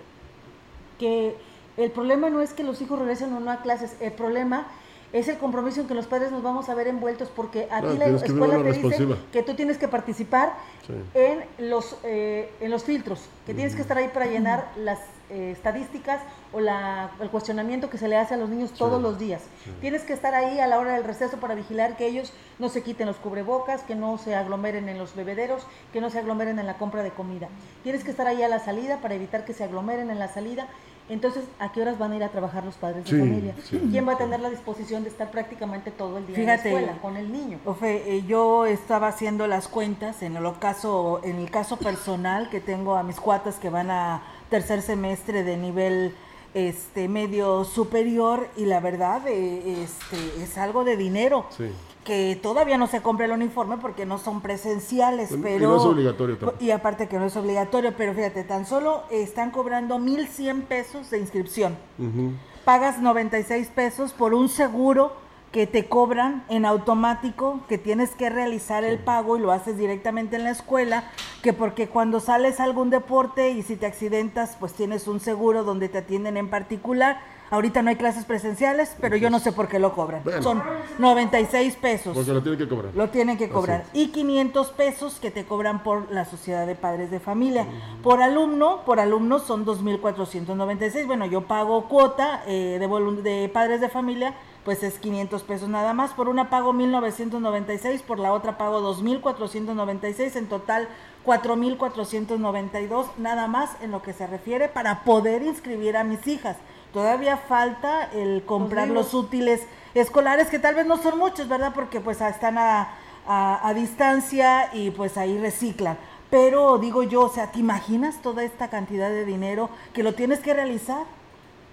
que 0.98 1.36
el 1.76 1.90
problema 1.90 2.30
no 2.30 2.40
es 2.42 2.52
que 2.52 2.64
los 2.64 2.80
hijos 2.82 2.98
regresen 2.98 3.32
o 3.32 3.40
no 3.40 3.50
a 3.50 3.62
clases, 3.62 3.96
el 4.00 4.12
problema 4.12 4.66
es 5.12 5.28
el 5.28 5.36
compromiso 5.38 5.80
en 5.82 5.86
que 5.88 5.94
los 5.94 6.06
padres 6.06 6.30
nos 6.32 6.42
vamos 6.42 6.68
a 6.68 6.74
ver 6.74 6.88
envueltos 6.88 7.28
porque 7.28 7.64
a 7.64 7.80
Claro, 7.80 7.92
ti 7.92 7.98
la 7.98 8.06
escuela 8.06 8.62
te 8.62 8.72
dice 8.72 9.06
que 9.32 9.42
tú 9.42 9.54
tienes 9.54 9.78
que 9.78 9.88
participar 9.88 10.54
Sí. 10.86 10.94
en 11.14 11.70
los 11.70 11.96
eh, 12.02 12.50
en 12.60 12.70
los 12.70 12.82
filtros, 12.84 13.20
que 13.46 13.54
tienes 13.54 13.74
que 13.76 13.82
estar 13.82 13.96
ahí 13.98 14.08
para 14.08 14.26
llenar 14.26 14.68
las 14.76 14.98
eh, 15.30 15.52
estadísticas 15.52 16.20
o 16.52 16.60
la, 16.60 17.10
el 17.20 17.30
cuestionamiento 17.30 17.88
que 17.88 17.96
se 17.98 18.08
le 18.08 18.16
hace 18.16 18.34
a 18.34 18.36
los 18.36 18.48
niños 18.50 18.72
todos 18.72 19.00
los 19.00 19.18
días. 19.18 19.42
Tienes 19.80 20.02
que 20.02 20.12
estar 20.12 20.34
ahí 20.34 20.58
a 20.60 20.66
la 20.66 20.78
hora 20.78 20.94
del 20.94 21.04
receso 21.04 21.38
para 21.38 21.54
vigilar 21.54 21.96
que 21.96 22.06
ellos 22.06 22.32
no 22.58 22.68
se 22.68 22.82
quiten 22.82 23.06
los 23.06 23.16
cubrebocas, 23.16 23.82
que 23.82 23.94
no 23.94 24.18
se 24.18 24.34
aglomeren 24.34 24.88
en 24.88 24.98
los 24.98 25.14
bebederos, 25.14 25.66
que 25.92 26.00
no 26.00 26.10
se 26.10 26.18
aglomeren 26.18 26.58
en 26.58 26.66
la 26.66 26.76
compra 26.78 27.02
de 27.02 27.10
comida. 27.10 27.48
Tienes 27.82 28.02
que 28.04 28.10
estar 28.10 28.26
ahí 28.26 28.42
a 28.42 28.48
la 28.48 28.58
salida 28.58 28.98
para 29.00 29.14
evitar 29.14 29.44
que 29.44 29.54
se 29.54 29.64
aglomeren 29.64 30.10
en 30.10 30.18
la 30.18 30.28
salida. 30.28 30.66
Entonces, 31.08 31.44
¿a 31.58 31.72
qué 31.72 31.82
horas 31.82 31.98
van 31.98 32.12
a 32.12 32.16
ir 32.16 32.24
a 32.24 32.28
trabajar 32.30 32.64
los 32.64 32.74
padres 32.76 33.04
de 33.04 33.10
Sí, 33.10 33.18
familia? 33.18 33.54
sí. 33.64 33.80
¿Quién 33.90 34.06
va 34.08 34.12
a 34.12 34.18
tener 34.18 34.40
la 34.40 34.48
disposición 34.50 35.02
de 35.02 35.10
estar 35.10 35.30
prácticamente 35.30 35.90
todo 35.90 36.18
el 36.18 36.26
día 36.26 36.36
Fíjate, 36.36 36.68
en 36.68 36.74
la 36.74 36.80
escuela 36.80 37.02
con 37.02 37.16
el 37.16 37.32
niño? 37.32 37.58
Ofe, 37.64 38.16
eh, 38.16 38.24
yo 38.26 38.66
estaba 38.66 39.08
haciendo 39.08 39.46
las 39.46 39.68
cuentas 39.68 40.22
en 40.22 40.36
el 40.36 40.58
caso, 40.58 41.20
en 41.24 41.36
el 41.38 41.50
caso 41.50 41.76
personal 41.76 42.48
que 42.50 42.60
tengo 42.60 42.94
a 42.96 43.02
mis 43.02 43.20
cuatas 43.20 43.56
que 43.56 43.68
van 43.68 43.90
a 43.90 44.22
tercer 44.48 44.80
semestre 44.82 45.42
de 45.42 45.56
nivel 45.56 46.14
este 46.54 47.08
medio 47.08 47.64
superior 47.64 48.48
y 48.56 48.66
la 48.66 48.78
verdad 48.80 49.22
eh, 49.26 49.82
este 49.82 50.42
es 50.42 50.58
algo 50.58 50.84
de 50.84 50.96
dinero 50.98 51.46
Sí. 51.56 51.70
Que 52.04 52.38
todavía 52.42 52.78
no 52.78 52.86
se 52.88 53.00
compra 53.00 53.26
el 53.26 53.32
uniforme 53.32 53.76
porque 53.78 54.06
no 54.06 54.18
son 54.18 54.40
presenciales, 54.40 55.30
Y 55.30 55.36
no 55.36 55.42
pero 55.42 55.76
es 55.76 55.82
obligatorio 55.82 56.36
tampoco. 56.36 56.62
y 56.64 56.70
aparte 56.72 57.06
que 57.08 57.18
no 57.18 57.26
es 57.26 57.36
obligatorio, 57.36 57.94
pero 57.96 58.12
fíjate, 58.14 58.42
tan 58.44 58.66
solo 58.66 59.04
están 59.10 59.50
cobrando 59.52 59.98
1100 59.98 60.62
pesos 60.62 61.10
de 61.10 61.18
inscripción 61.18 61.76
Ujú. 61.98 62.32
pagas 62.64 63.00
96 63.00 63.68
pesos 63.68 64.12
por 64.12 64.34
un 64.34 64.48
seguro 64.48 65.12
que 65.52 65.66
te 65.66 65.86
cobran 65.86 66.44
en 66.48 66.64
automático, 66.64 67.60
que 67.68 67.76
tienes 67.76 68.14
que 68.14 68.30
realizar 68.30 68.84
el 68.84 68.98
pago 68.98 69.36
y 69.36 69.40
lo 69.40 69.52
haces 69.52 69.76
directamente 69.76 70.36
en 70.36 70.44
la 70.44 70.50
escuela, 70.50 71.04
que 71.42 71.52
porque 71.52 71.88
cuando 71.88 72.20
sales 72.20 72.58
a 72.58 72.64
algún 72.64 72.88
deporte 72.88 73.50
y 73.50 73.62
si 73.62 73.76
te 73.76 73.84
accidentas, 73.84 74.56
pues 74.58 74.72
tienes 74.72 75.06
un 75.08 75.20
seguro 75.20 75.62
donde 75.62 75.90
te 75.90 75.98
atienden 75.98 76.38
en 76.38 76.48
particular. 76.48 77.20
Ahorita 77.52 77.82
no 77.82 77.90
hay 77.90 77.96
clases 77.96 78.24
presenciales, 78.24 78.96
pero 78.98 79.14
yo 79.14 79.28
no 79.28 79.38
sé 79.38 79.52
por 79.52 79.68
qué 79.68 79.78
lo 79.78 79.92
cobran. 79.92 80.24
Bueno. 80.24 80.42
Son 80.42 80.62
96 80.98 81.76
pesos. 81.76 82.14
Porque 82.14 82.32
lo 82.32 82.42
tienen 82.42 82.58
que 82.58 82.66
cobrar. 82.66 82.94
Lo 82.94 83.10
tienen 83.10 83.36
que 83.36 83.50
cobrar. 83.50 83.84
Y 83.92 84.08
500 84.08 84.70
pesos 84.70 85.18
que 85.20 85.30
te 85.30 85.44
cobran 85.44 85.82
por 85.82 86.10
la 86.10 86.24
Sociedad 86.24 86.66
de 86.66 86.74
Padres 86.76 87.10
de 87.10 87.20
Familia. 87.20 87.66
Por 88.02 88.22
alumno, 88.22 88.80
por 88.86 89.00
alumno 89.00 89.38
son 89.38 89.66
2.496. 89.66 91.06
Bueno, 91.06 91.26
yo 91.26 91.42
pago 91.42 91.88
cuota 91.88 92.42
eh, 92.46 92.78
de, 92.80 93.22
de 93.22 93.50
Padres 93.50 93.82
de 93.82 93.90
Familia, 93.90 94.32
pues 94.64 94.82
es 94.82 94.98
500 94.98 95.42
pesos 95.42 95.68
nada 95.68 95.92
más. 95.92 96.14
Por 96.14 96.30
una 96.30 96.48
pago 96.48 96.72
1.996, 96.72 98.00
por 98.00 98.18
la 98.18 98.32
otra 98.32 98.56
pago 98.56 98.80
2.496. 98.80 100.36
En 100.36 100.46
total 100.46 100.88
4.492 101.26 103.08
nada 103.18 103.46
más 103.46 103.76
en 103.82 103.90
lo 103.90 104.00
que 104.00 104.14
se 104.14 104.26
refiere 104.26 104.68
para 104.70 105.04
poder 105.04 105.42
inscribir 105.42 105.98
a 105.98 106.04
mis 106.04 106.26
hijas. 106.26 106.56
Todavía 106.92 107.36
falta 107.38 108.04
el 108.12 108.42
comprar 108.44 108.88
los 108.88 109.14
útiles 109.14 109.62
escolares, 109.94 110.48
que 110.48 110.58
tal 110.58 110.74
vez 110.74 110.86
no 110.86 110.96
son 110.98 111.18
muchos, 111.18 111.48
¿verdad? 111.48 111.72
Porque 111.74 112.00
pues 112.00 112.20
están 112.20 112.58
a, 112.58 112.90
a- 113.26 113.66
a 113.68 113.74
distancia 113.74 114.68
y 114.74 114.90
pues 114.90 115.16
ahí 115.16 115.38
reciclan. 115.38 115.96
Pero 116.30 116.78
digo 116.78 117.02
yo, 117.02 117.22
o 117.22 117.28
sea, 117.28 117.50
¿te 117.52 117.58
imaginas 117.60 118.20
toda 118.22 118.42
esta 118.42 118.68
cantidad 118.68 119.08
de 119.10 119.24
dinero 119.24 119.68
que 119.92 120.02
lo 120.02 120.14
tienes 120.14 120.40
que 120.40 120.54
realizar 120.54 121.04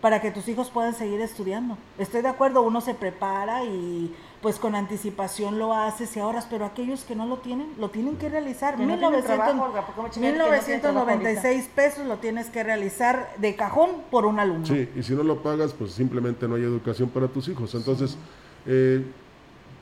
para 0.01 0.21
que 0.21 0.31
tus 0.31 0.47
hijos 0.47 0.69
puedan 0.69 0.93
seguir 0.93 1.19
estudiando? 1.21 1.77
Estoy 1.97 2.21
de 2.21 2.29
acuerdo, 2.29 2.61
uno 2.61 2.79
se 2.81 2.93
prepara 2.93 3.63
y 3.63 4.15
pues 4.41 4.57
con 4.57 4.73
anticipación 4.75 5.59
lo 5.59 5.73
hace, 5.73 6.05
se 6.07 6.21
ahorras, 6.21 6.47
pero 6.49 6.63
aquellos 6.65 7.03
que 7.03 7.15
no 7.15 7.25
lo 7.25 7.37
tienen, 7.39 7.67
lo 7.77 7.89
tienen 7.89 8.15
que 8.17 8.29
realizar. 8.29 8.75
Que 8.77 8.83
no 8.85 8.97
tienen 8.97 9.11
1900 9.11 9.25
trabajo, 9.45 9.65
Olga, 9.65 9.85
¿por 9.85 9.95
qué 9.95 10.01
me 10.01 10.09
chingas 10.11 10.31
que 10.31 10.37
no 10.37 10.43
tienen 10.63 10.81
trabajo 10.81 11.05
1996 11.07 11.69
pesos 11.75 12.05
lo 12.07 12.17
tienes 12.17 12.47
que 12.49 12.63
realizar 12.63 13.33
de 13.37 13.55
cajón 13.55 13.89
por 14.09 14.25
un 14.25 14.39
alumno. 14.39 14.65
Sí, 14.65 14.87
y 14.95 15.03
si 15.03 15.13
no 15.13 15.23
lo 15.23 15.43
pagas, 15.43 15.73
pues 15.73 15.91
simplemente 15.91 16.47
no 16.47 16.55
hay 16.55 16.63
educación 16.63 17.09
para 17.09 17.27
tus 17.27 17.47
hijos. 17.49 17.75
Entonces, 17.75 18.17
eh, 18.65 19.03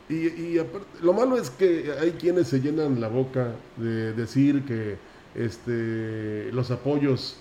y, 0.10 0.28
y 0.54 0.58
aparte, 0.60 0.88
lo 1.02 1.14
malo 1.14 1.38
es 1.38 1.50
que 1.50 1.92
hay 2.02 2.12
quienes 2.14 2.48
se 2.48 2.60
llenan 2.60 3.00
la 3.02 3.10
boca 3.10 3.52
de 3.76 4.14
decir 4.14 4.64
que 4.66 4.98
este, 5.36 6.52
los 6.52 6.72
apoyos 6.72 7.38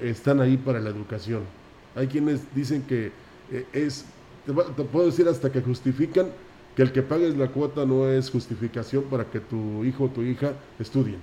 están 0.00 0.40
ahí 0.40 0.56
para 0.56 0.80
la 0.80 0.90
educación. 0.90 1.42
Hay 1.96 2.06
quienes 2.06 2.54
dicen 2.54 2.82
que 2.82 3.10
eh, 3.50 3.66
es, 3.72 4.04
te, 4.46 4.52
va- 4.52 4.64
te 4.66 4.84
puedo 4.84 5.06
decir 5.06 5.26
hasta 5.28 5.50
que 5.50 5.60
justifican 5.60 6.28
que 6.76 6.82
el 6.82 6.92
que 6.92 7.02
pagues 7.02 7.36
la 7.36 7.48
cuota 7.48 7.84
no 7.84 8.08
es 8.08 8.30
justificación 8.30 9.04
para 9.04 9.24
que 9.24 9.40
tu 9.40 9.84
hijo 9.84 10.04
o 10.04 10.08
tu 10.08 10.22
hija 10.22 10.52
estudien. 10.78 11.18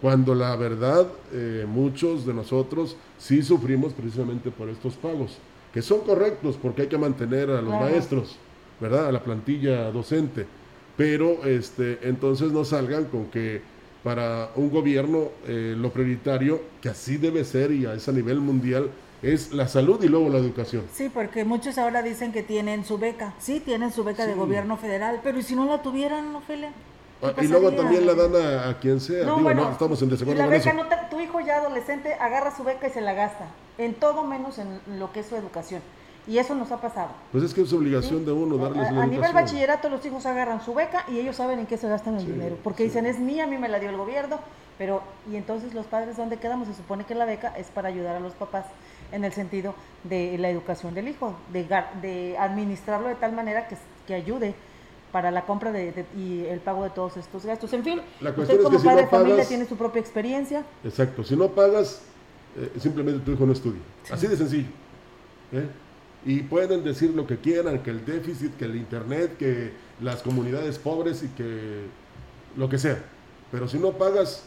Cuando 0.00 0.34
la 0.34 0.54
verdad, 0.56 1.06
eh, 1.32 1.64
muchos 1.66 2.26
de 2.26 2.34
nosotros 2.34 2.96
sí 3.18 3.42
sufrimos 3.42 3.92
precisamente 3.94 4.50
por 4.50 4.68
estos 4.68 4.94
pagos, 4.94 5.38
que 5.72 5.80
son 5.82 6.00
correctos 6.00 6.58
porque 6.60 6.82
hay 6.82 6.88
que 6.88 6.98
mantener 6.98 7.50
a 7.50 7.62
los 7.62 7.74
Claro. 7.74 7.84
maestros, 7.84 8.36
¿verdad? 8.80 9.06
A 9.08 9.12
la 9.12 9.22
plantilla 9.22 9.90
docente. 9.90 10.46
Pero 10.96 11.44
este, 11.44 11.98
entonces 12.02 12.52
no 12.52 12.64
salgan 12.64 13.06
con 13.06 13.26
que 13.26 13.62
para 14.04 14.50
un 14.56 14.70
gobierno 14.70 15.30
eh, 15.46 15.74
lo 15.76 15.90
prioritario, 15.90 16.60
que 16.82 16.90
así 16.90 17.16
debe 17.16 17.42
ser 17.44 17.72
y 17.72 17.86
a 17.86 17.96
nivel 18.12 18.38
mundial, 18.40 18.90
es 19.32 19.52
la 19.52 19.68
salud 19.68 20.02
y 20.02 20.08
luego 20.08 20.28
la 20.28 20.38
educación. 20.38 20.84
Sí, 20.92 21.08
porque 21.12 21.44
muchos 21.44 21.78
ahora 21.78 22.02
dicen 22.02 22.32
que 22.32 22.42
tienen 22.42 22.84
su 22.84 22.98
beca. 22.98 23.32
Sí, 23.38 23.60
tienen 23.60 23.92
su 23.92 24.04
beca 24.04 24.26
de 24.26 24.34
gobierno 24.34 24.76
federal, 24.76 25.20
pero 25.22 25.38
¿y 25.38 25.42
si 25.42 25.54
no 25.56 25.64
la 25.66 25.82
tuvieran, 25.82 26.34
Ofelia? 26.34 26.70
¿Qué 26.70 27.26
Ah, 27.26 27.32
y 27.42 27.46
luego 27.46 27.72
también 27.72 28.04
la 28.06 28.12
dan 28.14 28.34
a, 28.36 28.68
a 28.68 28.78
quien 28.80 29.00
sea. 29.00 29.24
No, 29.24 29.36
Digo, 29.36 29.44
bueno, 29.44 29.64
no, 29.64 29.70
estamos 29.72 30.02
en 30.02 30.10
desacuerdo 30.10 30.40
la 30.42 30.44
con 30.46 30.52
beca 30.52 30.70
eso. 30.70 30.82
no 30.82 30.88
te- 30.88 30.96
tu 31.10 31.20
hijo 31.20 31.40
ya 31.40 31.56
adolescente 31.56 32.12
agarra 32.14 32.54
su 32.54 32.64
beca 32.64 32.86
y 32.88 32.90
se 32.90 33.00
la 33.00 33.14
gasta, 33.14 33.46
en 33.78 33.94
todo 33.94 34.24
menos 34.24 34.58
en 34.58 34.80
lo 34.98 35.10
que 35.12 35.20
es 35.20 35.26
su 35.26 35.36
educación. 35.36 35.80
Y 36.26 36.38
eso 36.38 36.54
nos 36.54 36.70
ha 36.72 36.80
pasado. 36.80 37.10
Pues 37.32 37.44
es 37.44 37.54
que 37.54 37.62
es 37.62 37.72
obligación 37.72 38.20
¿sí? 38.20 38.24
de 38.26 38.32
uno 38.32 38.56
darles 38.58 38.88
a, 38.90 39.02
a 39.02 39.06
nivel 39.06 39.32
bachillerato 39.32 39.88
los 39.90 40.04
hijos 40.04 40.24
agarran 40.26 40.62
su 40.62 40.74
beca 40.74 41.04
y 41.08 41.18
ellos 41.18 41.36
saben 41.36 41.58
en 41.60 41.66
qué 41.66 41.76
se 41.78 41.88
gastan 41.88 42.14
el 42.16 42.22
Sí, 42.26 42.32
dinero, 42.32 42.58
porque 42.64 42.82
sí. 42.82 42.88
dicen 42.88 43.06
es 43.06 43.18
mía, 43.18 43.44
a 43.44 43.46
mí 43.46 43.56
me 43.58 43.68
la 43.68 43.78
dio 43.78 43.90
el 43.90 43.96
gobierno, 43.96 44.38
pero 44.76 45.02
y 45.30 45.36
entonces 45.36 45.72
los 45.74 45.86
padres 45.86 46.16
dónde 46.16 46.38
quedamos? 46.38 46.66
Se 46.68 46.74
supone 46.74 47.04
que 47.04 47.14
la 47.14 47.24
beca 47.26 47.54
es 47.56 47.66
para 47.68 47.88
ayudar 47.88 48.16
a 48.16 48.20
los 48.20 48.32
papás 48.34 48.64
en 49.14 49.24
el 49.24 49.32
sentido 49.32 49.74
de 50.04 50.36
la 50.38 50.50
educación 50.50 50.94
del 50.94 51.08
hijo, 51.08 51.34
de, 51.52 51.66
de 52.02 52.36
administrarlo 52.38 53.08
de 53.08 53.14
tal 53.14 53.32
manera 53.32 53.68
que, 53.68 53.76
que 54.06 54.14
ayude 54.14 54.54
para 55.12 55.30
la 55.30 55.46
compra 55.46 55.70
de, 55.70 55.92
de- 55.92 56.06
y 56.16 56.44
el 56.46 56.58
pago 56.60 56.82
de 56.84 56.90
todos 56.90 57.16
estos 57.16 57.46
gastos. 57.46 57.72
En 57.72 57.84
fin, 57.84 58.00
La 58.20 58.30
usted 58.30 58.34
cuestión 58.34 58.58
es 58.58 58.64
como 58.64 58.76
que 58.76 58.80
si 58.80 58.86
padre 58.86 59.02
no 59.02 59.06
de 59.06 59.10
familia 59.10 59.34
pagas- 59.36 59.48
tiene 59.48 59.64
su 59.66 59.76
propia 59.76 60.00
experiencia. 60.00 60.64
Exacto, 60.82 61.22
si 61.22 61.36
no 61.36 61.48
pagas, 61.48 62.02
eh, 62.56 62.70
simplemente 62.80 63.20
tu 63.24 63.32
hijo 63.32 63.46
no 63.46 63.52
estudia. 63.52 63.80
Así 64.10 64.26
de 64.26 64.36
sencillo. 64.36 64.68
¿eh? 65.52 65.68
Y 66.26 66.40
pueden 66.42 66.82
decir 66.82 67.10
lo 67.10 67.26
que 67.26 67.36
quieran, 67.38 67.80
que 67.84 67.90
el 67.90 68.04
déficit, 68.04 68.56
que 68.56 68.64
el 68.64 68.74
internet, 68.76 69.36
que 69.38 69.72
las 70.00 70.22
comunidades 70.22 70.78
pobres 70.78 71.22
y 71.22 71.28
que 71.28 71.84
lo 72.56 72.68
que 72.68 72.78
sea. 72.78 72.98
Pero 73.52 73.68
si 73.68 73.78
no 73.78 73.92
pagas 73.92 74.42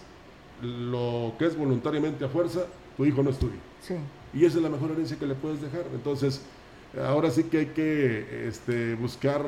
lo 0.62 1.34
que 1.40 1.46
es 1.46 1.56
voluntariamente 1.56 2.26
a 2.26 2.30
fuerza, 2.30 2.62
tu 2.98 3.06
hijo 3.06 3.22
no 3.24 3.30
estudia. 3.30 3.60
Sí. 3.82 3.96
Y 4.34 4.46
esa 4.46 4.58
es 4.58 4.64
la 4.64 4.70
mejor 4.70 4.92
herencia 4.92 5.18
que 5.18 5.26
le 5.26 5.36
puedes 5.36 5.62
dejar. 5.62 5.86
Entonces, 5.94 6.42
ahora 7.06 7.32
sí 7.32 7.44
que 7.46 7.60
hay 7.60 7.66
que 7.68 8.48
este, 8.48 8.96
buscar 8.96 9.42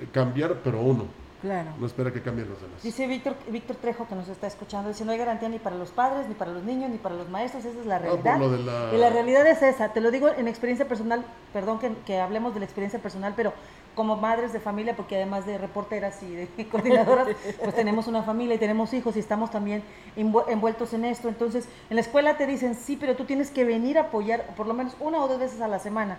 eh, 0.00 0.06
cambiar, 0.12 0.60
pero 0.62 0.80
uno. 0.80 1.06
Claro. 1.42 1.70
No 1.78 1.86
espera 1.86 2.12
que 2.12 2.20
cambien 2.20 2.48
los 2.50 2.60
demás. 2.60 2.82
Dice 2.82 3.06
Víctor, 3.06 3.34
Víctor 3.48 3.76
Trejo 3.76 4.06
que 4.06 4.14
nos 4.14 4.28
está 4.28 4.46
escuchando, 4.46 4.88
dice 4.90 5.04
no 5.06 5.12
hay 5.12 5.18
garantía 5.18 5.48
ni 5.48 5.58
para 5.58 5.76
los 5.76 5.90
padres, 5.90 6.28
ni 6.28 6.34
para 6.34 6.50
los 6.52 6.62
niños, 6.64 6.90
ni 6.90 6.98
para 6.98 7.14
los 7.14 7.30
maestros, 7.30 7.64
esa 7.64 7.80
es 7.80 7.86
la 7.86 7.98
realidad. 7.98 8.34
Ah, 8.34 8.38
por 8.38 8.50
lo 8.50 8.56
de 8.56 8.62
la- 8.62 8.90
Y 8.94 8.98
la 8.98 9.08
realidad 9.10 9.46
es 9.46 9.62
esa, 9.62 9.88
te 9.92 10.00
lo 10.02 10.10
digo 10.10 10.28
en 10.28 10.48
experiencia 10.48 10.86
personal, 10.86 11.24
perdón 11.54 11.78
que, 11.78 11.92
que 12.04 12.20
hablemos 12.20 12.52
de 12.52 12.60
la 12.60 12.66
experiencia 12.66 12.98
personal, 12.98 13.32
pero 13.36 13.54
como 13.94 14.16
madres 14.16 14.52
de 14.52 14.60
familia, 14.60 14.94
porque 14.96 15.16
además 15.16 15.46
de 15.46 15.56
reporteras 15.58 16.22
y 16.22 16.30
de 16.34 16.48
coordinadoras, 16.70 17.28
pues 17.62 17.74
tenemos 17.74 18.06
una 18.06 18.22
familia 18.22 18.54
y 18.56 18.58
tenemos 18.58 18.92
hijos 18.92 19.16
y 19.16 19.20
estamos 19.20 19.50
también 19.50 19.82
envu- 20.18 20.44
envueltos 20.48 20.92
en 20.92 21.06
esto. 21.06 21.28
Entonces, 21.28 21.66
en 21.88 21.96
la 21.96 22.02
escuela 22.02 22.36
te 22.36 22.46
dicen, 22.46 22.74
sí, 22.74 22.96
pero 22.96 23.16
tú 23.16 23.24
tienes 23.24 23.50
que 23.50 23.64
venir 23.64 23.96
a 23.98 24.02
apoyar 24.02 24.54
por 24.56 24.66
lo 24.66 24.74
menos 24.74 24.94
una 25.00 25.18
o 25.24 25.26
dos 25.28 25.38
veces 25.40 25.60
a 25.62 25.68
la 25.68 25.78
semana. 25.78 26.18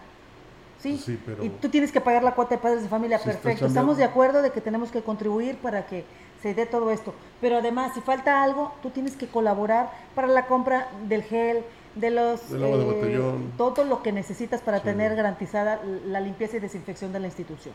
¿Sí? 0.82 0.98
Sí, 0.98 1.20
pero- 1.26 1.44
Y 1.44 1.50
tú 1.50 1.70
tienes 1.70 1.91
que 1.91 2.02
pagar 2.02 2.24
la 2.24 2.34
cuota 2.36 2.56
de 2.56 2.62
padres 2.62 2.84
de 2.84 2.89
familia, 2.89 3.20
perfecto. 3.20 3.65
Estamos 3.65 3.98
de 3.98 4.04
acuerdo 4.04 4.41
de 4.41 4.52
que 4.52 4.62
tenemos 4.62 4.91
que 4.91 5.02
contribuir 5.02 5.58
para 5.58 5.86
que 5.86 6.06
se 6.41 6.54
dé 6.54 6.65
todo 6.65 6.91
esto. 6.91 7.13
Pero 7.39 7.58
además, 7.58 7.94
si 7.94 8.02
falta 8.02 8.44
algo, 8.44 8.74
tú 8.82 8.89
tienes 8.89 9.15
que 9.15 9.28
colaborar 9.28 9.91
para 10.15 10.28
la 10.28 10.48
compra 10.48 10.88
del 11.08 11.24
gel, 11.24 11.60
de 11.96 12.10
los 12.10 12.50
Del 12.50 12.63
agua 12.63 12.78
de 12.78 12.84
eh, 12.84 12.86
botellón. 12.94 13.52
todo 13.58 13.84
lo 13.84 14.02
que 14.02 14.12
necesitas 14.12 14.62
para 14.62 14.78
Sí. 14.80 14.86
tener 14.86 15.15
garantizada 15.15 15.82
la 16.08 16.20
limpieza 16.22 16.58
y 16.58 16.60
desinfección 16.62 17.12
de 17.13 17.20
la 17.20 17.28
institución. 17.28 17.74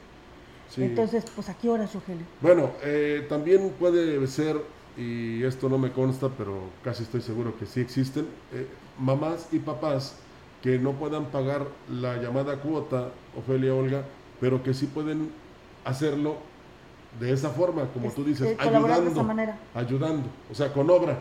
Sí. 0.71 0.83
Entonces, 0.83 1.25
pues 1.35 1.49
aquí 1.49 1.69
horas, 1.69 1.95
Rogelio. 1.95 2.25
Bueno, 2.40 2.71
eh, 2.83 3.25
también 3.29 3.71
puede 3.79 4.27
ser, 4.27 4.57
y 4.97 5.45
esto 5.45 5.69
no 5.69 5.77
me 5.79 5.92
consta, 5.92 6.29
pero 6.37 6.55
casi 6.83 7.03
estoy 7.05 7.21
seguro 7.21 7.57
que 7.59 7.66
sí 7.66 7.81
existen, 7.81 8.27
eh, 8.53 8.66
mamás 8.99 9.49
y 9.53 9.59
papás 9.59 10.16
que 10.62 10.79
no 10.79 10.92
puedan 10.92 11.27
pagar 11.27 11.66
la 11.90 12.16
llamada 12.16 12.57
cuota, 12.57 13.09
Ofelia 13.38 13.75
Olga, 13.75 14.03
pero 14.40 14.62
que 14.62 14.75
sí 14.75 14.87
pueden 14.87 15.31
hacerlo 15.85 16.37
de 17.21 17.33
esa 17.33 17.51
forma, 17.51 17.85
como 17.92 18.09
Es- 18.09 18.14
tú 18.14 18.25
dices, 18.25 18.57
de 18.57 18.62
ayudando, 18.62 19.11
esa 19.11 19.23
manera. 19.23 19.59
ayudando, 19.75 20.29
o 20.51 20.55
sea, 20.55 20.73
con 20.73 20.90
obra. 20.90 21.19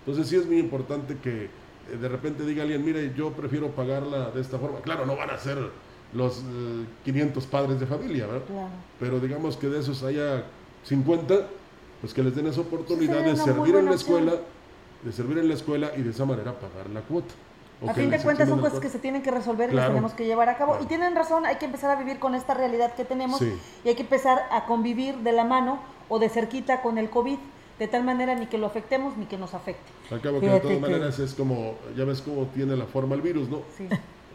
Entonces 0.00 0.28
sí 0.28 0.36
es 0.36 0.46
muy 0.46 0.58
importante 0.58 1.16
que 1.22 1.44
eh, 1.44 1.96
de 2.00 2.08
repente 2.08 2.44
diga 2.46 2.62
alguien, 2.62 2.84
mire, 2.84 3.12
yo 3.16 3.30
prefiero 3.32 3.68
pagarla 3.70 4.30
de 4.30 4.40
esta 4.40 4.58
forma. 4.58 4.78
Claro, 4.80 5.04
no 5.06 5.16
van 5.16 5.30
a 5.30 5.38
ser 5.38 5.58
los 6.12 6.38
eh, 6.38 6.84
500 7.04 7.46
padres 7.46 7.80
de 7.80 7.86
familia, 7.86 8.26
¿verdad? 8.26 8.46
Claro. 8.46 8.68
pero 9.00 9.18
digamos 9.20 9.56
que 9.56 9.68
de 9.68 9.80
esos 9.80 10.02
haya 10.04 10.44
50, 10.84 11.34
pues 12.00 12.14
que 12.14 12.22
les 12.22 12.34
den 12.36 12.46
esa 12.46 12.60
oportunidad 12.60 13.24
de 13.24 13.36
servir 13.36 13.74
en 13.76 13.86
la 13.86 13.90
opción. 13.92 14.18
escuela, 14.22 14.40
de 15.02 15.12
servir 15.12 15.38
en 15.38 15.48
la 15.48 15.54
escuela 15.54 15.90
y 15.96 16.02
de 16.02 16.10
esa 16.10 16.24
manera 16.24 16.52
pagar 16.58 16.88
la 16.90 17.00
cuota. 17.00 17.34
A 17.86 17.92
fin 17.92 18.08
de 18.10 18.18
cuentas 18.20 18.48
son 18.48 18.60
cosas 18.60 18.80
que 18.80 18.88
se 18.88 18.98
tienen 18.98 19.22
que 19.22 19.30
resolver 19.30 19.70
y 19.70 19.74
las 19.76 19.88
tenemos 19.88 20.12
que 20.14 20.24
llevar 20.24 20.48
a 20.48 20.56
cabo. 20.56 20.72
Claro. 20.72 20.84
Y 20.84 20.88
tienen 20.88 21.14
razón, 21.14 21.44
hay 21.44 21.56
que 21.56 21.66
empezar 21.66 21.90
a 21.90 21.96
vivir 21.96 22.18
con 22.18 22.34
esta 22.34 22.54
realidad 22.54 22.94
que 22.94 23.04
tenemos 23.04 23.38
Sí. 23.38 23.52
y 23.84 23.88
hay 23.88 23.94
que 23.94 24.02
empezar 24.02 24.44
a 24.50 24.64
convivir 24.64 25.16
de 25.18 25.32
la 25.32 25.44
mano 25.44 25.78
o 26.08 26.18
de 26.18 26.28
cerquita 26.30 26.80
con 26.80 26.96
el 26.96 27.10
COVID, 27.10 27.38
de 27.78 27.88
tal 27.88 28.02
manera 28.04 28.34
ni 28.34 28.46
que 28.46 28.56
lo 28.56 28.66
afectemos 28.66 29.16
ni 29.18 29.26
que 29.26 29.36
nos 29.36 29.52
afecte. 29.52 29.82
Al 30.10 30.20
cabo 30.22 30.40
que 30.40 30.48
de 30.48 30.60
todas 30.60 30.76
que- 30.76 30.80
maneras 30.80 31.18
es 31.18 31.34
como, 31.34 31.74
ya 31.94 32.04
ves 32.04 32.22
cómo 32.22 32.46
tiene 32.46 32.76
la 32.76 32.86
forma 32.86 33.14
el 33.14 33.20
virus, 33.20 33.48
¿no? 33.50 33.60
Sí, 33.76 33.86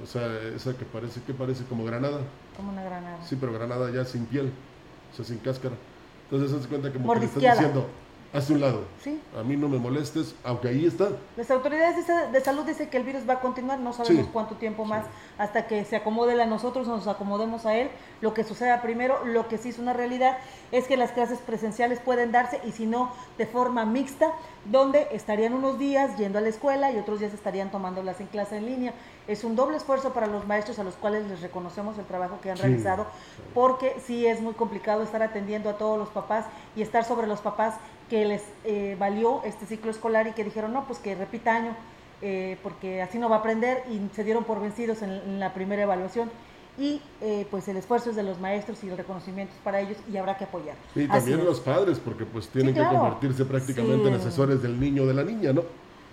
O 0.03 0.05
sea, 0.05 0.27
esa 0.55 0.75
que 0.75 0.83
parece 0.85 1.21
que 1.21 1.33
parece 1.33 1.63
como 1.65 1.83
granada. 1.85 2.19
como 2.57 2.71
una 2.71 2.83
granada. 2.83 3.17
Sí, 3.23 3.37
pero 3.39 3.53
granada 3.53 3.91
ya 3.91 4.03
sin 4.05 4.25
piel, 4.25 4.51
o 5.11 5.15
sea, 5.15 5.25
sin 5.25 5.37
cáscara. 5.39 5.75
Entonces, 6.29 6.61
de 6.61 6.67
cuenta 6.67 6.91
como 6.93 7.11
que 7.13 7.19
le 7.19 7.25
estás 7.25 7.41
diciendo, 7.55 7.87
hazte 8.33 8.53
un 8.53 8.61
lado. 8.61 8.83
Sí. 9.03 9.19
A 9.37 9.43
mí 9.43 9.57
no 9.57 9.67
me 9.67 9.77
molestes, 9.77 10.35
aunque 10.43 10.69
ahí 10.69 10.85
está. 10.85 11.09
Las 11.35 11.51
autoridades 11.51 11.97
de 11.97 12.03
sa- 12.03 12.27
de 12.27 12.41
salud 12.41 12.63
dicen 12.65 12.89
que 12.89 12.97
el 12.97 13.03
virus 13.03 13.27
va 13.27 13.33
a 13.33 13.39
continuar, 13.41 13.79
no 13.79 13.91
sabemos 13.93 14.25
Sí. 14.25 14.29
cuánto 14.31 14.55
tiempo 14.55 14.85
más, 14.85 15.05
hasta 15.37 15.67
que 15.67 15.83
se 15.85 15.95
acomode 15.95 16.41
a 16.41 16.45
nosotros 16.45 16.87
o 16.87 16.95
nos 16.95 17.07
acomodemos 17.07 17.65
a 17.65 17.75
él. 17.75 17.89
Lo 18.21 18.33
que 18.33 18.43
suceda 18.43 18.81
primero, 18.81 19.25
lo 19.25 19.47
que 19.47 19.57
sí 19.57 19.69
es 19.69 19.79
una 19.79 19.93
realidad, 19.93 20.37
es 20.71 20.87
que 20.87 20.95
las 20.97 21.11
clases 21.11 21.39
presenciales 21.39 21.99
pueden 21.99 22.31
darse 22.31 22.61
y 22.63 22.71
si 22.71 22.85
no, 22.85 23.11
de 23.37 23.45
forma 23.45 23.85
mixta, 23.85 24.31
donde 24.65 25.07
estarían 25.11 25.53
unos 25.53 25.77
días 25.79 26.17
yendo 26.17 26.37
a 26.37 26.41
la 26.41 26.49
escuela 26.49 26.91
y 26.91 26.97
otros 26.99 27.19
días 27.19 27.33
estarían 27.33 27.71
tomándolas 27.71 28.21
en 28.21 28.27
clase 28.27 28.57
en 28.57 28.65
línea. 28.67 28.93
Es 29.27 29.43
un 29.43 29.55
doble 29.55 29.77
esfuerzo 29.77 30.13
para 30.13 30.27
los 30.27 30.45
maestros 30.47 30.77
a 30.79 30.83
los 30.83 30.95
cuales 30.95 31.25
les 31.27 31.41
reconocemos 31.41 31.97
el 31.97 32.05
trabajo 32.05 32.39
que 32.41 32.51
han 32.51 32.57
Sí. 32.57 32.63
realizado, 32.63 33.07
porque 33.53 33.95
sí 34.05 34.25
es 34.25 34.39
muy 34.41 34.53
complicado 34.53 35.01
estar 35.03 35.21
atendiendo 35.23 35.69
a 35.69 35.77
todos 35.77 35.97
los 35.97 36.09
papás 36.09 36.45
y 36.75 36.81
estar 36.81 37.03
sobre 37.03 37.27
los 37.27 37.39
papás 37.41 37.75
que 38.11 38.25
les 38.25 38.43
eh, 38.65 38.97
valió 38.99 39.41
este 39.45 39.65
ciclo 39.65 39.89
escolar 39.89 40.27
y 40.27 40.33
que 40.33 40.43
dijeron, 40.43 40.73
no, 40.73 40.85
pues 40.85 40.99
que 40.99 41.15
repita 41.15 41.55
año, 41.55 41.73
eh, 42.21 42.57
porque 42.61 43.01
así 43.01 43.17
no 43.17 43.29
va 43.29 43.37
a 43.37 43.39
aprender 43.39 43.85
y 43.89 44.13
se 44.13 44.25
dieron 44.25 44.43
por 44.43 44.59
vencidos 44.59 45.01
en, 45.01 45.11
en 45.11 45.39
la 45.39 45.53
primera 45.53 45.83
evaluación. 45.83 46.29
Y 46.77 47.01
eh, 47.21 47.47
pues 47.49 47.69
el 47.69 47.77
esfuerzo 47.77 48.09
es 48.09 48.17
de 48.17 48.23
los 48.23 48.37
maestros 48.37 48.83
y 48.83 48.89
el 48.89 48.97
reconocimiento 48.97 49.53
es 49.55 49.61
para 49.61 49.79
ellos 49.79 49.97
y 50.11 50.17
habrá 50.17 50.37
que 50.37 50.43
apoyar. 50.43 50.75
Y 50.93 51.07
también 51.07 51.45
los 51.45 51.61
padres, 51.61 51.99
porque 51.99 52.25
pues 52.25 52.49
tienen 52.49 52.73
claro. 52.73 52.89
que 52.89 52.95
convertirse 52.97 53.45
prácticamente 53.45 54.09
en 54.09 54.15
asesores 54.15 54.61
del 54.61 54.77
niño 54.77 55.03
o 55.03 55.05
de 55.05 55.13
la 55.13 55.23
niña, 55.23 55.53
¿no? 55.53 55.63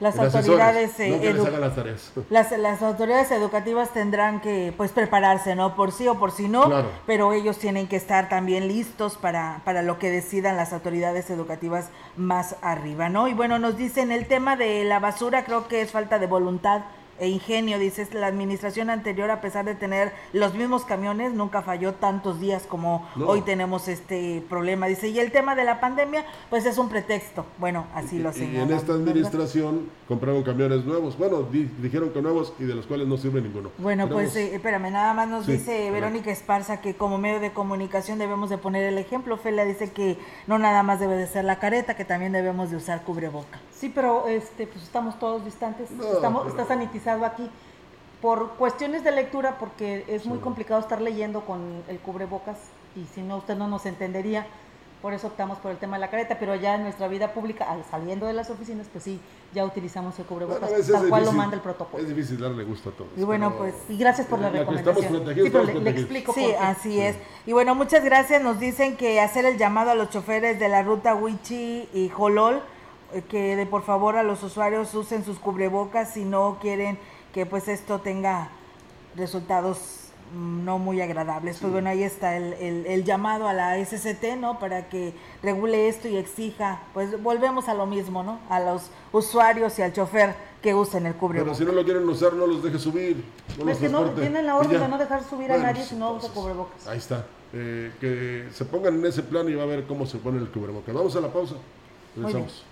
Las 0.01 0.19
autoridades, 0.19 0.99
eh, 1.01 1.35
no 1.37 1.49
las 1.59 1.75
tareas. 1.75 2.13
Las, 2.31 2.53
las 2.53 2.83
autoridades 2.83 3.31
educativas 3.33 3.91
tendrán 3.93 4.41
que 4.41 4.73
pues 4.77 4.93
prepararse, 4.93 5.57
¿no? 5.57 5.75
Por 5.75 5.91
sí 5.93 6.07
o 6.07 6.15
por 6.19 6.31
si 6.31 6.49
no, 6.49 6.65
Claro. 6.67 6.89
pero 7.07 7.33
ellos 7.33 7.59
tienen 7.59 7.89
que 7.89 7.97
estar 7.97 8.29
también 8.29 8.69
listos 8.69 9.17
para, 9.17 9.61
para 9.65 9.83
lo 9.83 9.99
que 9.99 10.11
decidan 10.11 10.57
las 10.57 10.73
autoridades 10.73 11.31
educativas 11.31 11.91
más 12.17 12.57
arriba, 12.63 13.09
¿no? 13.09 13.27
Y 13.29 13.35
bueno, 13.35 13.59
nos 13.59 13.77
dicen 13.77 14.13
el 14.13 14.27
tema 14.27 14.55
de 14.57 14.85
la 14.85 15.01
basura, 15.01 15.45
creo 15.45 15.67
que 15.67 15.81
es 15.81 15.91
falta 15.91 16.19
de 16.19 16.27
voluntad 16.27 16.83
e 17.19 17.29
ingenio, 17.29 17.79
dices, 17.79 18.15
la 18.15 18.27
administración 18.29 18.91
anterior, 18.91 19.31
a 19.31 19.41
pesar 19.41 19.65
de 19.65 19.75
tener 19.75 20.13
los 20.33 20.55
mismos 20.55 20.85
camiones, 20.85 21.33
nunca 21.33 21.63
falló 21.63 21.95
tantos 21.95 22.41
días 22.41 22.65
como 22.69 23.09
No. 23.17 23.27
hoy 23.27 23.43
tenemos 23.43 23.89
este 23.89 24.43
problema, 24.49 24.87
dice, 24.87 25.09
y 25.09 25.19
el 25.19 25.33
tema 25.33 25.55
de 25.55 25.65
la 25.65 25.81
pandemia, 25.81 26.25
pues 26.51 26.65
es 26.67 26.79
un 26.79 26.89
pretexto, 26.89 27.45
bueno, 27.59 27.87
así 27.95 28.19
lo 28.19 28.31
Y- 28.31 28.33
y 28.33 28.39
señalan, 28.39 28.71
en 28.71 28.77
esta 28.77 28.93
¿verdad? 28.93 29.09
administración 29.09 29.89
compraron 30.07 30.43
camiones 30.43 30.85
nuevos. 30.85 31.19
Bueno, 31.19 31.43
di- 31.43 31.71
dijeron 31.83 32.11
que 32.11 32.23
nuevos 32.23 32.53
y 32.59 32.65
de 32.65 32.75
los 32.75 32.87
cuales 32.87 33.07
no 33.09 33.17
sirve 33.17 33.41
ninguno. 33.41 33.71
Bueno, 33.79 34.09
pues 34.09 34.35
eh, 34.37 34.55
espérame, 34.55 34.91
nada 34.91 35.13
más 35.15 35.29
nos 35.29 35.47
Sí, 35.47 35.53
dice. 35.53 35.91
Verónica 35.91 36.31
Esparza 36.31 36.81
que 36.81 36.95
como 36.95 37.19
medio 37.19 37.41
de 37.41 37.51
comunicación 37.53 38.19
debemos 38.19 38.49
de 38.51 38.59
poner 38.59 38.85
el 38.85 38.99
ejemplo. 38.99 39.35
Ofelia 39.35 39.65
dice 39.65 39.91
que 39.93 40.17
no 40.47 40.59
nada 40.59 40.83
más 40.83 41.01
debe 41.01 41.17
de 41.17 41.27
ser 41.27 41.45
la 41.45 41.59
careta, 41.59 41.97
que 41.97 42.05
también 42.05 42.33
debemos 42.33 42.71
de 42.71 42.77
usar 42.77 43.03
cubreboca. 43.03 43.59
Sí, 43.79 43.91
pero 43.95 44.27
este, 44.27 44.67
pues 44.67 44.83
estamos 44.83 45.19
todos 45.19 45.45
distantes, 45.45 45.91
No, 45.93 46.05
estamos, 46.05 46.43
pero- 46.45 46.51
está 46.61 46.67
sanitizado 46.75 47.25
aquí. 47.25 47.49
Por 48.21 48.51
cuestiones 48.55 49.05
de 49.05 49.13
lectura, 49.13 49.57
porque 49.61 50.05
es 50.09 50.27
muy 50.27 50.39
Sí. 50.39 50.43
complicado 50.45 50.81
estar 50.81 51.01
leyendo 51.01 51.43
con 51.43 51.61
el 51.87 51.99
cubrebocas 52.01 52.57
y 52.97 53.05
si 53.15 53.23
no, 53.23 53.37
usted 53.37 53.57
no 53.57 53.69
nos 53.69 53.87
entendería. 53.87 54.47
Por 55.01 55.15
eso 55.15 55.29
optamos 55.29 55.59
por 55.59 55.71
el 55.71 55.77
tema 55.77 55.95
de 55.97 56.01
la 56.01 56.11
careta, 56.11 56.41
pero 56.41 56.57
ya 56.57 56.75
en 56.75 56.83
nuestra 56.83 57.07
vida 57.07 57.33
pública, 57.33 57.71
al- 57.71 57.85
saliendo 57.89 58.27
de 58.27 58.33
las 58.33 58.51
oficinas, 58.51 58.89
pues 58.91 59.05
sí, 59.05 59.21
ya 59.55 59.65
utilizamos 59.65 60.19
el 60.19 60.25
cubrebocas, 60.25 60.69
tal 60.91 61.09
cual 61.09 61.25
lo 61.25 61.31
manda 61.31 61.55
el 61.55 61.63
protocolo. 61.63 62.03
Es 62.03 62.09
difícil 62.09 62.41
darle 62.41 62.65
gusto 62.65 62.89
a 62.89 62.93
todos. 62.93 63.11
Y 63.17 63.23
bueno, 63.23 63.51
pero- 63.51 63.59
pues, 63.71 63.75
Y 63.89 63.97
gracias 63.97 64.27
por 64.27 64.41
la 64.41 64.51
recomendación. 64.51 64.97
Sí, 64.97 65.11
pero 65.23 65.45
estamos 65.45 65.75
le, 65.75 65.81
le 65.83 65.91
explico 65.91 66.33
Sí, 66.33 66.41
por 66.41 66.51
qué. 66.51 66.57
así 66.59 67.01
es. 67.01 67.15
Y 67.47 67.53
bueno, 67.53 67.77
muchas 67.77 68.05
gracias. 68.05 68.43
Nos 68.43 68.59
dicen 68.59 68.97
que 68.97 69.21
hacer 69.21 69.45
el 69.45 69.57
llamado 69.57 69.93
a 69.93 69.95
los 69.95 70.11
choferes 70.11 70.59
de 70.59 70.69
la 70.69 70.83
ruta 70.83 71.15
Huichi 71.15 71.89
y 71.95 72.09
Jolol, 72.09 72.61
que 73.31 73.57
de 73.57 73.67
por 73.67 73.83
favor 73.83 74.17
a 74.17 74.23
los 74.23 74.43
usuarios 74.43 74.95
usen 74.95 75.25
sus 75.25 75.39
cubrebocas 75.39 76.13
si 76.13 76.25
no 76.25 76.59
quieren 76.61 76.99
que 77.33 77.47
pues 77.47 77.69
esto 77.69 78.01
tenga 78.01 78.51
resultados 79.17 79.79
mm, 80.35 80.65
no 80.65 80.79
muy 80.79 81.01
agradables. 81.01 81.59
Pues 81.59 81.73
bueno, 81.73 81.89
ahí 81.91 82.03
está 82.03 82.37
el, 82.37 82.53
el- 82.55 82.87
el 82.87 83.05
llamado 83.05 83.49
a 83.49 83.53
la 83.53 83.77
SCT, 83.85 84.37
¿no? 84.39 84.59
Para 84.59 84.89
que 84.89 85.15
regule 85.43 85.89
esto 85.89 86.09
y 86.09 86.17
exija, 86.17 86.81
pues 86.95 87.23
volvemos 87.23 87.69
a 87.69 87.75
lo 87.75 87.87
mismo, 87.87 88.23
¿no? 88.23 88.39
A 88.51 88.61
los 88.61 88.91
usuarios 89.13 89.79
y 89.79 89.83
al 89.83 89.93
chofer 89.93 90.35
que 90.63 90.75
usen 90.75 91.07
el 91.07 91.13
Pero 91.15 91.21
cubrebocas. 91.21 91.59
si 91.59 91.65
no 91.65 91.73
lo 91.73 91.85
quieren 91.85 92.09
usar, 92.09 92.33
no 92.35 92.47
los 92.47 92.63
deje 92.63 92.79
subir. 92.79 93.25
No 93.59 93.65
los 93.65 93.75
Es 93.75 93.79
que 93.79 93.89
no, 93.89 94.11
tienen 94.11 94.45
la 94.47 94.57
orden 94.57 94.81
de 94.81 94.89
no 94.89 94.99
dejar 94.99 95.23
subir 95.25 95.51
a 95.53 95.57
nadie 95.59 95.77
pues, 95.77 95.89
si 95.89 95.95
no 95.97 96.13
usa 96.13 96.31
cubrebocas. 96.31 96.87
Ahí 96.87 96.99
está. 96.99 97.25
Eh, 97.55 97.93
que 98.01 98.49
se 98.53 98.65
pongan 98.67 98.95
en 98.97 99.07
ese 99.07 99.23
plan 99.23 99.49
y 99.49 99.55
va 99.55 99.63
a 99.63 99.67
ver 99.67 99.85
cómo 99.87 100.05
se 100.05 100.19
pone 100.19 100.39
el 100.39 100.49
cubrebocas. 100.51 100.95
Vamos 100.95 101.17
a 101.17 101.21
la 101.21 101.33
pausa. 101.33 101.55
bien. 101.55 102.27
Regresamos. 102.27 102.65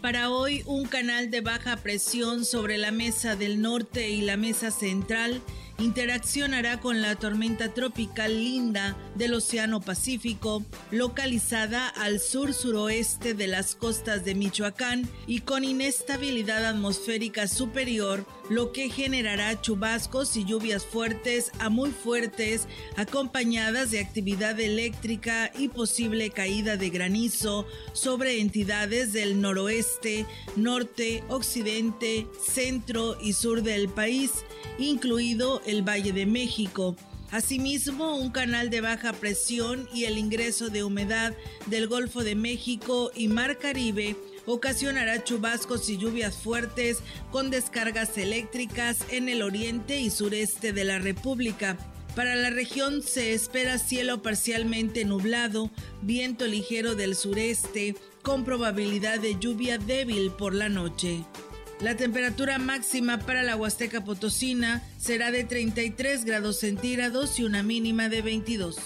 Para 0.00 0.30
hoy, 0.30 0.62
un 0.64 0.86
canal 0.86 1.30
de 1.30 1.42
baja 1.42 1.76
presión 1.76 2.44
sobre 2.44 2.78
la 2.78 2.90
mesa 2.90 3.36
del 3.36 3.60
norte 3.60 4.08
y 4.08 4.22
la 4.22 4.36
mesa 4.36 4.70
central 4.70 5.42
interaccionará 5.78 6.80
con 6.80 7.00
la 7.00 7.14
tormenta 7.14 7.72
tropical 7.72 8.36
Linda 8.36 8.96
del 9.14 9.34
Océano 9.34 9.80
Pacífico, 9.80 10.64
localizada 10.90 11.88
al 11.88 12.18
sur-suroeste 12.18 13.34
de 13.34 13.46
las 13.46 13.74
costas 13.74 14.24
de 14.24 14.34
Michoacán 14.34 15.08
y 15.26 15.40
con 15.40 15.64
inestabilidad 15.64 16.64
atmosférica 16.66 17.46
superior, 17.46 18.26
lo 18.50 18.72
que 18.72 18.90
generará 18.90 19.60
chubascos 19.60 20.36
y 20.36 20.44
lluvias 20.44 20.84
fuertes 20.84 21.52
a 21.58 21.68
muy 21.68 21.90
fuertes, 21.90 22.66
acompañadas 22.96 23.90
de 23.90 24.00
actividad 24.00 24.58
eléctrica 24.58 25.52
y 25.56 25.68
posible 25.68 26.30
caída 26.30 26.76
de 26.76 26.90
granizo 26.90 27.66
sobre 27.92 28.40
entidades 28.40 29.12
del 29.12 29.40
noroeste, 29.40 30.26
norte, 30.56 31.22
occidente, 31.28 32.26
centro 32.40 33.16
y 33.20 33.34
sur 33.34 33.62
del 33.62 33.88
país, 33.88 34.44
incluido 34.78 35.60
el 35.68 35.82
Valle 35.86 36.12
de 36.12 36.26
México. 36.26 36.96
Asimismo, 37.30 38.16
un 38.16 38.30
canal 38.30 38.70
de 38.70 38.80
baja 38.80 39.12
presión 39.12 39.86
y 39.92 40.04
el 40.04 40.16
ingreso 40.16 40.70
de 40.70 40.82
humedad 40.82 41.34
del 41.66 41.86
Golfo 41.86 42.24
de 42.24 42.34
México 42.34 43.10
y 43.14 43.28
Mar 43.28 43.58
Caribe 43.58 44.16
ocasionará 44.46 45.22
chubascos 45.24 45.90
y 45.90 45.98
lluvias 45.98 46.36
fuertes 46.36 47.00
con 47.30 47.50
descargas 47.50 48.16
eléctricas 48.16 48.98
en 49.10 49.28
el 49.28 49.42
oriente 49.42 50.00
y 50.00 50.08
sureste 50.08 50.72
de 50.72 50.84
la 50.84 50.98
República. 50.98 51.76
Para 52.16 52.34
la 52.34 52.48
región 52.48 53.02
se 53.02 53.34
espera 53.34 53.78
cielo 53.78 54.22
parcialmente 54.22 55.04
nublado, 55.04 55.70
viento 56.00 56.46
ligero 56.46 56.94
del 56.94 57.14
sureste, 57.14 57.94
con 58.22 58.44
probabilidad 58.44 59.20
de 59.20 59.38
lluvia 59.38 59.76
débil 59.76 60.30
por 60.30 60.54
la 60.54 60.70
noche. 60.70 61.24
La 61.80 61.94
temperatura 61.96 62.58
máxima 62.58 63.18
para 63.20 63.44
la 63.44 63.54
Huasteca 63.54 64.02
Potosina 64.02 64.82
será 64.98 65.30
de 65.30 65.44
33 65.44 66.24
grados 66.24 66.58
centígrados 66.58 67.38
y 67.38 67.44
una 67.44 67.62
mínima 67.62 68.08
de 68.08 68.20
22. 68.20 68.76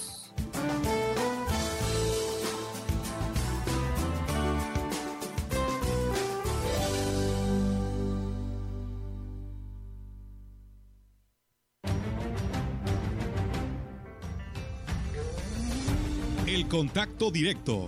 El 16.45 16.67
contacto 16.67 17.31
directo 17.31 17.87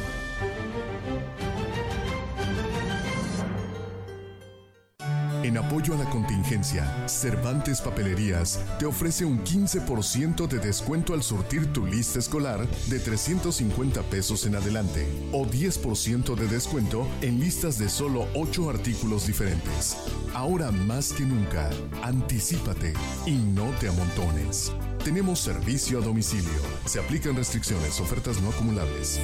En 5.51 5.57
apoyo 5.57 5.93
a 5.93 5.97
la 5.97 6.09
contingencia, 6.09 7.05
Cervantes 7.09 7.81
Papelerías 7.81 8.61
te 8.79 8.85
ofrece 8.85 9.25
un 9.25 9.43
15% 9.43 10.47
de 10.47 10.59
descuento 10.59 11.13
al 11.13 11.23
surtir 11.23 11.73
tu 11.73 11.85
lista 11.85 12.19
escolar 12.19 12.65
de 12.87 12.99
350 12.99 14.01
pesos 14.03 14.45
en 14.45 14.55
adelante 14.55 15.05
o 15.33 15.45
10% 15.45 16.35
de 16.35 16.47
descuento 16.47 17.05
en 17.19 17.41
listas 17.41 17.77
de 17.77 17.89
solo 17.89 18.29
8 18.33 18.69
artículos 18.69 19.27
diferentes. 19.27 19.97
Ahora 20.33 20.71
más 20.71 21.11
que 21.11 21.25
nunca, 21.25 21.69
anticípate 22.01 22.93
y 23.25 23.31
no 23.31 23.71
te 23.81 23.89
amontones. 23.89 24.71
Tenemos 25.03 25.39
servicio 25.39 25.99
a 25.99 26.01
domicilio. 26.01 26.61
Se 26.85 27.01
aplican 27.01 27.35
restricciones, 27.35 27.99
ofertas 27.99 28.41
no 28.41 28.51
acumulables. 28.51 29.19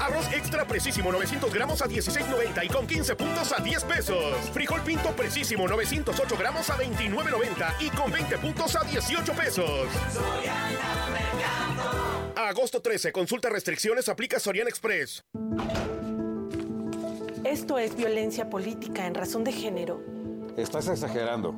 Arroz 0.00 0.26
extra 0.32 0.64
precisísimo 0.64 1.12
900 1.12 1.52
gramos 1.52 1.82
a 1.82 1.86
16.90 1.86 2.64
y 2.64 2.68
con 2.68 2.86
15 2.86 3.16
puntos 3.16 3.52
a 3.52 3.62
10 3.62 3.84
pesos. 3.84 4.50
Frijol 4.52 4.80
pinto 4.82 5.10
precisísimo 5.16 5.66
908 5.66 6.36
gramos 6.36 6.68
a 6.70 6.76
29.90 6.76 7.74
y 7.80 7.90
con 7.90 8.10
20 8.10 8.38
puntos 8.38 8.76
a 8.76 8.84
18 8.84 9.32
pesos. 9.32 9.88
Agosto 12.36 12.80
13, 12.80 13.12
consulta 13.12 13.48
restricciones, 13.48 14.08
aplica 14.08 14.40
Soriana 14.40 14.70
Express. 14.70 15.24
Esto 17.44 17.78
es 17.78 17.96
violencia 17.96 18.50
política 18.50 19.06
en 19.06 19.14
razón 19.14 19.44
de 19.44 19.52
género. 19.52 20.02
Estás 20.56 20.88
exagerando. 20.88 21.54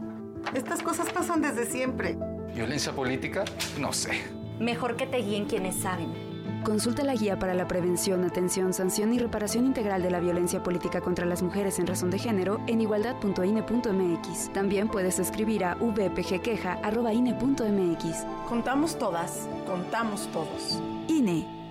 Estas 0.55 0.83
cosas 0.83 1.11
pasan 1.11 1.43
desde 1.43 1.67
siempre. 1.67 2.17
¿Violencia 2.55 2.93
política? 2.93 3.45
No 3.79 3.93
sé. 3.93 4.23
Mejor 4.61 4.97
que 4.97 5.07
te 5.07 5.19
guíen 5.19 5.47
quienes 5.47 5.77
saben. 5.77 6.32
Consulta 6.65 7.03
la 7.03 7.15
guía 7.15 7.39
para 7.39 7.55
la 7.55 7.67
prevención, 7.67 8.25
atención, 8.25 8.73
sanción 8.73 9.13
y 9.13 9.19
reparación 9.19 9.67
integral 9.67 10.01
de 10.03 10.11
la 10.11 10.21
violencia 10.21 10.63
política 10.63 11.01
contra 11.01 11.27
las 11.27 11.43
mujeres 11.43 11.81
en 11.81 11.89
razón 11.89 12.11
de 12.11 12.19
género 12.19 12.61
en 12.69 12.81
igualdad.ine.mx. 12.81 14.53
También 14.53 14.89
puedes 14.89 15.19
escribir 15.19 15.65
a 15.65 15.75
vpgqueja.ine.mx. 15.75 18.27
Contamos 18.49 18.97
todas, 18.99 19.49
contamos 19.67 20.29
todos. 20.33 20.81
INE. 21.09 21.63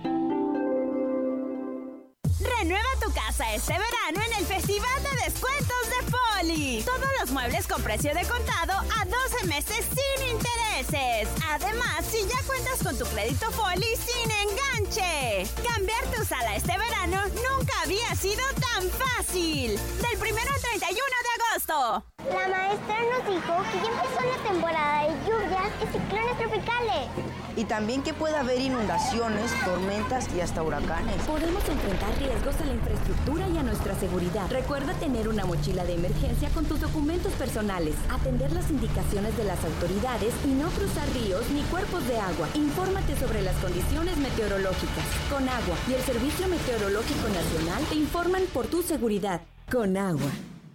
Renueva 2.58 2.88
tu 3.00 3.10
casa 3.12 3.54
este 3.54 3.72
verano 3.72 4.20
en 4.26 4.32
el 4.38 4.44
Festival 4.44 5.02
de 5.02 5.24
Descuentos 5.24 5.88
de 5.88 6.11
Poli. 6.42 6.82
Todos 6.84 7.08
los 7.20 7.30
muebles 7.30 7.66
con 7.68 7.80
precio 7.82 8.12
de 8.14 8.22
contado 8.22 8.72
a 8.72 9.04
12 9.04 9.46
meses 9.46 9.86
sin 9.86 10.28
intereses. 10.28 11.28
Además, 11.48 12.04
si 12.10 12.26
ya 12.26 12.42
cuentas 12.46 12.82
con 12.82 12.98
tu 12.98 13.04
crédito 13.06 13.46
Poli 13.52 13.86
sin 13.96 14.30
enganche. 14.30 15.46
Cambiar 15.62 16.02
tu 16.14 16.24
sala 16.24 16.56
este 16.56 16.76
verano 16.76 17.22
nunca 17.28 17.72
había 17.84 18.14
sido 18.16 18.42
tan 18.54 18.88
fácil. 18.90 19.78
Del 20.00 20.18
primero 20.18 20.50
al 20.52 20.60
31 20.60 20.90
de 20.90 21.42
agosto. 21.42 22.04
La 22.28 22.48
maestra 22.48 22.96
nos 23.02 23.34
dijo 23.34 23.62
que 23.70 23.78
ya 23.78 23.92
empezó 23.92 24.26
la 24.26 24.50
temporada 24.50 25.02
de 25.02 25.30
lluvias 25.30 25.70
y 25.80 25.86
ciclones 25.92 26.38
tropicales. 26.38 27.08
Y 27.54 27.64
también 27.64 28.02
que 28.02 28.14
puede 28.14 28.36
haber 28.36 28.58
inundaciones, 28.58 29.52
tormentas 29.64 30.26
y 30.34 30.40
hasta 30.40 30.62
huracanes. 30.62 31.16
Podemos 31.26 31.62
enfrentar 31.68 32.16
riesgos 32.18 32.56
a 32.60 32.64
la 32.64 32.72
infraestructura 32.72 33.46
y 33.48 33.58
a 33.58 33.62
nuestra 33.62 33.94
seguridad. 33.94 34.50
Recuerda 34.50 34.94
tener 34.94 35.28
una 35.28 35.44
mochila 35.44 35.84
de 35.84 35.94
emergencia 35.94 36.31
con 36.54 36.64
tus 36.64 36.80
documentos 36.80 37.32
personales, 37.34 37.94
atender 38.10 38.52
las 38.52 38.70
indicaciones 38.70 39.36
de 39.36 39.44
las 39.44 39.62
autoridades 39.64 40.34
y 40.44 40.48
no 40.48 40.68
cruzar 40.70 41.06
ríos 41.12 41.48
ni 41.50 41.62
cuerpos 41.64 42.06
de 42.08 42.18
agua. 42.18 42.48
Infórmate 42.54 43.16
sobre 43.16 43.42
las 43.42 43.54
condiciones 43.56 44.16
meteorológicas. 44.16 45.04
Con 45.30 45.48
agua 45.48 45.76
y 45.88 45.94
el 45.94 46.00
Servicio 46.02 46.48
Meteorológico 46.48 47.28
Nacional 47.28 47.84
te 47.88 47.96
informan 47.96 48.42
por 48.52 48.66
tu 48.66 48.82
seguridad. 48.82 49.42
Con 49.70 49.96
agua. 49.96 50.30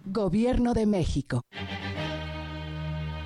Gobierno 0.06 0.74
de 0.74 0.86
México. 0.86 1.42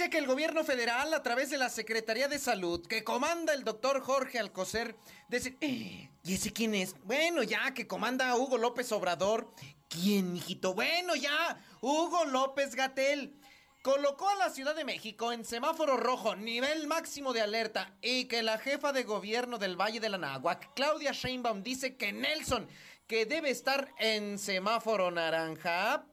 A 0.00 0.10
que 0.10 0.18
el 0.18 0.26
gobierno 0.26 0.64
federal, 0.64 1.14
a 1.14 1.22
través 1.22 1.50
de 1.50 1.56
la 1.56 1.70
Secretaría 1.70 2.26
de 2.26 2.40
Salud, 2.40 2.84
que 2.84 3.04
comanda 3.04 3.54
el 3.54 3.62
doctor 3.62 4.00
Jorge 4.00 4.40
Alcocer, 4.40 4.96
dice, 5.28 5.56
"Eh, 5.60 6.10
¿y 6.24 6.34
ese 6.34 6.52
quién 6.52 6.74
es? 6.74 6.96
Bueno, 7.04 7.44
ya 7.44 7.72
que 7.74 7.86
comanda 7.86 8.34
Hugo 8.34 8.58
López 8.58 8.90
Obrador. 8.90 9.54
¿Quién, 9.88 10.32
mijito? 10.32 10.74
Bueno, 10.74 11.14
ya, 11.14 11.64
Hugo 11.80 12.24
López 12.24 12.74
Gatel. 12.74 13.36
Colocó 13.82 14.28
a 14.28 14.34
la 14.34 14.50
Ciudad 14.50 14.74
de 14.74 14.84
México 14.84 15.30
en 15.32 15.44
semáforo 15.44 15.96
rojo, 15.96 16.34
nivel 16.34 16.88
máximo 16.88 17.32
de 17.32 17.42
alerta, 17.42 17.94
y 18.02 18.24
que 18.24 18.42
la 18.42 18.58
jefa 18.58 18.92
de 18.92 19.04
gobierno 19.04 19.58
del 19.58 19.80
Valle 19.80 20.00
de 20.00 20.08
la 20.08 20.18
Náhuac, 20.18 20.74
Claudia 20.74 21.12
Sheinbaum, 21.12 21.62
dice 21.62 21.96
que 21.96 22.12
Nelson, 22.12 22.66
que 23.06 23.26
debe 23.26 23.50
estar 23.50 23.94
en 23.98 24.40
semáforo 24.40 25.12
naranja. 25.12 26.04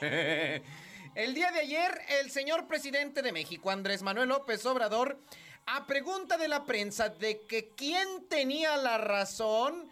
El 1.14 1.34
día 1.34 1.50
de 1.50 1.60
ayer, 1.60 2.00
el 2.20 2.30
señor 2.30 2.68
presidente 2.68 3.22
de 3.22 3.32
México, 3.32 3.70
Andrés 3.70 4.02
Manuel 4.02 4.28
López 4.28 4.64
Obrador, 4.66 5.18
a 5.66 5.84
pregunta 5.84 6.38
de 6.38 6.46
la 6.46 6.64
prensa 6.64 7.08
de 7.08 7.40
que 7.46 7.70
quién 7.70 8.28
tenía 8.28 8.76
la 8.76 8.98
razón, 8.98 9.90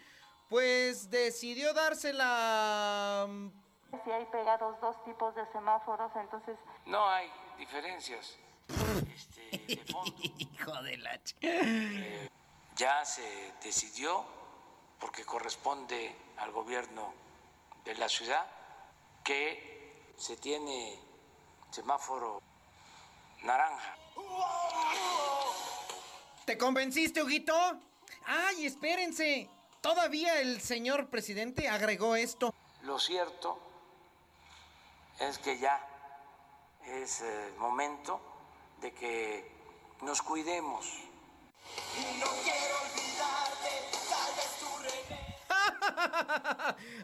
pues 0.49 1.11
decidió 1.11 1.75
dársela... 1.75 3.27
Si 4.05 4.11
hay 4.11 4.25
pegados 4.27 4.81
dos 4.81 5.03
tipos 5.05 5.35
de 5.35 5.45
semáforos, 5.53 6.13
entonces... 6.15 6.57
No 6.85 7.09
hay 7.09 7.29
diferencias 7.59 8.37
este, 9.13 9.59
de 9.67 9.85
fondo. 9.93 10.15
Hijo 10.39 10.83
de 10.83 10.97
la... 10.99 11.21
Eh, 11.41 12.29
ya 12.77 13.05
se 13.05 13.53
decidió, 13.65 14.25
porque 15.01 15.25
corresponde 15.25 16.15
al 16.37 16.53
gobierno 16.53 17.13
de 17.85 17.95
la 17.97 18.09
ciudad, 18.09 18.47
que 19.25 19.76
se 20.17 20.37
tiene 20.37 20.99
semáforo 21.71 22.41
naranja. 23.43 23.97
¿Te 26.45 26.57
convenciste, 26.57 27.23
Huguito? 27.23 27.55
¡Ay, 28.25 28.67
espérense! 28.67 29.51
Todavía 29.81 30.41
el 30.41 30.61
señor 30.61 31.11
presidente 31.11 31.69
agregó 31.69 32.17
esto. 32.17 32.55
Lo 32.83 32.99
cierto 32.99 33.59
es 35.21 35.39
que 35.39 35.59
ya 35.59 35.81
es 36.85 37.21
el 37.21 37.55
momento 37.55 38.21
de 38.81 38.93
que 38.93 39.51
nos 40.03 40.23
cuidemos. 40.23 40.87
No 42.19 42.27
quiero 42.43 42.75
olvidarte, 42.83 43.71
tal 44.09 44.35
vez 44.37 45.09
René. 45.09 45.37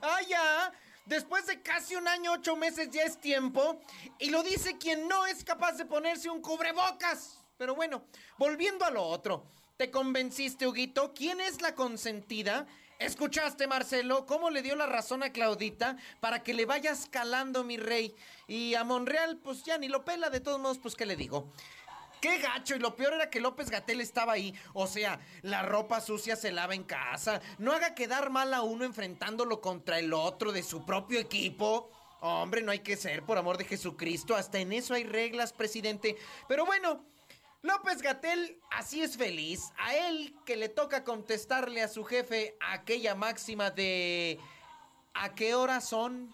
¡Ah, 0.02 0.20
ya! 0.28 0.72
Después 1.06 1.46
de 1.46 1.60
casi 1.62 1.96
un 1.96 2.06
año, 2.06 2.32
ocho 2.32 2.56
meses 2.56 2.90
ya 2.90 3.02
es 3.02 3.20
tiempo. 3.20 3.80
Y 4.18 4.30
lo 4.30 4.42
dice 4.42 4.78
quien 4.78 5.08
no 5.08 5.26
es 5.26 5.44
capaz 5.44 5.72
de 5.72 5.84
ponerse 5.84 6.30
un 6.30 6.40
cubrebocas. 6.40 7.38
Pero 7.56 7.74
bueno, 7.74 8.04
volviendo 8.38 8.84
a 8.84 8.90
lo 8.90 9.02
otro. 9.02 9.44
¿Te 9.76 9.90
convenciste, 9.90 10.66
Huguito? 10.66 11.12
¿Quién 11.14 11.40
es 11.40 11.60
la 11.60 11.74
consentida? 11.74 12.66
¿Escuchaste, 13.00 13.66
Marcelo, 13.66 14.26
cómo 14.26 14.48
le 14.48 14.62
dio 14.62 14.76
la 14.76 14.86
razón 14.86 15.24
a 15.24 15.32
Claudita 15.32 15.96
para 16.20 16.44
que 16.44 16.54
le 16.54 16.66
vaya 16.66 16.92
escalando, 16.92 17.64
mi 17.64 17.76
rey? 17.76 18.14
Y 18.46 18.74
a 18.74 18.84
Monreal, 18.84 19.38
pues 19.38 19.64
ya 19.64 19.76
ni 19.78 19.88
lo 19.88 20.04
pela, 20.04 20.30
de 20.30 20.38
todos 20.38 20.60
modos, 20.60 20.78
pues, 20.78 20.94
¿qué 20.94 21.04
le 21.04 21.16
digo? 21.16 21.50
¡Qué 22.22 22.38
gacho! 22.38 22.76
Y 22.76 22.78
lo 22.78 22.94
peor 22.94 23.14
era 23.14 23.28
que 23.28 23.40
López 23.40 23.68
Gatel 23.68 24.00
estaba 24.00 24.34
ahí. 24.34 24.54
O 24.74 24.86
sea, 24.86 25.18
la 25.42 25.62
ropa 25.62 26.00
sucia 26.00 26.36
se 26.36 26.52
lava 26.52 26.76
en 26.76 26.84
casa. 26.84 27.40
No 27.58 27.72
haga 27.72 27.96
quedar 27.96 28.30
mal 28.30 28.54
a 28.54 28.62
uno 28.62 28.84
enfrentándolo 28.84 29.60
contra 29.60 29.98
el 29.98 30.12
otro 30.12 30.52
de 30.52 30.62
su 30.62 30.86
propio 30.86 31.18
equipo. 31.18 31.90
Hombre, 32.20 32.62
no 32.62 32.70
hay 32.70 32.78
que 32.78 32.96
ser, 32.96 33.24
por 33.24 33.38
amor 33.38 33.58
de 33.58 33.64
Jesucristo. 33.64 34.36
Hasta 34.36 34.60
en 34.60 34.72
eso 34.72 34.94
hay 34.94 35.02
reglas, 35.02 35.52
presidente. 35.52 36.16
Pero 36.46 36.64
bueno, 36.64 37.04
López 37.62 38.00
Gatel 38.00 38.60
así 38.70 39.02
es 39.02 39.16
feliz. 39.16 39.72
A 39.76 39.96
él 39.96 40.32
que 40.46 40.54
le 40.54 40.68
toca 40.68 41.02
contestarle 41.02 41.82
a 41.82 41.88
su 41.88 42.04
jefe 42.04 42.56
aquella 42.60 43.16
máxima 43.16 43.72
de 43.72 44.38
¿a 45.12 45.34
qué 45.34 45.56
hora 45.56 45.80
son? 45.80 46.32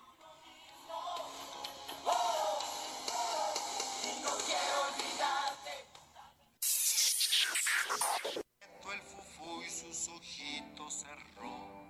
Ojitos 10.19 10.95
cerró. 10.95 11.87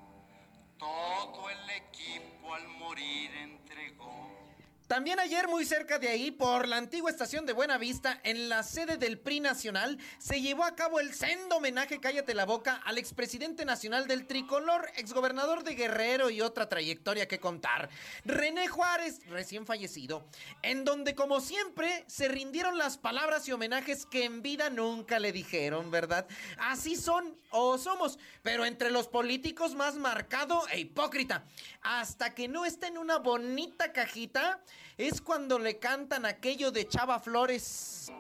Todo 0.79 1.51
el 1.51 1.70
equipo 1.70 2.55
al 2.55 2.68
morir 2.68 3.31
entregó. 3.37 4.47
También 4.89 5.20
ayer, 5.20 5.49
muy 5.49 5.66
cerca 5.66 5.99
de 5.99 6.09
ahí, 6.09 6.30
por 6.30 6.66
la 6.66 6.78
antigua 6.78 7.11
estación 7.11 7.45
de 7.45 7.53
Buenavista, 7.53 8.18
en 8.22 8.49
la 8.49 8.62
sede 8.62 8.97
del 8.97 9.18
PRI 9.18 9.41
Nacional, 9.41 9.99
se 10.16 10.41
llevó 10.41 10.64
a 10.64 10.74
cabo 10.74 10.99
el 10.99 11.12
sendo 11.12 11.57
homenaje, 11.59 12.01
cállate 12.01 12.32
la 12.32 12.47
boca, 12.47 12.80
al 12.86 12.97
expresidente 12.97 13.66
nacional 13.66 14.07
del 14.07 14.26
tricolor, 14.26 14.91
exgobernador 14.97 15.62
de 15.62 15.74
Guerrero 15.74 16.30
y 16.30 16.41
otra 16.41 16.70
trayectoria 16.70 17.28
que 17.28 17.39
contar, 17.39 17.91
René 18.24 18.66
Juárez, 18.66 19.20
recién 19.28 19.66
fallecido, 19.66 20.26
en 20.62 20.86
donde, 20.86 21.14
como 21.14 21.43
siempre, 21.43 22.07
se 22.07 22.28
rindieron 22.28 22.78
las 22.78 22.97
palabras 22.97 23.47
y 23.47 23.53
homenajes 23.53 24.07
que 24.07 24.24
en 24.24 24.41
vida 24.41 24.70
nunca 24.70 25.18
le 25.18 25.32
dijeron, 25.32 25.91
¿verdad? 25.91 26.26
Así 26.57 26.97
son 26.97 27.36
o 27.51 27.76
somos, 27.76 28.18
pero 28.43 28.64
entre 28.64 28.91
los 28.91 29.07
políticos 29.09 29.74
más 29.74 29.97
marcado 29.97 30.66
e 30.68 30.80
hipócrita. 30.80 31.45
Hasta 31.82 32.34
que 32.34 32.49
no 32.49 32.64
está 32.64 32.86
en 32.86 32.97
una 32.97 33.18
bonita 33.18 33.93
cajita, 33.93 34.62
es 34.99 35.20
cuando 35.20 35.59
le 35.59 35.79
cantan 35.79 36.26
aquello 36.26 36.72
de 36.72 36.89
Chava 36.89 37.20
Flores. 37.20 38.11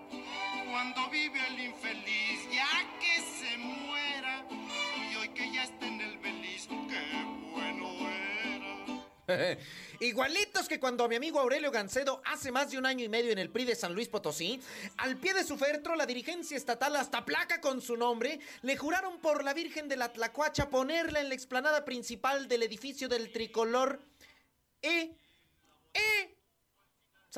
Cuando 0.70 1.10
vive 1.10 1.44
el 1.48 1.60
infeliz, 1.60 2.48
ya 2.52 2.68
que 3.00 3.20
se 3.20 3.58
muera. 3.58 4.46
Y 5.10 5.16
hoy 5.16 5.28
que 5.30 5.52
ya 5.52 5.64
está 5.64 5.86
en 5.86 6.00
el 6.00 6.18
beliz, 6.18 6.68
qué 6.68 7.50
bueno 7.50 7.88
era. 8.08 9.58
Igualitos 10.00 10.68
que 10.68 10.78
cuando 10.78 11.08
mi 11.08 11.16
amigo 11.16 11.40
Aurelio 11.40 11.72
Gancedo 11.72 12.22
hace 12.24 12.52
más 12.52 12.70
de 12.70 12.78
un 12.78 12.86
año 12.86 13.04
y 13.04 13.08
medio 13.08 13.32
en 13.32 13.38
el 13.38 13.50
PRI 13.50 13.64
de 13.64 13.74
San 13.74 13.92
Luis 13.92 14.08
Potosí, 14.08 14.60
al 14.98 15.16
pie 15.16 15.34
de 15.34 15.42
su 15.42 15.56
féretro 15.56 15.96
la 15.96 16.06
dirigencia 16.06 16.56
estatal 16.56 16.94
hasta 16.94 17.24
placa 17.24 17.60
con 17.60 17.80
su 17.80 17.96
nombre, 17.96 18.38
le 18.62 18.76
juraron 18.76 19.18
por 19.18 19.42
la 19.42 19.52
Virgen 19.52 19.88
de 19.88 19.96
la 19.96 20.12
Tlacuacha 20.12 20.70
ponerla 20.70 21.20
en 21.20 21.28
la 21.28 21.34
explanada 21.34 21.84
principal 21.84 22.46
del 22.46 22.62
edificio 22.62 23.08
del 23.08 23.32
tricolor. 23.32 24.00
E, 24.80 25.10
e, 25.92 26.37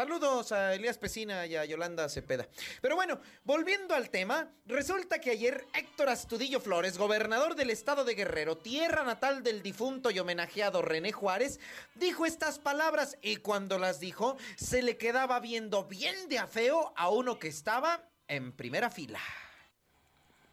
Saludos 0.00 0.50
a 0.52 0.72
Elías 0.72 0.96
Pesina 0.96 1.44
y 1.44 1.56
a 1.56 1.66
Yolanda 1.66 2.08
Cepeda. 2.08 2.48
Pero 2.80 2.96
bueno, 2.96 3.20
volviendo 3.44 3.94
al 3.94 4.08
tema, 4.08 4.50
resulta 4.64 5.20
que 5.20 5.30
ayer 5.30 5.66
Héctor 5.74 6.08
Astudillo 6.08 6.58
Flores, 6.58 6.96
gobernador 6.96 7.54
del 7.54 7.68
estado 7.68 8.02
de 8.02 8.14
Guerrero, 8.14 8.56
tierra 8.56 9.02
natal 9.04 9.42
del 9.42 9.62
difunto 9.62 10.10
y 10.10 10.18
homenajeado 10.18 10.80
René 10.80 11.12
Juárez, 11.12 11.60
dijo 11.96 12.24
estas 12.24 12.58
palabras 12.58 13.18
y 13.20 13.36
cuando 13.36 13.78
las 13.78 14.00
dijo, 14.00 14.38
se 14.56 14.80
le 14.80 14.96
quedaba 14.96 15.38
viendo 15.38 15.84
bien 15.84 16.30
de 16.30 16.38
afeo 16.38 16.94
a 16.96 17.10
uno 17.10 17.38
que 17.38 17.48
estaba 17.48 18.02
en 18.26 18.56
primera 18.56 18.88
fila. 18.88 19.20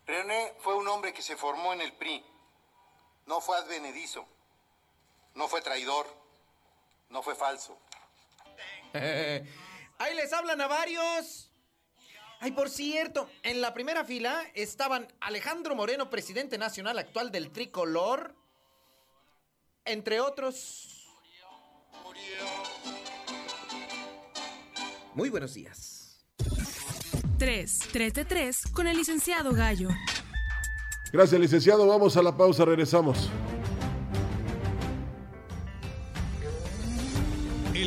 René 0.06 0.56
fue 0.60 0.76
un 0.76 0.90
hombre 0.90 1.14
que 1.14 1.22
se 1.22 1.38
formó 1.38 1.72
en 1.72 1.80
el 1.80 1.94
PRI. 1.94 2.22
No 3.28 3.40
fue 3.40 3.58
advenedizo. 3.58 4.28
No 5.36 5.48
fue 5.48 5.62
traidor. 5.62 6.06
No 7.10 7.24
fue 7.24 7.34
falso. 7.34 7.80
Ahí 10.00 10.16
les 10.16 10.32
hablan 10.34 10.62
a 10.62 10.68
varios. 10.68 11.52
Ay, 12.40 12.52
por 12.52 12.70
cierto, 12.70 13.30
en 13.42 13.62
la 13.62 13.74
primera 13.74 14.06
fila 14.06 14.44
estaban 14.54 15.08
Alejandro 15.22 15.76
Moreno, 15.76 16.10
presidente 16.10 16.58
nacional 16.58 17.00
actual 17.00 17.32
del 17.32 17.52
Tricolor, 17.52 18.36
entre 19.86 20.20
otros. 20.20 21.08
Muy 25.16 25.30
buenos 25.30 25.56
días. 25.56 26.28
3, 27.40 27.80
3 27.92 28.14
de 28.14 28.26
3 28.26 28.56
con 28.72 28.88
el 28.88 28.98
licenciado 28.98 29.52
Gallo. 29.54 29.90
Gracias, 31.12 31.40
licenciado. 31.42 31.88
Vamos 31.88 32.18
a 32.18 32.22
la 32.22 32.36
pausa, 32.36 32.66
regresamos. 32.66 33.30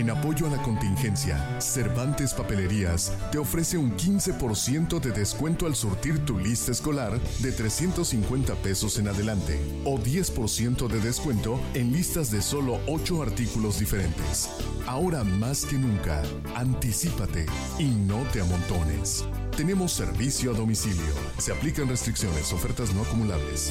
En 0.00 0.08
apoyo 0.08 0.46
a 0.46 0.50
la 0.50 0.62
contingencia, 0.62 1.60
Cervantes 1.60 2.32
Papelerías 2.32 3.12
te 3.30 3.36
ofrece 3.36 3.76
un 3.76 3.94
15% 3.98 4.98
de 4.98 5.10
descuento 5.10 5.66
al 5.66 5.74
surtir 5.74 6.24
tu 6.24 6.38
lista 6.38 6.72
escolar 6.72 7.20
de 7.40 7.52
350 7.52 8.54
pesos 8.54 8.98
en 8.98 9.08
adelante 9.08 9.60
o 9.84 9.98
10% 9.98 10.88
de 10.88 11.00
descuento 11.00 11.60
en 11.74 11.92
listas 11.92 12.30
de 12.30 12.40
solo 12.40 12.80
8 12.86 13.22
artículos 13.22 13.78
diferentes. 13.78 14.48
Ahora 14.86 15.22
más 15.22 15.66
que 15.66 15.76
nunca, 15.76 16.22
anticípate 16.56 17.44
y 17.78 17.84
no 17.84 18.22
te 18.32 18.40
amontones. 18.40 19.26
Tenemos 19.54 19.92
servicio 19.92 20.52
a 20.52 20.54
domicilio. 20.54 21.12
Se 21.36 21.52
aplican 21.52 21.88
restricciones, 21.88 22.54
ofertas 22.54 22.94
no 22.94 23.02
acumulables. 23.02 23.70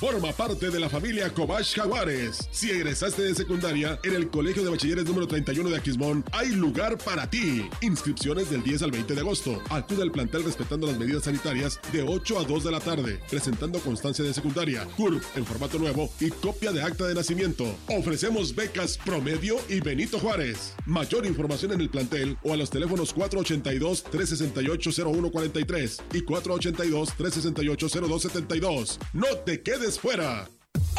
Forma 0.00 0.32
parte 0.32 0.70
de 0.70 0.80
la 0.80 0.88
familia 0.88 1.28
Cobach 1.28 1.76
Jaguares. 1.76 2.48
Si 2.50 2.70
egresaste 2.70 3.20
de 3.20 3.34
secundaria, 3.34 4.00
en 4.02 4.14
el 4.14 4.30
Colegio 4.30 4.64
de 4.64 4.70
Bachilleres 4.70 5.04
número 5.04 5.28
31 5.28 5.68
de 5.68 5.76
Aquismón 5.76 6.24
hay 6.32 6.52
lugar 6.52 6.96
para 6.96 7.28
ti. 7.28 7.68
Inscripciones 7.82 8.48
del 8.48 8.62
10 8.62 8.84
al 8.84 8.92
20 8.92 9.14
de 9.14 9.20
agosto. 9.20 9.60
Acude 9.68 10.00
al 10.00 10.10
plantel 10.10 10.44
respetando 10.44 10.86
las 10.86 10.98
medidas 10.98 11.24
sanitarias 11.24 11.78
de 11.92 12.00
8 12.00 12.38
a 12.38 12.44
2 12.44 12.64
de 12.64 12.70
la 12.70 12.80
tarde, 12.80 13.20
presentando 13.28 13.78
constancia 13.80 14.24
de 14.24 14.32
secundaria, 14.32 14.86
CURP 14.96 15.22
en 15.36 15.44
formato 15.44 15.78
nuevo 15.78 16.10
y 16.18 16.30
copia 16.30 16.72
de 16.72 16.80
acta 16.80 17.06
de 17.06 17.12
nacimiento. 17.12 17.66
Ofrecemos 17.88 18.54
becas 18.54 18.96
Promedio 18.96 19.58
y 19.68 19.80
Benito 19.80 20.18
Juárez. 20.18 20.72
Mayor 20.86 21.26
información 21.26 21.72
en 21.72 21.82
el 21.82 21.90
plantel 21.90 22.38
o 22.42 22.54
a 22.54 22.56
los 22.56 22.70
teléfonos 22.70 23.14
482-368-0143 23.14 26.00
y 26.14 26.22
482-368-0272. 26.22 28.98
No 29.12 29.26
te 29.44 29.60
quedes 29.60 29.89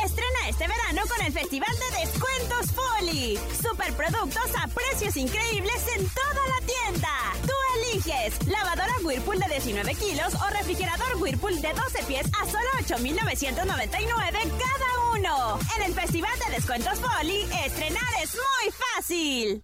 Estrena 0.03 0.49
este 0.49 0.67
verano 0.67 1.01
con 1.07 1.25
el 1.25 1.31
Festival 1.31 1.69
de 1.69 2.01
Descuentos 2.01 2.71
Poli. 2.73 3.39
Superproductos 3.61 4.51
a 4.61 4.67
precios 4.67 5.15
increíbles 5.15 5.85
en 5.95 6.07
toda 6.09 6.47
la 6.47 6.65
tienda. 6.65 7.09
Tú 7.45 7.53
eliges 7.77 8.47
lavadora 8.47 8.93
Whirlpool 9.03 9.39
de 9.39 9.47
19 9.47 9.95
kilos 9.95 10.33
o 10.35 10.49
refrigerador 10.49 11.21
Whirlpool 11.21 11.61
de 11.61 11.73
12 11.73 12.03
pies 12.03 12.25
a 12.41 12.45
solo 12.45 12.67
8,999 12.79 14.39
cada 14.41 15.11
uno. 15.13 15.59
En 15.77 15.83
el 15.83 15.93
Festival 15.93 16.37
de 16.45 16.55
Descuentos 16.55 16.99
Poli, 16.99 17.43
estrenar 17.63 18.13
es 18.21 18.35
muy 18.35 18.73
fácil. 18.73 19.63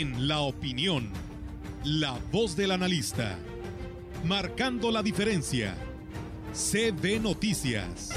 En 0.00 0.28
la 0.28 0.40
opinión, 0.40 1.10
la 1.84 2.18
voz 2.32 2.56
del 2.56 2.70
analista, 2.70 3.36
marcando 4.24 4.90
la 4.90 5.02
diferencia. 5.02 5.74
CB 6.54 7.20
Noticias. 7.20 8.08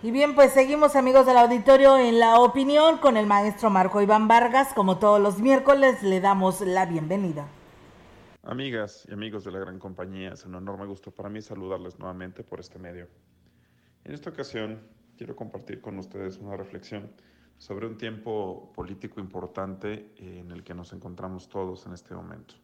Y 0.00 0.12
bien, 0.12 0.36
pues 0.36 0.52
seguimos 0.52 0.94
amigos 0.94 1.26
del 1.26 1.38
auditorio 1.38 1.98
en 1.98 2.20
la 2.20 2.38
opinión 2.38 2.98
con 2.98 3.16
el 3.16 3.26
maestro 3.26 3.68
Marco 3.68 4.00
Iván 4.00 4.28
Vargas. 4.28 4.72
Como 4.74 5.00
todos 5.00 5.20
los 5.20 5.40
miércoles, 5.40 6.04
le 6.04 6.20
damos 6.20 6.60
la 6.60 6.86
bienvenida. 6.86 7.48
Amigas 8.44 9.08
y 9.08 9.12
amigos 9.12 9.42
de 9.42 9.50
la 9.50 9.58
gran 9.58 9.80
compañía, 9.80 10.34
es 10.34 10.46
un 10.46 10.54
enorme 10.54 10.86
gusto 10.86 11.10
para 11.10 11.28
mí 11.28 11.42
saludarles 11.42 11.98
nuevamente 11.98 12.44
por 12.44 12.60
este 12.60 12.78
medio. 12.78 13.08
En 14.04 14.12
esta 14.12 14.30
ocasión 14.30 14.80
quiero 15.16 15.36
compartir 15.36 15.80
con 15.80 15.98
ustedes 15.98 16.38
una 16.38 16.56
reflexión 16.56 17.12
sobre 17.58 17.86
un 17.86 17.96
tiempo 17.96 18.72
político 18.74 19.20
importante 19.20 20.12
en 20.16 20.50
el 20.50 20.64
que 20.64 20.74
nos 20.74 20.92
encontramos 20.92 21.48
todos 21.48 21.86
en 21.86 21.92
este 21.92 22.12
momento. 22.14 22.54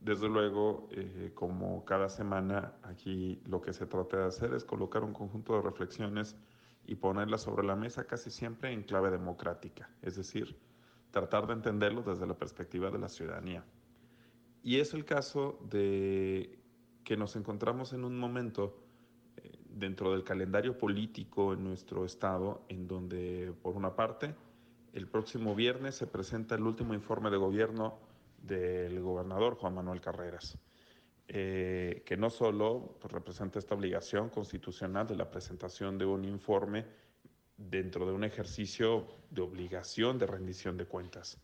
Desde 0.00 0.28
luego, 0.28 0.88
eh, 0.92 1.32
como 1.34 1.84
cada 1.84 2.08
semana, 2.08 2.74
aquí 2.84 3.42
lo 3.46 3.60
que 3.60 3.72
se 3.72 3.86
trata 3.86 4.18
de 4.18 4.26
hacer 4.26 4.54
es 4.54 4.64
colocar 4.64 5.02
un 5.02 5.12
conjunto 5.12 5.56
de 5.56 5.62
reflexiones 5.62 6.36
y 6.86 6.94
ponerlas 6.94 7.42
sobre 7.42 7.66
la 7.66 7.74
mesa 7.74 8.04
casi 8.04 8.30
siempre 8.30 8.72
en 8.72 8.84
clave 8.84 9.10
democrática, 9.10 9.90
es 10.02 10.14
decir, 10.14 10.56
tratar 11.10 11.48
de 11.48 11.54
entenderlo 11.54 12.02
desde 12.02 12.28
la 12.28 12.38
perspectiva 12.38 12.92
de 12.92 12.98
la 12.98 13.08
ciudadanía. 13.08 13.64
Y 14.62 14.78
es 14.78 14.94
el 14.94 15.04
caso 15.04 15.58
de 15.68 16.60
que 17.02 17.16
nos 17.16 17.34
encontramos 17.34 17.92
en 17.92 18.04
un 18.04 18.16
momento 18.16 18.76
eh, 18.76 18.87
dentro 19.78 20.12
del 20.12 20.24
calendario 20.24 20.76
político 20.76 21.52
en 21.52 21.64
nuestro 21.64 22.04
estado, 22.04 22.62
en 22.68 22.88
donde, 22.88 23.52
por 23.62 23.76
una 23.76 23.94
parte, 23.94 24.34
el 24.92 25.06
próximo 25.06 25.54
viernes 25.54 25.94
se 25.94 26.06
presenta 26.06 26.54
el 26.54 26.62
último 26.62 26.94
informe 26.94 27.30
de 27.30 27.36
gobierno 27.36 27.98
del 28.42 29.00
gobernador 29.00 29.56
Juan 29.56 29.74
Manuel 29.74 30.00
Carreras, 30.00 30.58
eh, 31.28 32.02
que 32.06 32.16
no 32.16 32.30
solo 32.30 32.96
pues, 33.00 33.12
representa 33.12 33.58
esta 33.58 33.74
obligación 33.74 34.30
constitucional 34.30 35.06
de 35.06 35.16
la 35.16 35.30
presentación 35.30 35.98
de 35.98 36.06
un 36.06 36.24
informe 36.24 36.86
dentro 37.56 38.06
de 38.06 38.12
un 38.12 38.24
ejercicio 38.24 39.06
de 39.30 39.42
obligación 39.42 40.18
de 40.18 40.26
rendición 40.26 40.76
de 40.76 40.86
cuentas. 40.86 41.38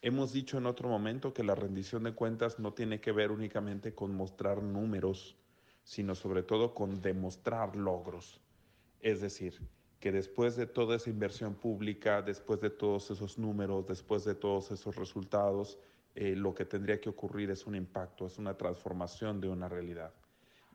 Hemos 0.00 0.32
dicho 0.32 0.58
en 0.58 0.66
otro 0.66 0.88
momento 0.88 1.34
que 1.34 1.42
la 1.42 1.56
rendición 1.56 2.04
de 2.04 2.12
cuentas 2.12 2.60
no 2.60 2.72
tiene 2.72 3.00
que 3.00 3.10
ver 3.10 3.32
únicamente 3.32 3.94
con 3.94 4.14
mostrar 4.14 4.62
números, 4.62 5.36
sino 5.88 6.14
sobre 6.14 6.42
todo 6.42 6.74
con 6.74 7.00
demostrar 7.00 7.74
logros. 7.74 8.42
Es 9.00 9.22
decir, 9.22 9.58
que 10.00 10.12
después 10.12 10.54
de 10.54 10.66
toda 10.66 10.96
esa 10.96 11.08
inversión 11.08 11.54
pública, 11.54 12.20
después 12.20 12.60
de 12.60 12.68
todos 12.68 13.10
esos 13.10 13.38
números, 13.38 13.86
después 13.86 14.22
de 14.26 14.34
todos 14.34 14.70
esos 14.70 14.96
resultados, 14.96 15.78
eh, 16.14 16.36
lo 16.36 16.54
que 16.54 16.66
tendría 16.66 17.00
que 17.00 17.08
ocurrir 17.08 17.50
es 17.50 17.66
un 17.66 17.74
impacto, 17.74 18.26
es 18.26 18.36
una 18.36 18.54
transformación 18.54 19.40
de 19.40 19.48
una 19.48 19.66
realidad. 19.66 20.12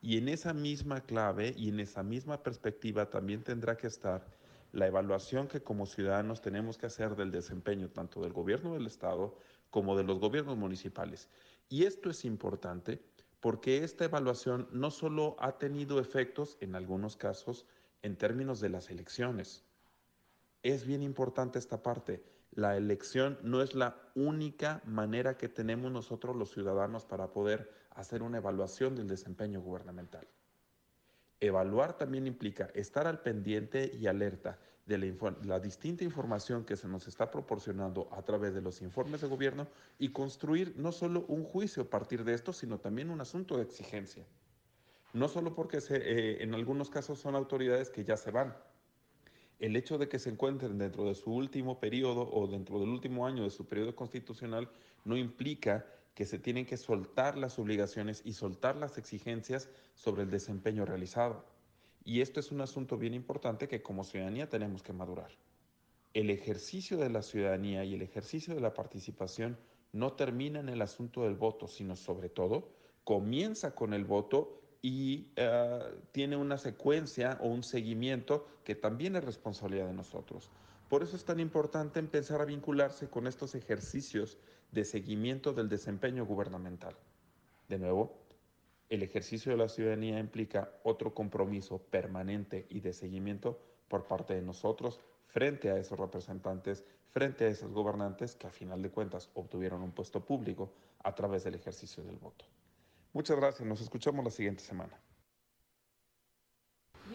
Y 0.02 0.18
en 0.18 0.28
esa 0.28 0.52
misma 0.52 1.00
clave 1.02 1.54
y 1.56 1.68
en 1.68 1.78
esa 1.78 2.02
misma 2.02 2.42
perspectiva 2.42 3.08
también 3.08 3.44
tendrá 3.44 3.76
que 3.76 3.86
estar 3.86 4.26
la 4.72 4.88
evaluación 4.88 5.46
que 5.46 5.62
como 5.62 5.86
ciudadanos 5.86 6.42
tenemos 6.42 6.76
que 6.76 6.86
hacer 6.86 7.14
del 7.14 7.30
desempeño 7.30 7.88
tanto 7.88 8.20
del 8.20 8.32
gobierno 8.32 8.74
del 8.74 8.88
Estado 8.88 9.38
como 9.70 9.96
de 9.96 10.02
los 10.02 10.18
gobiernos 10.18 10.56
municipales. 10.56 11.28
Y 11.68 11.84
esto 11.84 12.10
es 12.10 12.24
importante 12.24 13.00
porque 13.44 13.84
esta 13.84 14.06
evaluación 14.06 14.68
no 14.72 14.90
solo 14.90 15.36
ha 15.38 15.58
tenido 15.58 16.00
efectos, 16.00 16.56
en 16.62 16.74
algunos 16.74 17.14
casos, 17.18 17.66
en 18.00 18.16
términos 18.16 18.58
de 18.58 18.70
las 18.70 18.88
elecciones. 18.88 19.66
Es 20.62 20.86
bien 20.86 21.02
importante 21.02 21.58
esta 21.58 21.82
parte. 21.82 22.24
La 22.52 22.74
elección 22.74 23.38
no 23.42 23.60
es 23.60 23.74
la 23.74 24.00
única 24.14 24.80
manera 24.86 25.36
que 25.36 25.50
tenemos 25.50 25.92
nosotros 25.92 26.34
los 26.34 26.52
ciudadanos 26.52 27.04
para 27.04 27.34
poder 27.34 27.70
hacer 27.90 28.22
una 28.22 28.38
evaluación 28.38 28.96
del 28.96 29.08
desempeño 29.08 29.60
gubernamental. 29.60 30.26
Evaluar 31.38 31.98
también 31.98 32.26
implica 32.26 32.70
estar 32.72 33.06
al 33.06 33.20
pendiente 33.20 33.92
y 33.94 34.06
alerta 34.06 34.58
de 34.86 35.16
la, 35.44 35.60
distinta 35.60 36.04
información 36.04 36.64
que 36.64 36.76
se 36.76 36.88
nos 36.88 37.08
está 37.08 37.30
proporcionando 37.30 38.08
a 38.12 38.22
través 38.22 38.54
de 38.54 38.60
los 38.60 38.82
informes 38.82 39.22
de 39.22 39.28
gobierno 39.28 39.66
y 39.98 40.10
construir 40.10 40.74
no 40.76 40.92
solo 40.92 41.24
un 41.28 41.44
juicio 41.44 41.84
a 41.84 41.90
partir 41.90 42.22
de 42.22 42.34
esto, 42.34 42.52
sino 42.52 42.78
también 42.78 43.08
un 43.08 43.20
asunto 43.20 43.56
de 43.56 43.62
exigencia. 43.62 44.26
No 45.14 45.28
solo 45.28 45.54
porque 45.54 45.80
se, 45.80 45.96
eh, 45.96 46.42
en 46.42 46.54
algunos 46.54 46.90
casos 46.90 47.18
son 47.18 47.34
autoridades 47.34 47.88
que 47.88 48.04
ya 48.04 48.16
se 48.16 48.30
van, 48.30 48.56
El 49.60 49.76
hecho 49.76 49.96
de 49.98 50.08
que 50.08 50.18
se 50.18 50.30
encuentren 50.30 50.76
dentro 50.78 51.04
de 51.04 51.14
su 51.14 51.32
último 51.32 51.78
periodo 51.78 52.28
o 52.30 52.48
dentro 52.48 52.80
del 52.80 52.88
último 52.88 53.24
año 53.24 53.44
de 53.44 53.50
su 53.50 53.66
periodo 53.66 53.94
constitucional 53.94 54.68
no 55.04 55.16
implica 55.16 55.86
que 56.14 56.26
se 56.26 56.38
tienen 56.38 56.66
que 56.66 56.76
soltar 56.76 57.38
las 57.38 57.58
obligaciones 57.58 58.20
y 58.24 58.32
soltar 58.32 58.76
las 58.76 58.98
exigencias 58.98 59.68
sobre 59.94 60.24
el 60.24 60.30
desempeño 60.30 60.84
realizado. 60.84 61.53
Y 62.04 62.20
esto 62.20 62.40
es 62.40 62.52
un 62.52 62.60
asunto 62.60 62.98
bien 62.98 63.14
importante 63.14 63.66
que 63.66 63.82
como 63.82 64.04
ciudadanía 64.04 64.48
tenemos 64.48 64.82
que 64.82 64.92
madurar. 64.92 65.30
El 66.12 66.30
ejercicio 66.30 66.98
de 66.98 67.10
la 67.10 67.22
ciudadanía 67.22 67.84
y 67.84 67.94
el 67.94 68.02
ejercicio 68.02 68.54
de 68.54 68.60
la 68.60 68.74
participación 68.74 69.58
no 69.92 70.12
termina 70.12 70.60
en 70.60 70.68
el 70.68 70.82
asunto 70.82 71.24
del 71.24 71.34
voto, 71.34 71.66
sino 71.66 71.96
sobre 71.96 72.28
todo 72.28 72.68
comienza 73.04 73.74
con 73.74 73.94
el 73.94 74.04
voto 74.04 74.60
y 74.82 75.28
uh, 75.38 75.94
tiene 76.12 76.36
una 76.36 76.58
secuencia 76.58 77.38
o 77.40 77.48
un 77.48 77.62
seguimiento 77.62 78.46
que 78.64 78.74
también 78.74 79.16
es 79.16 79.24
responsabilidad 79.24 79.86
de 79.86 79.94
nosotros. 79.94 80.50
Por 80.88 81.02
eso 81.02 81.16
es 81.16 81.24
tan 81.24 81.40
importante 81.40 81.98
empezar 81.98 82.40
a 82.40 82.44
vincularse 82.44 83.08
con 83.08 83.26
estos 83.26 83.54
ejercicios 83.54 84.36
de 84.72 84.84
seguimiento 84.84 85.52
del 85.52 85.68
desempeño 85.68 86.26
gubernamental. 86.26 86.94
De 87.68 87.78
nuevo, 87.78 88.23
el 88.94 89.02
ejercicio 89.02 89.52
de 89.52 89.58
la 89.58 89.68
ciudadanía 89.68 90.18
implica 90.18 90.70
otro 90.82 91.14
compromiso 91.14 91.78
permanente 91.78 92.66
y 92.68 92.80
de 92.80 92.92
seguimiento 92.92 93.60
por 93.88 94.06
parte 94.06 94.34
de 94.34 94.42
nosotros 94.42 95.00
frente 95.26 95.70
a 95.70 95.76
esos 95.76 95.98
representantes, 95.98 96.84
frente 97.10 97.44
a 97.44 97.48
esos 97.48 97.72
gobernantes 97.72 98.34
que 98.34 98.46
a 98.46 98.50
final 98.50 98.82
de 98.82 98.90
cuentas 98.90 99.30
obtuvieron 99.34 99.82
un 99.82 99.92
puesto 99.92 100.24
público 100.24 100.72
a 101.02 101.14
través 101.14 101.44
del 101.44 101.54
ejercicio 101.54 102.02
del 102.04 102.16
voto. 102.16 102.44
Muchas 103.12 103.36
gracias, 103.36 103.68
nos 103.68 103.80
escuchamos 103.80 104.24
la 104.24 104.30
siguiente 104.30 104.62
semana. 104.62 104.98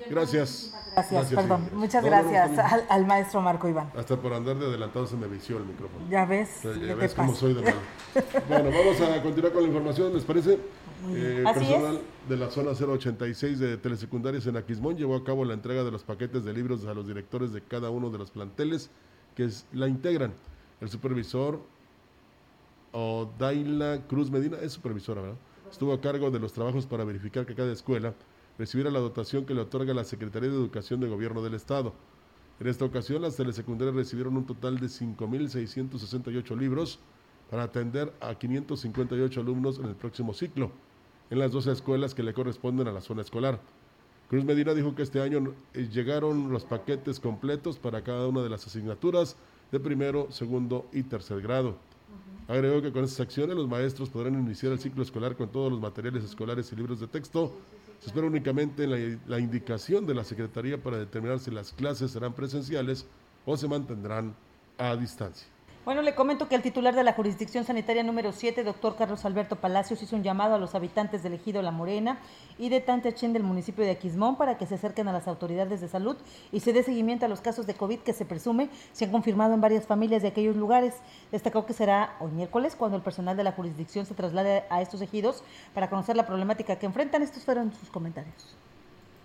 Gracias. 0.09 0.73
Gracias, 0.93 1.33
perdón. 1.33 1.69
Muchas 1.73 2.03
gracias 2.03 2.57
al, 2.57 2.85
al, 2.89 3.05
maestro 3.05 3.41
Marco 3.41 3.67
Iván. 3.67 3.91
Hasta 3.95 4.15
por 4.15 4.33
andar 4.33 4.57
de 4.57 4.67
adelantado 4.67 5.07
se 5.07 5.17
me 5.17 5.27
vició 5.27 5.57
el 5.57 5.65
micrófono. 5.65 6.07
Ya 6.09 6.25
ves. 6.25 6.63
O 6.63 6.73
sea, 6.73 6.87
ya 6.87 6.95
ves 6.95 7.13
cómo 7.13 7.35
soy 7.35 7.53
de 7.55 7.61
malo. 7.63 7.77
bueno, 8.47 8.69
vamos 8.69 9.01
a 9.01 9.21
continuar 9.21 9.51
con 9.51 9.63
la 9.63 9.67
información, 9.67 10.13
¿les 10.13 10.23
parece? 10.23 10.59
Eh, 11.07 11.43
personal 11.45 11.95
es. 11.95 12.29
de 12.29 12.37
la 12.37 12.49
zona 12.49 12.71
086 12.71 13.59
de 13.59 13.77
telesecundarias 13.77 14.45
en 14.47 14.57
Aquismón 14.57 14.97
llevó 14.97 15.15
a 15.15 15.23
cabo 15.23 15.45
la 15.45 15.53
entrega 15.53 15.83
de 15.83 15.91
los 15.91 16.03
paquetes 16.03 16.43
de 16.43 16.53
libros 16.53 16.85
a 16.85 16.93
los 16.93 17.07
directores 17.07 17.53
de 17.53 17.61
cada 17.61 17.89
uno 17.89 18.09
de 18.09 18.17
los 18.17 18.31
planteles 18.31 18.89
que 19.35 19.45
es, 19.45 19.65
la 19.71 19.87
integran. 19.87 20.33
El 20.81 20.89
supervisor 20.89 21.61
Odaila 22.91 24.01
Cruz 24.07 24.29
Medina 24.29 24.57
es 24.61 24.73
supervisora, 24.73 25.21
¿verdad? 25.21 25.37
Estuvo 25.71 25.93
a 25.93 26.01
cargo 26.01 26.31
de 26.31 26.39
los 26.39 26.53
trabajos 26.53 26.85
para 26.85 27.03
verificar 27.03 27.45
que 27.45 27.55
cada 27.55 27.71
escuela 27.71 28.13
recibiera 28.57 28.91
la 28.91 28.99
dotación 28.99 29.45
que 29.45 29.53
le 29.53 29.61
otorga 29.61 29.93
la 29.93 30.03
Secretaría 30.03 30.49
de 30.49 30.55
Educación 30.55 30.99
de 30.99 31.07
Gobierno 31.07 31.41
del 31.41 31.53
Estado. 31.53 31.93
En 32.59 32.67
esta 32.67 32.83
ocasión, 32.83 33.21
las 33.21 33.37
telesecundarias 33.37 33.95
recibieron 33.95 34.35
un 34.35 34.45
total 34.45 34.79
de 34.79 34.87
5.668 34.87 36.57
libros 36.57 36.99
para 37.49 37.63
atender 37.63 38.13
a 38.19 38.35
558 38.35 39.39
alumnos 39.39 39.79
en 39.79 39.85
el 39.85 39.95
próximo 39.95 40.33
ciclo, 40.33 40.71
en 41.29 41.39
las 41.39 41.51
12 41.51 41.71
escuelas 41.71 42.13
que 42.13 42.23
le 42.23 42.33
corresponden 42.33 42.87
a 42.87 42.91
la 42.91 43.01
zona 43.01 43.21
escolar. 43.21 43.59
Cruz 44.29 44.45
Medina 44.45 44.73
dijo 44.73 44.95
que 44.95 45.03
este 45.03 45.21
año 45.21 45.53
llegaron 45.73 46.51
los 46.51 46.65
paquetes 46.65 47.19
completos 47.19 47.79
para 47.79 48.03
cada 48.03 48.27
una 48.27 48.41
de 48.41 48.49
las 48.49 48.65
asignaturas 48.67 49.35
de 49.71 49.79
primero, 49.79 50.27
segundo 50.31 50.87
y 50.93 51.03
tercer 51.03 51.41
grado. 51.41 51.77
Agregó 52.47 52.81
que 52.81 52.91
con 52.91 53.03
estas 53.03 53.21
acciones 53.21 53.55
los 53.55 53.67
maestros 53.67 54.09
podrán 54.09 54.33
iniciar 54.33 54.71
el 54.71 54.79
ciclo 54.79 55.03
escolar 55.03 55.35
con 55.35 55.49
todos 55.49 55.71
los 55.71 55.79
materiales 55.79 56.23
escolares 56.23 56.71
y 56.71 56.75
libros 56.75 56.99
de 56.99 57.07
texto 57.07 57.53
se 57.99 58.07
espera 58.07 58.27
únicamente 58.27 58.87
la, 58.87 59.19
la, 59.27 59.39
indicación 59.39 60.05
de 60.05 60.13
la 60.13 60.23
Secretaría 60.23 60.81
para 60.81 60.97
determinar 60.97 61.39
si 61.39 61.51
las 61.51 61.73
clases 61.73 62.11
serán 62.11 62.33
presenciales 62.33 63.05
o 63.45 63.57
se 63.57 63.67
mantendrán 63.67 64.33
a 64.77 64.95
distancia. 64.95 65.47
Bueno, 65.85 66.01
le 66.01 66.13
comento 66.13 66.49
que 66.49 66.55
el 66.55 66.61
titular 66.61 66.93
de 66.93 67.05
la 67.05 67.13
jurisdicción 67.13 67.63
sanitaria 67.63 68.03
número 68.03 68.33
7, 68.33 68.65
doctor 68.65 68.97
Carlos 68.97 69.23
Alberto 69.23 69.55
Palacios, 69.55 70.03
hizo 70.03 70.17
un 70.17 70.23
llamado 70.23 70.55
a 70.55 70.57
los 70.57 70.75
habitantes 70.75 71.23
del 71.23 71.35
ejido 71.35 71.61
La 71.61 71.71
Morena 71.71 72.19
y 72.57 72.67
de 72.67 72.81
Tantechín 72.81 73.31
del 73.31 73.43
municipio 73.43 73.85
de 73.85 73.91
Aquismón 73.91 74.35
para 74.35 74.57
que 74.57 74.67
se 74.67 74.75
acerquen 74.75 75.07
a 75.07 75.13
las 75.13 75.29
autoridades 75.29 75.79
de 75.79 75.87
salud 75.87 76.17
y 76.51 76.59
se 76.59 76.73
dé 76.73 76.83
seguimiento 76.83 77.25
a 77.25 77.29
los 77.29 77.39
casos 77.39 77.65
de 77.65 77.75
COVID 77.75 77.99
que 77.99 78.11
se 78.11 78.25
presume 78.25 78.69
se 78.91 79.05
han 79.05 79.11
confirmado 79.11 79.53
en 79.53 79.61
varias 79.61 79.87
familias 79.87 80.21
de 80.21 80.27
aquellos 80.27 80.57
lugares. 80.57 80.95
Destacó 81.31 81.65
que 81.65 81.73
será 81.73 82.17
hoy 82.19 82.31
miércoles 82.31 82.75
cuando 82.75 82.97
el 82.97 83.03
personal 83.03 83.37
de 83.37 83.45
la 83.45 83.53
jurisdicción 83.53 84.05
se 84.05 84.13
traslade 84.13 84.65
a 84.69 84.81
estos 84.81 85.01
ejidos 85.01 85.45
para 85.73 85.89
conocer 85.89 86.17
la 86.17 86.27
problemática 86.27 86.75
que 86.75 86.87
enfrentan. 86.87 87.23
Estos 87.23 87.45
fueron 87.45 87.73
sus 87.73 87.89
comentarios 87.89 88.57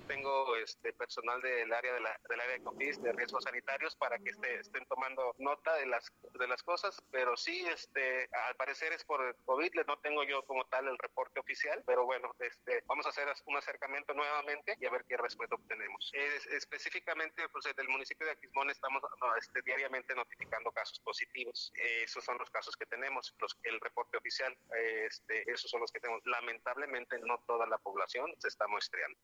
tengo 0.05 0.57
este 0.57 0.93
personal 0.93 1.41
del 1.41 1.73
área 1.73 1.95
de 1.95 2.01
la, 2.01 2.21
del 2.29 2.41
área 2.41 2.59
de 2.59 2.63
COVID, 2.63 2.99
de 2.99 3.13
riesgos 3.13 3.45
sanitarios, 3.45 3.97
para 3.97 4.19
que 4.19 4.31
este, 4.31 4.61
estén 4.61 4.87
tomando 4.87 5.35
nota 5.39 5.75
de 5.77 5.87
las 5.87 6.13
de 6.39 6.49
las 6.49 6.63
cosas, 6.63 7.01
pero 7.11 7.37
sí, 7.37 7.65
este, 7.69 8.29
al 8.49 8.57
parecer 8.57 8.93
es 8.93 9.05
por 9.05 9.37
COVID, 9.45 9.73
no 9.87 9.99
tengo 9.99 10.25
yo 10.25 10.45
como 10.45 10.65
tal 10.67 10.89
el 10.89 10.99
reporte 10.99 11.41
oficial, 11.41 11.83
pero 11.87 12.05
bueno, 12.05 12.35
este, 12.39 12.83
vamos 12.87 13.07
a 13.07 13.11
hacer 13.11 13.29
un 13.47 13.57
acercamiento 13.57 14.15
nuevamente 14.15 14.77
y 14.79 14.87
a 14.87 14.91
ver 14.91 15.05
qué 15.09 15.17
respuesta 15.17 15.55
obtenemos. 15.55 16.11
Es, 16.13 16.47
específicamente, 16.47 17.49
pues 17.51 17.65
del 17.75 17.89
municipio 17.89 18.27
de 18.27 18.33
Aquismón 18.33 18.71
estamos 18.71 19.03
no, 19.21 19.37
este, 19.37 19.63
diariamente 19.63 20.15
notificando 20.15 20.73
casos 20.73 21.01
positivos. 21.01 21.73
Esos 21.75 22.25
son 22.25 22.39
los 22.39 22.51
casos 22.51 22.77
que 22.77 22.87
tenemos, 22.87 23.35
los, 23.39 23.57
el 23.63 23.81
reporte 23.81 24.17
oficial, 24.17 24.57
este, 25.05 25.51
esos 25.51 25.71
son 25.71 25.81
los 25.81 25.93
que 25.93 26.01
tenemos. 26.01 26.23
Lamentablemente 26.25 27.19
no 27.21 27.39
toda 27.47 27.67
la 27.67 27.79
población 27.79 28.33
se 28.39 28.49
está 28.49 28.67
muestreando. 28.69 29.19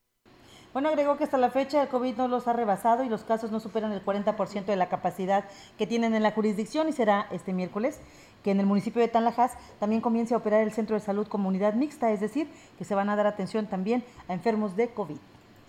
Bueno, 0.73 0.89
agregó 0.89 1.17
que 1.17 1.25
hasta 1.25 1.37
la 1.37 1.51
fecha 1.51 1.83
el 1.83 1.89
COVID 1.89 2.17
no 2.17 2.29
los 2.29 2.47
ha 2.47 2.53
rebasado 2.53 3.03
y 3.03 3.09
los 3.09 3.25
casos 3.25 3.51
no 3.51 3.59
superan 3.59 3.91
el 3.91 4.05
40% 4.05 4.67
de 4.67 4.77
la 4.77 4.89
capacidad 4.89 5.45
que 5.77 5.87
tienen 5.89 6.15
en 6.15 6.23
la 6.23 6.31
jurisdicción 6.31 6.89
y 6.89 6.93
será 6.93 7.27
este 7.33 7.53
miércoles 7.53 7.99
que 8.45 8.53
en 8.53 8.61
el 8.61 8.67
municipio 8.67 9.03
de 9.03 9.09
Tanlajas 9.09 9.55
también 9.81 10.01
comience 10.01 10.33
a 10.33 10.37
operar 10.37 10.63
el 10.63 10.71
centro 10.71 10.95
de 10.95 11.01
salud 11.01 11.27
comunidad 11.27 11.75
mixta, 11.75 12.13
es 12.13 12.21
decir, 12.21 12.49
que 12.79 12.85
se 12.85 12.95
van 12.95 13.11
a 13.11 13.17
dar 13.17 13.27
atención 13.27 13.67
también 13.67 14.05
a 14.29 14.33
enfermos 14.33 14.77
de 14.77 14.91
COVID 14.91 15.19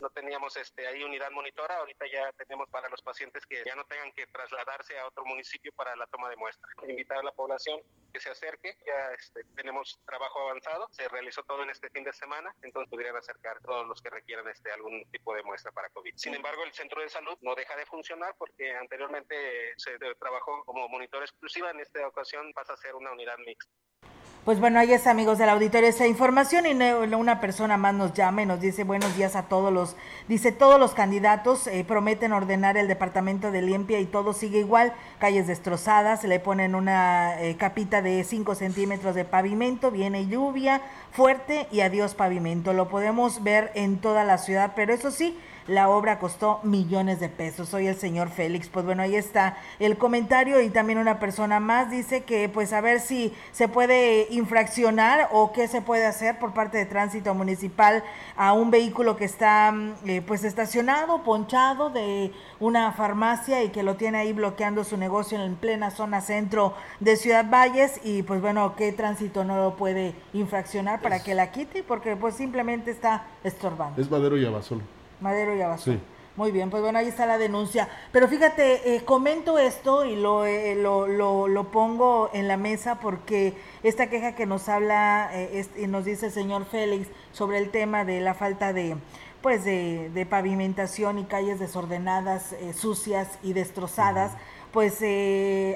no 0.02 0.10
teníamos 0.10 0.58
este 0.58 0.88
ahí 0.88 1.04
unidad 1.04 1.32
monitora, 1.32 1.78
ahorita 1.78 2.06
ya 2.12 2.32
tenemos 2.34 2.70
para 2.70 2.90
los 2.90 3.02
pacientes 3.02 3.46
que 3.46 3.64
ya 3.64 3.76
no 3.76 3.86
tengan 3.86 4.12
que 4.12 4.28
trasladarse 4.28 4.98
a 5.00 5.08
otro 5.08 5.24
municipio 5.26 5.72
para 5.74 5.96
la 5.96 6.08
toma 6.08 6.30
de 6.30 6.36
muestra. 6.36 6.68
Invitar 6.88 7.20
a 7.20 7.24
la 7.24 7.32
población 7.32 7.80
que 8.12 8.20
se 8.20 8.30
acerque, 8.30 8.76
ya 8.86 9.14
este, 9.14 9.44
tenemos 9.56 10.00
trabajo 10.06 10.40
avanzado, 10.42 10.88
se 10.92 11.08
realizó 11.08 11.44
todo 11.44 11.64
en 11.64 11.70
este 11.70 11.90
fin 11.90 12.04
de 12.04 12.14
semana, 12.14 12.54
entonces 12.62 12.90
pudieran 12.90 13.16
acercar 13.16 13.62
todos 13.62 13.88
los 13.88 14.02
que 14.02 14.10
requieran 14.10 14.48
este 14.50 14.72
algún 14.72 15.06
tipo 15.12 15.34
de 15.36 15.44
muestra 15.44 15.72
para 15.72 15.90
COVID. 15.90 16.14
Sin 16.16 16.34
embargo, 16.34 16.64
el 16.64 16.74
centro 16.74 17.02
de 17.02 17.10
salud 17.10 17.38
no 17.42 17.56
deja 17.56 17.76
de 17.76 17.86
funcionar 17.86 18.36
porque 18.38 18.76
anteriormente 18.76 19.74
se 19.78 19.98
trabajó 20.20 20.64
como 20.66 20.90
monitor 20.90 21.22
exclusiva, 21.22 21.72
en 21.72 21.80
esta 21.80 22.06
ocasión 22.08 22.52
pasa 22.54 22.74
a 22.74 22.78
ser 22.78 22.96
una 22.96 23.12
unidad 23.12 23.38
mixta. 23.38 23.72
Pues 24.44 24.60
bueno, 24.60 24.80
ahí 24.80 24.92
es 24.92 25.06
amigos 25.06 25.38
del 25.38 25.50
auditorio 25.50 25.88
esa 25.88 26.08
información 26.08 26.66
y 26.66 26.72
una 27.14 27.40
persona 27.40 27.78
más 27.78 27.94
nos 27.94 28.14
llama 28.14 28.42
y 28.42 28.48
nos 28.48 28.60
dice 28.60 28.84
buenos 28.84 29.16
días 29.16 29.36
a 29.36 29.44
todos 29.44 29.72
los, 29.72 29.96
dice 30.28 30.52
todos 30.52 30.80
los 30.80 30.96
candidatos 30.96 31.68
eh, 31.68 31.86
prometen 31.88 32.34
ordenar 32.34 32.76
el 32.76 32.88
departamento 32.88 33.52
de 33.52 33.62
limpia 33.62 34.00
y 34.00 34.08
todo 34.08 34.34
sigue 34.34 34.58
igual, 34.58 34.94
calles 35.20 35.46
destrozadas, 35.46 36.24
le 36.24 36.40
ponen 36.40 36.74
una 36.74 37.40
eh, 37.40 37.56
capita 37.56 38.02
de 38.02 38.24
5 38.24 38.56
centímetros 38.56 39.14
de 39.14 39.26
pavimento, 39.26 39.92
viene 39.92 40.26
lluvia 40.26 40.82
fuerte 41.12 41.68
y 41.72 41.82
adiós 41.82 42.16
pavimento, 42.16 42.74
lo 42.74 42.90
podemos 42.90 43.44
ver 43.44 43.70
en 43.76 44.00
toda 44.00 44.24
la 44.24 44.40
ciudad, 44.40 44.72
pero 44.76 44.92
eso 44.92 45.12
sí, 45.12 45.38
la 45.68 45.90
obra 45.90 46.20
costó 46.20 46.60
millones 46.64 47.20
de 47.20 47.30
pesos. 47.30 47.70
Soy 47.70 47.88
el 47.88 47.96
señor 47.96 48.30
Félix. 48.30 48.70
Pues 48.70 48.86
bueno, 48.86 49.04
ahí 49.04 49.16
está 49.16 49.58
el 49.80 49.98
comentario 49.98 50.62
y 50.62 50.70
también 50.70 51.00
una 51.00 51.20
persona 51.20 51.60
más 51.60 51.90
dice 51.90 52.24
que 52.24 52.50
pues 52.50 52.74
a 52.74 52.82
ver 52.82 53.00
si 53.00 53.34
se 53.52 53.68
puede 53.68 54.28
infraccionar 54.32 55.30
o 55.32 55.52
qué 55.52 55.68
se 55.68 55.82
puede 55.82 56.06
hacer 56.06 56.40
por 56.40 56.54
parte 56.54 56.78
de 56.78 56.86
tránsito 56.86 57.34
municipal 57.34 58.04
a 58.36 58.54
un 58.54 58.72
vehículo 58.72 59.18
que 59.18 59.26
está 59.26 59.74
eh, 60.06 60.22
pues 60.26 60.44
estacionado, 60.44 61.24
ponchado 61.24 61.90
de 61.90 62.32
una 62.60 62.92
farmacia 62.92 63.64
y 63.64 63.70
que 63.70 63.84
lo 63.84 63.96
tiene 63.96 64.20
ahí 64.20 64.34
bloqueando 64.34 64.84
su 64.84 64.98
negocio 64.98 65.42
en 65.42 65.56
plena 65.56 65.92
zona 65.92 66.22
centro 66.22 66.74
de 67.00 67.16
Ciudad 67.16 67.46
Valles 67.50 68.00
y 68.04 68.24
pues 68.24 68.42
bueno, 68.42 68.76
qué 68.76 68.92
tránsito 68.92 69.44
no 69.44 69.58
lo 69.58 69.76
puede 69.76 70.14
infraccionar 70.34 71.02
para 71.02 71.24
que 71.24 71.36
la 71.36 71.52
quite 71.52 71.84
porque 71.84 72.16
pues 72.16 72.36
simplemente 72.36 72.92
está 72.92 73.26
estorbando. 73.44 74.02
Es 74.02 74.10
Madero 74.10 74.38
y 74.38 74.46
Abasolo. 74.46 75.01
Madero 75.22 75.56
y 75.56 75.62
Abasolo. 75.62 75.98
Sí. 75.98 76.04
Muy 76.38 76.52
bien, 76.52 76.70
pues 76.70 76.82
bueno, 76.82 76.98
ahí 76.98 77.08
está 77.08 77.26
la 77.26 77.38
denuncia. 77.38 77.90
Pero 78.14 78.28
fíjate, 78.30 78.96
eh, 78.96 79.04
comento 79.04 79.60
esto 79.60 80.06
y 80.06 80.16
lo, 80.16 80.46
eh, 80.46 80.76
lo, 80.76 81.06
lo, 81.06 81.50
lo, 81.50 81.72
pongo 81.72 82.30
en 82.34 82.48
la 82.48 82.56
mesa 82.56 83.02
porque 83.02 83.54
esta 83.84 84.10
queja 84.10 84.34
que 84.34 84.46
nos 84.46 84.70
habla 84.70 85.30
eh, 85.34 85.60
es, 85.60 85.70
y 85.78 85.88
nos 85.88 86.06
dice 86.06 86.28
el 86.28 86.32
señor 86.32 86.66
Félix 86.66 87.10
sobre 87.34 87.58
el 87.58 87.70
tema 87.70 88.06
de 88.06 88.22
la 88.22 88.34
falta 88.34 88.72
de 88.72 88.96
pues 89.42 89.66
de, 89.66 90.10
de 90.14 90.26
pavimentación 90.26 91.18
y 91.18 91.26
calles 91.26 91.60
desordenadas, 91.60 92.56
sucias 92.76 93.40
y 93.42 93.54
destrozadas, 93.54 94.34
pues 94.72 95.00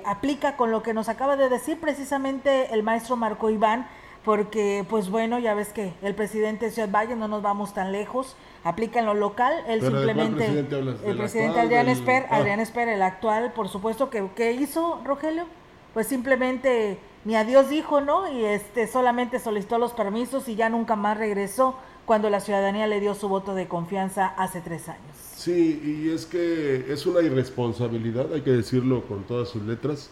aplica 0.06 0.56
con 0.56 0.70
lo 0.70 0.84
que 0.84 0.93
nos 0.93 1.10
acaba 1.10 1.36
de 1.36 1.50
decir 1.50 1.80
precisamente 1.80 2.72
el 2.76 2.84
maestro 2.84 3.16
Marco 3.16 3.50
Iván, 3.50 3.88
porque 4.26 4.84
pues 4.90 5.10
bueno, 5.10 5.38
ya 5.40 5.54
ves 5.54 5.70
que 5.72 5.94
el 6.02 6.16
presidente 6.16 6.66
de 6.66 6.72
Ciudad 6.72 6.90
Valle, 6.92 7.16
no 7.16 7.28
nos 7.28 7.42
vamos 7.44 7.74
tan 7.74 7.92
lejos, 7.92 8.36
aplica 8.64 9.00
en 9.00 9.06
lo 9.06 9.14
local, 9.14 9.54
él 9.68 9.80
¿Pero 9.80 9.84
de 9.84 9.90
cuál 9.90 10.06
simplemente, 10.06 10.38
presidente 10.46 10.76
hablas? 10.76 10.96
el 11.02 11.06
¿Del 11.06 11.18
presidente 11.18 11.50
actual, 11.60 11.66
Adrián 11.68 11.86
del- 11.86 11.98
Esper, 11.98 12.26
ah. 12.30 12.36
Adrián 12.38 12.60
Esper, 12.60 12.90
el 12.90 13.02
actual, 13.04 13.54
por 13.54 13.70
supuesto, 13.70 14.10
que 14.10 14.28
¿qué 14.36 14.52
hizo 14.54 15.00
Rogelio? 15.06 15.46
Pues 15.94 16.08
simplemente 16.08 16.98
ni 17.24 17.36
adiós 17.36 17.70
dijo, 17.70 18.02
¿no? 18.02 18.32
Y 18.32 18.44
este 18.44 18.88
solamente 18.88 19.40
solicitó 19.40 19.78
los 19.78 19.94
permisos 19.94 20.48
y 20.50 20.56
ya 20.56 20.70
nunca 20.70 20.96
más 20.96 21.18
regresó 21.18 21.76
cuando 22.06 22.30
la 22.30 22.40
ciudadanía 22.40 22.86
le 22.86 23.00
dio 23.00 23.16
su 23.16 23.30
voto 23.30 23.56
de 23.56 23.68
confianza 23.68 24.28
hace 24.38 24.62
tres 24.62 24.90
años. 24.90 25.16
Sí, 25.36 25.82
y 26.06 26.10
es 26.14 26.26
que 26.26 26.92
es 26.92 27.06
una 27.06 27.22
irresponsabilidad, 27.22 28.34
hay 28.34 28.42
que 28.42 28.52
decirlo 28.52 29.04
con 29.08 29.24
todas 29.24 29.50
sus 29.50 29.64
letras. 29.64 30.10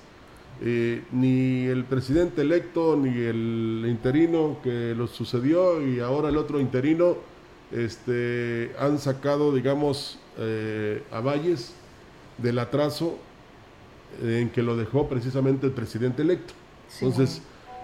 Eh, 0.65 1.03
ni 1.11 1.65
el 1.65 1.83
presidente 1.83 2.41
electo, 2.41 2.95
ni 2.95 3.09
el 3.09 3.83
interino 3.87 4.57
que 4.63 4.95
lo 4.95 5.07
sucedió 5.07 5.85
y 5.85 5.99
ahora 5.99 6.29
el 6.29 6.37
otro 6.37 6.59
interino 6.61 7.17
este, 7.71 8.71
han 8.79 8.97
sacado, 8.99 9.53
digamos, 9.53 10.19
eh, 10.37 11.03
a 11.11 11.19
Valles 11.19 11.73
del 12.37 12.59
atraso 12.59 13.17
en 14.23 14.49
que 14.51 14.61
lo 14.63 14.77
dejó 14.77 15.09
precisamente 15.09 15.65
el 15.65 15.73
presidente 15.73 16.21
electo. 16.21 16.53
Sí. 16.87 17.05
Entonces, 17.05 17.41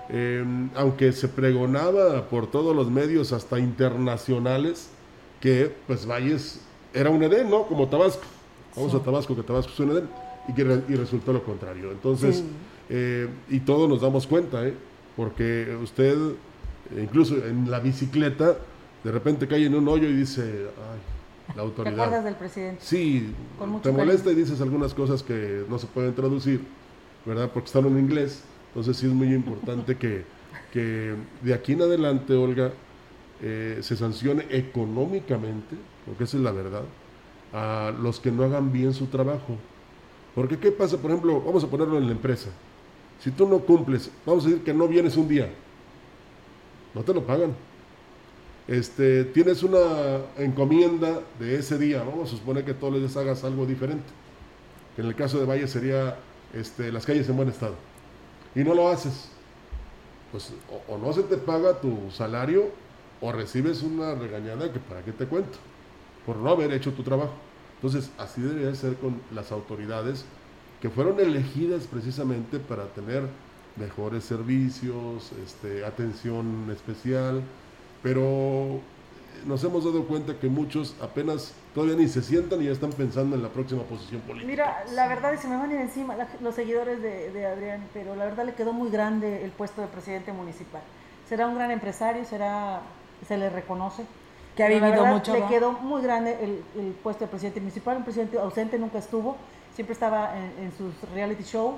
eh, 0.10 0.46
aunque 0.76 1.12
se 1.12 1.28
pregonaba 1.28 2.30
por 2.30 2.50
todos 2.50 2.74
los 2.76 2.90
medios, 2.90 3.34
hasta 3.34 3.60
internacionales, 3.60 4.90
que 5.42 5.74
pues 5.88 6.06
Valles 6.06 6.62
era 6.94 7.10
un 7.10 7.22
Edén, 7.24 7.50
¿no? 7.50 7.64
Como 7.68 7.88
Tabasco. 7.90 8.24
Vamos 8.76 8.92
Sí. 8.92 8.98
a 8.98 9.04
Tabasco, 9.04 9.36
que 9.36 9.44
Tabasco 9.44 9.74
es 9.74 9.80
un 9.80 9.92
Edén. 9.92 10.10
Y, 10.48 10.54
que 10.54 10.64
re- 10.64 10.84
y 10.90 10.96
resultó 10.96 11.32
lo 11.34 11.44
contrario. 11.44 11.92
Entonces, 11.92 12.38
Sí. 12.38 12.44
Eh, 12.90 13.28
y 13.50 13.60
todos 13.62 13.88
nos 13.90 14.02
damos 14.02 14.26
cuenta, 14.28 14.66
¿eh? 14.66 14.74
Porque 15.16 15.78
usted, 15.82 16.16
incluso 16.98 17.36
en 17.46 17.70
la 17.70 17.80
bicicleta, 17.80 18.58
de 19.04 19.12
repente 19.12 19.48
cae 19.48 19.66
en 19.66 19.76
un 19.76 19.88
hoyo 19.88 20.08
y 20.08 20.14
dice, 20.14 20.42
ay, 20.44 21.00
la 21.50 21.54
¿Te 21.56 21.60
autoridad. 21.62 22.00
acuerdas 22.00 22.24
del 22.26 22.36
presidente? 22.36 22.82
Sí, 22.84 23.34
te 23.58 23.90
cariño. 23.90 23.98
molesta 23.98 24.32
y 24.32 24.36
dices 24.36 24.62
algunas 24.62 24.94
cosas 24.94 25.24
que 25.24 25.64
no 25.70 25.78
se 25.80 25.88
pueden 25.88 26.14
traducir, 26.14 26.62
¿verdad? 27.26 27.50
Porque 27.54 27.68
están 27.68 27.86
en 27.86 28.00
inglés. 28.00 28.44
Entonces 28.70 28.98
sí 28.98 29.08
es 29.08 29.14
muy 29.14 29.34
importante 29.34 29.96
que, 29.98 30.26
que 30.72 31.16
de 31.42 31.54
aquí 31.54 31.74
en 31.74 31.82
adelante, 31.82 32.34
Olga, 32.34 32.72
eh, 33.42 33.80
se 33.82 33.96
sancione 33.98 34.46
económicamente, 34.50 35.76
porque 36.06 36.26
esa 36.26 36.38
es 36.38 36.44
la 36.44 36.52
verdad, 36.52 36.84
a 37.54 37.92
los 38.00 38.20
que 38.20 38.32
no 38.32 38.44
hagan 38.44 38.72
bien 38.72 38.94
su 38.94 39.08
trabajo. 39.08 39.58
Porque 40.36 40.58
¿qué 40.60 40.72
pasa? 40.72 40.98
Por 40.98 41.10
ejemplo, 41.12 41.42
vamos 41.42 41.64
a 41.64 41.68
ponerlo 41.68 41.98
en 41.98 42.06
la 42.06 42.12
empresa. 42.12 42.50
Si 43.20 43.32
tú 43.32 43.48
no 43.48 43.60
cumples, 43.60 44.10
vamos 44.26 44.46
a 44.46 44.50
decir 44.50 44.64
que 44.64 44.74
no 44.74 44.88
vienes 44.88 45.18
un 45.18 45.28
día, 45.28 45.50
no 46.94 47.04
te 47.04 47.14
lo 47.14 47.26
pagan. 47.26 47.54
Este, 48.68 49.26
tienes 49.26 49.64
una 49.64 50.22
encomienda 50.38 51.22
de 51.40 51.58
ese 51.58 51.78
día, 51.78 52.04
vamos 52.04 52.32
a 52.32 52.38
suponer 52.38 52.64
que 52.64 52.74
todos 52.74 52.94
los 52.94 53.02
días 53.02 53.18
hagas 53.18 53.44
algo 53.44 53.66
diferente. 53.66 54.06
Que 54.96 55.02
en 55.02 55.08
el 55.08 55.16
caso 55.16 55.40
de 55.40 55.46
Valle 55.46 55.68
sería 55.68 56.18
este, 56.54 56.92
las 56.92 57.06
calles 57.06 57.28
en 57.28 57.36
buen 57.36 57.50
estado. 57.50 57.76
Y 58.56 58.60
no 58.64 58.74
lo 58.74 58.90
haces. 58.90 59.30
Pues 60.32 60.54
o, 60.72 60.94
o 60.94 60.98
no 60.98 61.12
se 61.12 61.24
te 61.24 61.38
paga 61.38 61.82
tu 61.82 62.12
salario 62.12 62.70
o 63.22 63.32
recibes 63.32 63.82
una 63.82 64.16
regañada 64.16 64.72
que 64.72 64.80
para 64.80 65.02
qué 65.02 65.12
te 65.12 65.26
cuento. 65.26 65.58
Por 66.26 66.38
no 66.38 66.50
haber 66.50 66.72
hecho 66.72 66.94
tu 66.94 67.04
trabajo. 67.04 67.34
Entonces, 67.82 68.12
así 68.18 68.42
debería 68.42 68.76
ser 68.76 68.96
con 68.96 69.22
las 69.34 69.52
autoridades 69.52 70.26
que 70.82 70.90
fueron 70.90 71.20
elegidas 71.20 71.88
precisamente 71.88 72.60
para 72.60 72.86
tener 72.88 73.24
mejores 73.76 74.24
servicios, 74.24 75.32
este, 75.46 75.86
atención 75.86 76.70
especial, 76.72 77.42
pero 78.02 78.80
nos 79.46 79.64
hemos 79.64 79.86
dado 79.86 80.06
cuenta 80.06 80.38
que 80.40 80.48
muchos 80.48 80.96
apenas 81.02 81.54
todavía 81.74 81.96
ni 81.96 82.08
se 82.08 82.22
sientan 82.22 82.62
y 82.62 82.66
ya 82.66 82.72
están 82.72 82.92
pensando 82.92 83.36
en 83.36 83.44
la 83.44 83.50
próxima 83.50 83.84
posición 83.84 84.22
política. 84.22 84.48
Mira, 84.52 84.84
la 84.94 85.08
verdad, 85.08 85.34
y 85.34 85.38
se 85.38 85.48
me 85.48 85.56
van 85.58 85.70
a 85.70 85.74
ir 85.74 85.80
encima 85.82 86.16
la- 86.16 86.28
los 86.42 86.56
seguidores 86.56 87.02
de, 87.02 87.32
de 87.32 87.46
Adrián, 87.46 87.82
pero 87.94 88.16
la 88.16 88.26
verdad 88.26 88.46
le 88.46 88.54
quedó 88.54 88.74
muy 88.74 88.90
grande 88.90 89.44
el 89.44 89.52
puesto 89.52 89.82
de 89.82 89.88
presidente 89.88 90.32
municipal. 90.34 90.82
Será 91.28 91.48
un 91.48 91.56
gran 91.56 91.72
empresario, 91.72 92.26
será, 92.26 92.82
se 93.28 93.38
le 93.38 93.50
reconoce. 93.50 94.04
Que 94.56 94.64
ha 94.64 94.68
vivido 94.68 94.92
verdad, 94.92 95.14
mucho, 95.14 95.34
Le 95.34 95.40
¿no? 95.42 95.48
quedó 95.48 95.72
muy 95.72 96.02
grande 96.02 96.38
el, 96.42 96.62
el 96.82 96.92
puesto 96.94 97.24
de 97.24 97.30
presidente 97.30 97.62
municipal, 97.62 97.98
un 97.98 98.04
presidente 98.04 98.38
ausente 98.40 98.78
nunca 98.78 98.98
estuvo, 98.98 99.38
siempre 99.80 99.94
estaba 99.94 100.34
en, 100.36 100.74
sus 100.74 100.94
reality 101.14 101.44
show. 101.44 101.78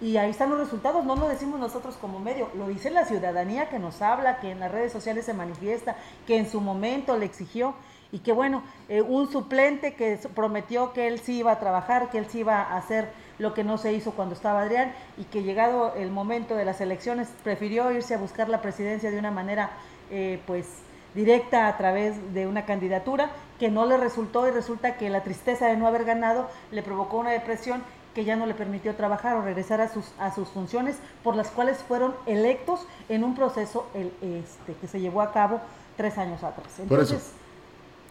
Y 0.00 0.16
ahí 0.16 0.30
están 0.30 0.50
los 0.50 0.58
resultados, 0.58 1.04
no 1.04 1.14
lo 1.14 1.28
decimos 1.28 1.60
nosotros 1.60 1.94
como 2.00 2.18
medio, 2.18 2.48
lo 2.56 2.66
dice 2.66 2.90
la 2.90 3.04
ciudadanía 3.04 3.68
que 3.68 3.78
nos 3.78 4.02
habla, 4.02 4.40
que 4.40 4.50
en 4.50 4.58
las 4.58 4.72
redes 4.72 4.90
sociales 4.90 5.26
se 5.26 5.32
manifiesta, 5.32 5.94
que 6.26 6.38
en 6.38 6.50
su 6.50 6.60
momento 6.60 7.16
le 7.16 7.26
exigió 7.26 7.74
y 8.10 8.18
que 8.18 8.32
bueno, 8.32 8.64
eh, 8.88 9.00
un 9.00 9.30
suplente 9.30 9.94
que 9.94 10.18
prometió 10.34 10.92
que 10.92 11.06
él 11.06 11.20
sí 11.20 11.38
iba 11.38 11.52
a 11.52 11.60
trabajar, 11.60 12.10
que 12.10 12.18
él 12.18 12.26
sí 12.28 12.40
iba 12.40 12.62
a 12.62 12.76
hacer 12.76 13.12
lo 13.38 13.54
que 13.54 13.62
no 13.62 13.78
se 13.78 13.92
hizo 13.92 14.10
cuando 14.10 14.34
estaba 14.34 14.62
Adrián 14.62 14.92
y 15.16 15.22
que 15.22 15.44
llegado 15.44 15.94
el 15.94 16.10
momento 16.10 16.56
de 16.56 16.64
las 16.64 16.80
elecciones 16.80 17.28
prefirió 17.44 17.92
irse 17.92 18.14
a 18.14 18.18
buscar 18.18 18.48
la 18.48 18.60
presidencia 18.60 19.12
de 19.12 19.20
una 19.20 19.30
manera 19.30 19.70
eh, 20.10 20.40
pues 20.48 20.66
directa 21.14 21.68
a 21.68 21.76
través 21.76 22.34
de 22.34 22.48
una 22.48 22.64
candidatura 22.64 23.30
que 23.60 23.70
no 23.70 23.84
le 23.86 23.98
resultó 23.98 24.48
y 24.48 24.50
resulta 24.50 24.96
que 24.96 25.10
la 25.10 25.22
tristeza 25.22 25.66
de 25.66 25.76
no 25.76 25.86
haber 25.86 26.04
ganado 26.06 26.48
le 26.72 26.82
provocó 26.82 27.18
una 27.18 27.30
depresión 27.30 27.82
que 28.14 28.24
ya 28.24 28.34
no 28.34 28.46
le 28.46 28.54
permitió 28.54 28.96
trabajar 28.96 29.36
o 29.36 29.42
regresar 29.42 29.80
a 29.82 29.88
sus, 29.92 30.06
a 30.18 30.34
sus 30.34 30.48
funciones 30.48 30.96
por 31.22 31.36
las 31.36 31.48
cuales 31.50 31.76
fueron 31.86 32.14
electos 32.26 32.80
en 33.10 33.22
un 33.22 33.36
proceso 33.36 33.86
el, 33.94 34.10
este, 34.22 34.72
que 34.80 34.88
se 34.88 34.98
llevó 34.98 35.20
a 35.20 35.30
cabo 35.32 35.60
tres 35.96 36.16
años 36.18 36.42
atrás. 36.42 36.66
Entonces, 36.80 37.32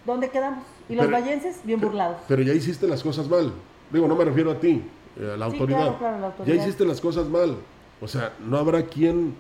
¿dónde 0.06 0.30
quedamos? 0.30 0.64
Y 0.88 0.94
los 0.96 1.08
Pero- 1.08 1.18
vallenses 1.20 1.60
bien 1.66 1.82
burlados. 1.82 2.18
Pero 2.28 2.44
ya 2.44 2.54
hiciste 2.54 2.88
las 2.88 3.02
cosas 3.04 3.28
mal. 3.28 3.52
Digo, 3.92 4.08
no 4.08 4.16
me 4.16 4.24
refiero 4.24 4.52
a 4.52 4.60
ti, 4.60 4.88
eh, 5.20 5.32
a 5.34 5.38
la 5.38 5.48
Sí, 5.48 5.54
autoridad. 5.54 5.80
claro, 5.80 5.98
claro, 5.98 6.20
la 6.20 6.28
autoridad. 6.28 6.56
Ya 6.56 6.62
hiciste 6.64 6.86
las 6.86 7.02
cosas 7.02 7.28
mal. 7.28 7.58
O 8.00 8.08
sea, 8.08 8.34
no 8.40 8.58
habrá 8.58 8.84
quien 8.84 9.36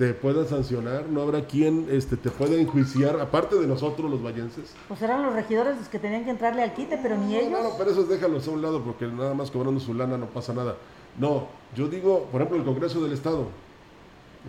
te 0.00 0.14
pueda 0.14 0.46
sancionar, 0.46 1.10
no 1.10 1.20
habrá 1.20 1.44
quien 1.44 1.86
este, 1.90 2.16
te 2.16 2.30
pueda 2.30 2.56
enjuiciar, 2.56 3.20
aparte 3.20 3.56
de 3.56 3.66
nosotros 3.66 4.10
los 4.10 4.24
vallenses. 4.24 4.72
Pues 4.88 5.02
eran 5.02 5.22
los 5.22 5.34
regidores 5.34 5.76
los 5.76 5.88
que 5.88 5.98
tenían 5.98 6.24
que 6.24 6.30
entrarle 6.30 6.62
al 6.62 6.72
quite, 6.72 6.96
pero 7.02 7.18
ni 7.18 7.36
ellos. 7.36 7.50
No, 7.50 7.62
no, 7.62 7.70
pero 7.76 7.90
esos 7.90 8.08
déjalos 8.08 8.48
a 8.48 8.50
un 8.50 8.62
lado 8.62 8.82
porque 8.82 9.06
nada 9.06 9.34
más 9.34 9.50
cobrando 9.50 9.78
su 9.78 9.92
lana 9.92 10.16
no 10.16 10.24
pasa 10.24 10.54
nada. 10.54 10.76
No, 11.18 11.48
yo 11.76 11.86
digo, 11.86 12.28
por 12.32 12.40
ejemplo, 12.40 12.56
el 12.56 12.64
Congreso 12.64 13.02
del 13.02 13.12
Estado. 13.12 13.42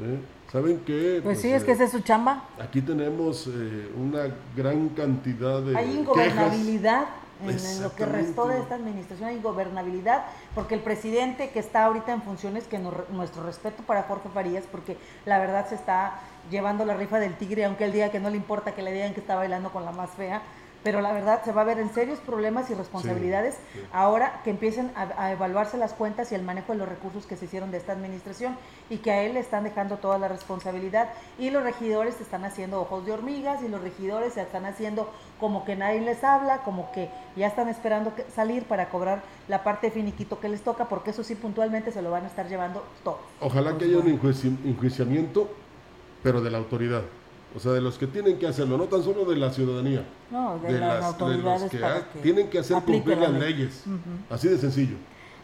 ¿eh? 0.01 0.19
¿Saben 0.49 0.83
qué? 0.85 1.19
Pues 1.21 1.41
sí, 1.41 1.51
es 1.51 1.65
que 1.65 1.73
esa 1.73 1.83
es 1.83 1.91
su 1.91 1.99
chamba. 1.99 2.45
Aquí 2.57 2.81
tenemos 2.81 3.47
eh, 3.47 3.91
una 4.01 4.33
gran 4.55 4.87
cantidad 4.87 5.61
de 5.61 5.75
Hay 5.75 5.97
ingobernabilidad 5.97 7.07
en 7.49 7.83
lo 7.83 7.95
que 7.95 8.05
restó 8.05 8.47
de 8.47 8.59
esta 8.59 8.75
administración, 8.75 9.29
hay 9.29 9.35
ingobernabilidad, 9.37 10.25
porque 10.55 10.75
el 10.75 10.81
presidente 10.81 11.49
que 11.49 11.59
está 11.59 11.85
ahorita 11.85 12.11
en 12.13 12.21
funciones, 12.21 12.65
que 12.65 12.79
no- 12.79 12.93
nuestro 13.11 13.43
respeto 13.43 13.83
para 13.83 14.03
Jorge 14.03 14.29
Farías, 14.33 14.63
porque 14.71 14.97
la 15.25 15.39
verdad 15.39 15.67
se 15.67 15.75
está 15.75 16.19
llevando 16.49 16.85
la 16.85 16.93
rifa 16.95 17.19
del 17.19 17.35
tigre, 17.35 17.65
aunque 17.65 17.85
él 17.85 17.91
diga 17.91 18.09
que 18.09 18.19
no 18.19 18.29
le 18.29 18.37
importa 18.37 18.73
que 18.73 18.81
le 18.81 18.91
digan 18.91 19.13
que 19.13 19.19
está 19.19 19.35
bailando 19.35 19.71
con 19.71 19.85
la 19.85 19.91
más 19.91 20.09
fea, 20.11 20.41
pero 20.83 21.01
la 21.01 21.11
verdad 21.13 21.43
se 21.43 21.51
va 21.51 21.61
a 21.61 21.65
ver 21.65 21.79
en 21.79 21.93
serios 21.93 22.19
problemas 22.19 22.69
y 22.69 22.73
responsabilidades 22.73 23.55
sí. 23.73 23.79
ahora 23.93 24.41
que 24.43 24.49
empiecen 24.49 24.91
a, 24.95 25.03
a 25.25 25.31
evaluarse 25.31 25.77
las 25.77 25.93
cuentas 25.93 26.31
y 26.31 26.35
el 26.35 26.41
manejo 26.43 26.71
de 26.73 26.79
los 26.79 26.89
recursos 26.89 27.25
que 27.27 27.35
se 27.37 27.45
hicieron 27.45 27.69
de 27.71 27.77
esta 27.77 27.91
administración 27.93 28.57
y 28.89 28.97
que 28.97 29.11
a 29.11 29.21
él 29.23 29.33
le 29.35 29.39
están 29.39 29.63
dejando 29.63 29.97
toda 29.97 30.17
la 30.17 30.27
responsabilidad 30.27 31.09
y 31.37 31.49
los 31.51 31.63
regidores 31.63 32.15
se 32.15 32.23
están 32.23 32.45
haciendo 32.45 32.81
ojos 32.81 33.05
de 33.05 33.11
hormigas 33.11 33.61
y 33.63 33.67
los 33.67 33.81
regidores 33.81 34.33
se 34.33 34.41
están 34.41 34.65
haciendo 34.65 35.09
como 35.39 35.65
que 35.65 35.75
nadie 35.75 36.01
les 36.01 36.23
habla, 36.23 36.59
como 36.63 36.91
que 36.91 37.09
ya 37.35 37.47
están 37.47 37.67
esperando 37.69 38.15
que- 38.15 38.25
salir 38.35 38.63
para 38.65 38.89
cobrar 38.89 39.21
la 39.47 39.63
parte 39.63 39.87
de 39.87 39.93
finiquito 39.93 40.39
que 40.39 40.49
les 40.49 40.61
toca, 40.61 40.85
porque 40.89 41.11
eso 41.11 41.23
sí 41.23 41.35
puntualmente 41.35 41.91
se 41.91 42.01
lo 42.01 42.11
van 42.11 42.23
a 42.25 42.27
estar 42.27 42.47
llevando 42.47 42.83
todo. 43.03 43.19
Ojalá 43.39 43.77
que 43.77 43.85
haya 43.85 43.97
un 43.97 44.07
enjuici- 44.07 44.57
enjuiciamiento, 44.65 45.49
pero 46.23 46.41
de 46.41 46.51
la 46.51 46.57
autoridad. 46.59 47.01
O 47.55 47.59
sea, 47.59 47.73
de 47.73 47.81
los 47.81 47.97
que 47.97 48.07
tienen 48.07 48.37
que 48.39 48.47
hacerlo, 48.47 48.77
no 48.77 48.85
tan 48.85 49.03
solo 49.03 49.25
de 49.25 49.35
la 49.35 49.51
ciudadanía. 49.51 50.05
No, 50.29 50.57
de 50.59 50.79
las 50.79 51.03
autoridades 51.03 51.69
que 51.69 51.77
para 51.79 51.95
ha- 51.97 52.09
que 52.09 52.19
tienen 52.19 52.49
que 52.49 52.59
hacer 52.59 52.81
cumplir 52.81 53.17
la 53.17 53.27
las 53.29 53.39
ley. 53.41 53.53
leyes. 53.53 53.83
Así 54.29 54.47
de 54.47 54.57
sencillo. 54.57 54.95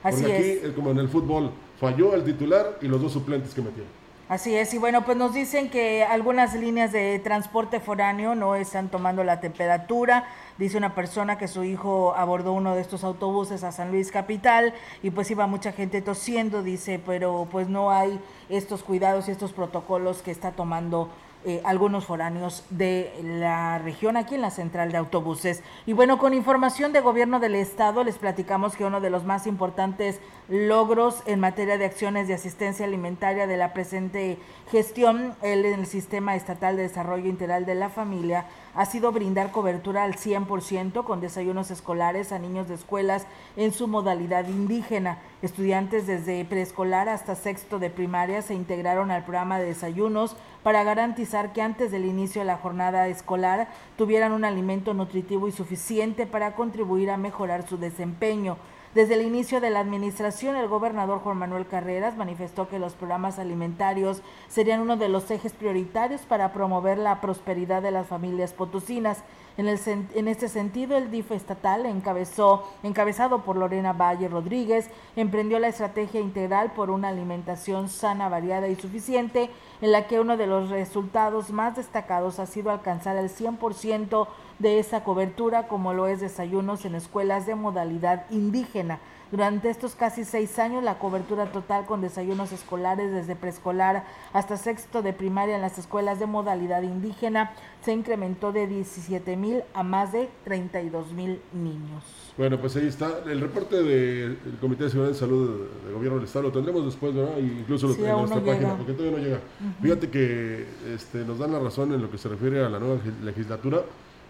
Así 0.03 0.21
Porque 0.21 0.53
es. 0.53 0.63
eh, 0.63 0.73
como 0.73 0.91
en 0.91 0.99
el 0.99 1.09
fútbol, 1.09 1.51
falló 1.79 2.13
el 2.13 2.23
titular 2.23 2.77
y 2.81 2.87
los 2.87 3.01
dos 3.01 3.11
suplentes 3.11 3.53
que 3.53 3.61
metieron. 3.61 3.91
Así 4.29 4.53
es, 4.55 4.73
y 4.73 4.77
bueno, 4.77 5.05
pues 5.05 5.15
nos 5.17 5.33
dicen 5.33 5.69
que 5.69 6.03
algunas 6.03 6.53
líneas 6.53 6.91
de 6.91 7.17
transporte 7.23 7.79
foráneo 7.79 8.35
no 8.35 8.55
están 8.55 8.89
tomando 8.89 9.23
la 9.23 9.39
temperatura. 9.39 10.25
Dice 10.57 10.77
una 10.77 10.93
persona 10.95 11.37
que 11.37 11.47
su 11.47 11.63
hijo 11.63 12.13
abordó 12.13 12.51
uno 12.51 12.75
de 12.75 12.81
estos 12.81 13.05
autobuses 13.05 13.63
a 13.63 13.71
San 13.71 13.89
Luis 13.91 14.11
Capital 14.11 14.73
y 15.01 15.11
pues 15.11 15.31
iba 15.31 15.47
mucha 15.47 15.71
gente 15.71 16.01
tosiendo, 16.01 16.61
dice, 16.61 16.99
pero 17.05 17.47
pues 17.49 17.69
no 17.69 17.89
hay 17.89 18.19
estos 18.49 18.83
cuidados 18.83 19.29
y 19.29 19.31
estos 19.31 19.53
protocolos 19.53 20.21
que 20.21 20.31
está 20.31 20.51
tomando 20.51 21.09
eh, 21.49 21.61
algunos 21.63 22.03
foráneos 22.03 22.65
de 22.71 23.09
la 23.23 23.77
región 23.77 24.17
aquí 24.17 24.35
en 24.35 24.41
la 24.41 24.51
central 24.51 24.91
de 24.91 24.97
autobuses. 24.97 25.63
Y 25.85 25.93
bueno, 25.93 26.17
con 26.17 26.33
información 26.33 26.91
de 26.91 26.99
gobierno 26.99 27.39
del 27.39 27.55
estado 27.55 28.03
les 28.03 28.17
platicamos 28.17 28.75
que 28.75 28.83
uno 28.83 28.99
de 28.99 29.09
los 29.09 29.23
más 29.23 29.47
importantes 29.47 30.19
logros 30.49 31.23
en 31.25 31.39
materia 31.39 31.77
de 31.77 31.85
acciones 31.85 32.27
de 32.27 32.33
asistencia 32.33 32.85
alimentaria 32.85 33.47
de 33.47 33.55
la 33.55 33.71
presente 33.71 34.39
gestión 34.69 35.35
en 35.41 35.63
el 35.63 35.85
Sistema 35.85 36.35
Estatal 36.35 36.75
de 36.75 36.83
Desarrollo 36.83 37.29
Integral 37.29 37.65
de 37.65 37.75
la 37.75 37.87
Familia 37.87 38.47
ha 38.77 38.85
sido 38.85 39.11
brindar 39.11 39.51
cobertura 39.51 40.03
al 40.03 40.13
100% 40.13 41.03
con 41.03 41.19
desayunos 41.19 41.71
escolares 41.71 42.31
a 42.31 42.37
niños 42.37 42.67
de 42.67 42.75
escuelas 42.75 43.25
en 43.55 43.73
su 43.73 43.87
modalidad 43.87 44.47
indígena. 44.47 45.17
Estudiantes 45.41 46.05
desde 46.05 46.45
preescolar 46.45 47.09
hasta 47.09 47.33
sexto 47.33 47.79
de 47.79 47.89
primaria 47.89 48.43
se 48.43 48.53
integraron 48.53 49.09
al 49.09 49.23
programa 49.23 49.57
de 49.57 49.65
desayunos 49.65 50.35
para 50.61 50.83
garantizar 50.83 51.53
que 51.53 51.63
antes 51.63 51.91
del 51.91 52.05
inicio 52.05 52.41
de 52.41 52.45
la 52.45 52.57
jornada 52.57 53.07
escolar 53.07 53.67
tuvieran 53.97 54.31
un 54.31 54.45
alimento 54.45 54.93
nutritivo 54.93 55.47
y 55.47 55.51
suficiente 55.51 56.27
para 56.27 56.53
contribuir 56.53 57.09
a 57.09 57.17
mejorar 57.17 57.67
su 57.67 57.79
desempeño. 57.79 58.57
Desde 58.95 59.15
el 59.15 59.21
inicio 59.21 59.59
de 59.61 59.69
la 59.69 59.81
administración, 59.81 60.55
el 60.55 60.67
gobernador 60.67 61.19
Juan 61.19 61.37
Manuel 61.37 61.67
Carreras 61.67 62.15
manifestó 62.15 62.67
que 62.69 62.79
los 62.79 62.93
programas 62.93 63.37
alimentarios 63.37 64.21
serían 64.47 64.79
uno 64.79 64.97
de 64.97 65.09
los 65.09 65.29
ejes 65.29 65.53
prioritarios 65.53 66.21
para 66.21 66.53
promover 66.53 66.97
la 66.97 67.19
prosperidad 67.21 67.81
de 67.81 67.91
las 67.91 68.07
familias 68.07 68.53
potosinas. 68.53 69.23
En, 69.57 70.27
este 70.27 70.47
sentido, 70.49 70.97
el 70.97 71.09
DIF 71.09 71.31
estatal, 71.31 71.87
encabezó, 71.87 72.63
encabezado 72.83 73.41
por 73.41 73.55
Lorena 73.55 73.91
Valle 73.91 74.29
Rodríguez, 74.29 74.87
emprendió 75.15 75.57
la 75.57 75.67
estrategia 75.67 76.21
integral 76.21 76.71
por 76.73 76.91
una 76.91 77.09
alimentación 77.09 77.89
sana, 77.89 78.29
variada 78.29 78.67
y 78.67 78.75
suficiente, 78.75 79.49
en 79.81 79.91
la 79.91 80.07
que 80.07 80.19
uno 80.19 80.37
de 80.37 80.45
los 80.45 80.69
resultados 80.69 81.49
más 81.49 81.75
destacados 81.75 82.37
ha 82.37 82.45
sido 82.45 82.69
alcanzar 82.69 83.17
el 83.17 83.29
100% 83.29 84.27
de 84.59 84.79
esa 84.79 85.03
cobertura, 85.03 85.67
como 85.67 85.93
lo 85.93 86.07
es 86.07 86.19
desayunos 86.19 86.85
en 86.85 86.95
escuelas 86.95 87.45
de 87.45 87.55
modalidad 87.55 88.25
indígena. 88.29 88.99
Durante 89.29 89.69
estos 89.69 89.93
casi 89.93 90.23
seis 90.23 90.57
años, 90.57 90.81
la 90.85 90.99
cobertura 90.99 91.51
total 91.51 91.85
con 91.85 91.99
desayunos 91.99 92.53
escolares 92.53 93.11
desde 93.11 93.35
preescolar 93.35 94.05
hasta 94.31 94.55
sexto 94.55 95.01
de 95.01 95.11
primaria 95.11 95.55
en 95.55 95.61
las 95.61 95.77
escuelas 95.77 96.17
de 96.19 96.27
modalidad 96.27 96.81
indígena 96.83 97.51
se 97.83 97.91
incrementó 97.91 98.53
de 98.53 98.67
17 98.67 99.35
mil 99.35 99.63
a 99.73 99.83
más 99.83 100.13
de 100.13 100.29
32 100.45 101.11
mil 101.11 101.41
niños. 101.51 102.03
Bueno, 102.37 102.57
pues 102.57 102.77
ahí 102.77 102.87
está. 102.87 103.19
El 103.25 103.41
reporte 103.41 103.83
del 103.83 104.37
Comité 104.61 104.85
de 104.85 104.89
Seguridad 104.91 105.13
y 105.13 105.19
Salud 105.19 105.67
del 105.83 105.93
Gobierno 105.93 106.19
del 106.19 106.25
Estado 106.25 106.43
lo 106.43 106.51
tendremos 106.53 106.85
después, 106.85 107.13
¿verdad? 107.13 107.37
Incluso 107.37 107.91
Sí, 107.93 108.01
en 108.05 108.07
nuestra 108.15 108.37
página, 108.39 108.53
llega. 108.59 108.75
porque 108.77 108.93
todavía 108.93 109.17
no 109.17 109.23
llega. 109.25 109.39
Fíjate 109.81 110.09
que 110.09 110.65
este, 110.95 111.25
nos 111.25 111.37
dan 111.37 111.51
la 111.51 111.59
razón 111.59 111.91
en 111.93 112.01
lo 112.01 112.09
que 112.09 112.17
se 112.17 112.29
refiere 112.29 112.63
a 112.63 112.69
la 112.69 112.79
nueva 112.79 112.97
gi- 113.03 113.25
legislatura, 113.25 113.81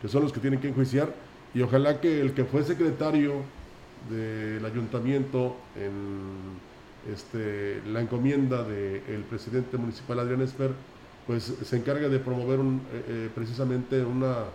que 0.01 0.07
son 0.07 0.23
los 0.23 0.31
que 0.33 0.39
tienen 0.39 0.59
que 0.59 0.67
enjuiciar, 0.69 1.13
y 1.53 1.61
ojalá 1.61 1.99
que 2.01 2.21
el 2.21 2.33
que 2.33 2.45
fue 2.45 2.63
secretario 2.63 3.33
del 4.09 4.63
ayuntamiento 4.65 5.55
en 5.75 7.11
este, 7.11 7.81
la 7.87 8.01
encomienda 8.01 8.63
del 8.63 9.23
presidente 9.29 9.77
municipal 9.77 10.19
Adrián 10.19 10.41
Esper, 10.41 10.71
pues 11.25 11.43
se 11.63 11.77
encargue 11.77 12.09
de 12.09 12.19
promover 12.19 12.59
un, 12.59 12.81
eh, 12.93 13.03
eh, 13.07 13.29
precisamente 13.33 14.03
una 14.03 14.45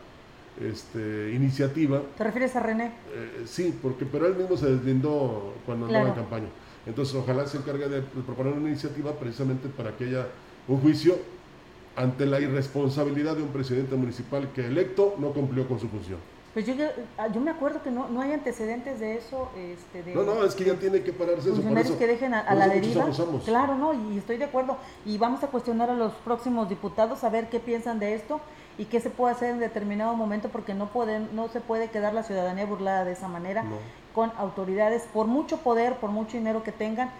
este, 0.61 1.33
iniciativa 1.35 2.01
¿Te 2.17 2.25
refieres 2.25 2.55
a 2.57 2.61
René? 2.61 2.93
eh, 3.15 3.43
sí, 3.47 3.75
porque 3.83 4.05
pero 4.05 4.27
él 4.27 4.37
mismo 4.37 4.57
se 4.57 4.67
deslindó 4.71 5.55
cuando 5.67 5.87
andaba 5.87 6.07
en 6.09 6.13
Claro. 6.13 6.29
campaña. 6.29 6.49
Entonces, 6.87 7.15
ojalá 7.15 7.47
se 7.47 7.59
encargue 7.59 7.89
de 7.89 8.03
proponer 8.03 8.53
una 8.55 8.69
iniciativa 8.69 9.13
precisamente 9.13 9.69
para 9.69 9.97
que 9.97 10.05
haya 10.05 10.27
un 10.69 10.79
juicio 10.81 11.17
ante 11.97 12.27
la 12.27 12.41
irresponsabilidad 12.41 13.37
de 13.37 13.43
un 13.43 13.49
presidente 13.49 13.95
municipal 13.97 14.51
que 14.55 14.67
electo 14.67 15.15
no 15.19 15.33
cumplió 15.33 15.67
con 15.69 15.79
su 15.79 15.89
función. 15.89 16.19
Pues 16.55 16.67
yo, 16.67 16.75
ah, 17.17 17.29
yo 17.29 17.41
me 17.41 17.51
acuerdo 17.51 17.83
que 17.83 17.91
no, 17.91 18.09
no 18.09 18.21
hay 18.21 18.33
antecedentes 18.33 19.01
de 19.01 19.17
eso. 19.17 19.49
Este, 19.57 20.03
de, 20.03 20.15
No, 20.15 20.23
no, 20.23 20.45
es 20.45 20.55
que 20.55 20.65
ya 20.65 20.75
tiene 20.75 21.03
que 21.03 21.13
pararse 21.13 21.41
eso. 21.41 21.49
Por 21.49 21.57
funcionarios 21.57 21.91
eso, 21.91 21.99
que 21.99 22.07
dejen 22.07 22.35
a, 22.35 22.55
la 22.55 22.69
deriva. 22.69 23.07
Claro, 23.47 23.75
no, 23.77 23.95
y 23.95 24.19
estoy 24.19 24.37
de 24.37 24.45
acuerdo. 24.45 24.77
Y 25.07 25.17
vamos 25.17 25.43
a 25.43 25.47
cuestionar 25.47 25.89
a 25.89 25.95
los 25.95 26.13
próximos 26.13 26.69
diputados 26.69 27.25
a 27.25 27.31
ver 27.31 27.49
qué 27.49 27.59
piensan 27.59 27.99
de 27.99 28.15
esto 28.15 28.39
y 28.77 28.85
qué 28.85 29.01
se 29.01 29.09
puede 29.09 29.35
hacer 29.35 29.51
en 29.51 29.61
determinado 29.61 30.15
momento 30.15 30.51
porque 30.51 30.75
no 30.75 30.89
pueden, 30.89 31.35
no 31.35 31.49
se 31.49 31.61
puede 31.61 31.89
quedar 31.89 32.13
la 32.13 32.23
ciudadanía 32.23 32.67
burlada 32.67 33.05
de 33.05 33.13
esa 33.13 33.29
manera 33.29 33.63
No. 33.63 33.77
con 34.15 34.31
autoridades 34.37 35.05
por 35.13 35.27
mucho 35.27 35.59
poder, 35.59 35.97
por 35.97 36.11
mucho 36.11 36.37
dinero 36.37 36.63
que 36.63 36.73
tengan, 36.73 37.11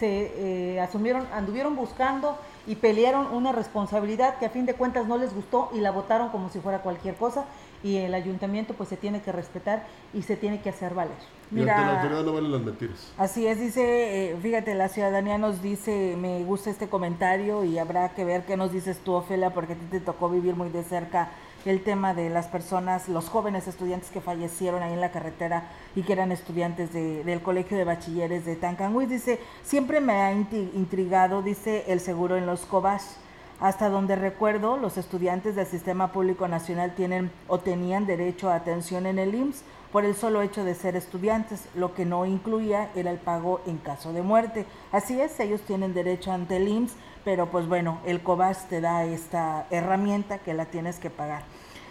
se 0.00 0.32
eh, 0.74 0.80
asumieron, 0.80 1.26
anduvieron 1.32 1.76
buscando 1.76 2.38
y 2.66 2.76
pelearon 2.76 3.26
una 3.32 3.52
responsabilidad 3.52 4.38
que 4.38 4.46
a 4.46 4.50
fin 4.50 4.66
de 4.66 4.74
cuentas 4.74 5.06
no 5.06 5.18
les 5.18 5.34
gustó 5.34 5.70
y 5.74 5.80
la 5.80 5.90
votaron 5.90 6.28
como 6.30 6.50
si 6.50 6.60
fuera 6.60 6.82
cualquier 6.82 7.14
cosa 7.16 7.44
y 7.82 7.96
el 7.96 8.14
ayuntamiento 8.14 8.74
pues 8.74 8.88
se 8.88 8.96
tiene 8.96 9.22
que 9.22 9.32
respetar 9.32 9.86
y 10.12 10.22
se 10.22 10.36
tiene 10.36 10.60
que 10.60 10.68
hacer 10.68 10.94
valer. 10.94 11.16
Y 11.50 11.60
ante 11.60 11.72
la 11.72 11.96
autoridad 11.96 12.24
no 12.24 12.32
valen 12.32 12.52
las 12.52 12.60
mentiras. 12.60 13.12
Así 13.18 13.46
es, 13.46 13.58
dice, 13.58 14.32
eh, 14.32 14.36
fíjate, 14.40 14.74
la 14.74 14.88
ciudadanía 14.88 15.38
nos 15.38 15.62
dice, 15.62 16.16
me 16.18 16.44
gusta 16.44 16.70
este 16.70 16.88
comentario 16.88 17.64
y 17.64 17.78
habrá 17.78 18.10
que 18.10 18.24
ver 18.24 18.44
qué 18.44 18.56
nos 18.56 18.72
dices 18.72 18.98
tú, 18.98 19.14
Ofelia, 19.14 19.52
porque 19.52 19.72
a 19.72 19.76
ti 19.76 19.86
te 19.90 20.00
tocó 20.00 20.28
vivir 20.28 20.54
muy 20.54 20.68
de 20.68 20.84
cerca 20.84 21.30
el 21.66 21.82
tema 21.82 22.14
de 22.14 22.30
las 22.30 22.46
personas, 22.46 23.08
los 23.08 23.28
jóvenes 23.28 23.68
estudiantes 23.68 24.10
que 24.10 24.20
fallecieron 24.20 24.82
ahí 24.82 24.92
en 24.92 25.00
la 25.00 25.10
carretera 25.10 25.64
y 25.94 26.02
que 26.02 26.12
eran 26.14 26.32
estudiantes 26.32 26.92
de- 26.92 27.22
del 27.24 27.42
Colegio 27.42 27.76
de 27.76 27.84
Bachilleres 27.84 28.44
de 28.44 28.56
Tancanguis. 28.56 29.08
Dice, 29.08 29.38
siempre 29.62 30.00
me 30.00 30.14
ha 30.14 30.32
intrigado, 30.32 31.42
dice, 31.42 31.84
el 31.88 32.00
seguro 32.00 32.36
en 32.36 32.46
los 32.46 32.66
cobas. 32.66 33.16
Hasta 33.60 33.90
donde 33.90 34.16
recuerdo, 34.16 34.78
los 34.78 34.96
estudiantes 34.96 35.54
del 35.54 35.66
Sistema 35.66 36.12
Público 36.12 36.48
Nacional 36.48 36.94
tienen 36.94 37.30
o 37.46 37.58
tenían 37.58 38.06
derecho 38.06 38.48
a 38.48 38.54
atención 38.54 39.04
en 39.04 39.18
el 39.18 39.34
IMSS 39.34 39.62
por 39.92 40.06
el 40.06 40.14
solo 40.14 40.40
hecho 40.40 40.64
de 40.64 40.74
ser 40.74 40.96
estudiantes. 40.96 41.68
Lo 41.74 41.94
que 41.94 42.06
no 42.06 42.24
incluía 42.24 42.88
era 42.94 43.10
el 43.10 43.18
pago 43.18 43.60
en 43.66 43.76
caso 43.76 44.14
de 44.14 44.22
muerte. 44.22 44.64
Así 44.92 45.20
es, 45.20 45.38
ellos 45.40 45.60
tienen 45.60 45.92
derecho 45.92 46.32
ante 46.32 46.56
el 46.56 46.68
IMSS, 46.68 46.94
pero 47.22 47.50
pues 47.50 47.68
bueno, 47.68 47.98
el 48.06 48.22
COBAS 48.22 48.66
te 48.68 48.80
da 48.80 49.04
esta 49.04 49.66
herramienta 49.70 50.38
que 50.38 50.54
la 50.54 50.64
tienes 50.64 50.98
que 50.98 51.10
pagar. 51.10 51.42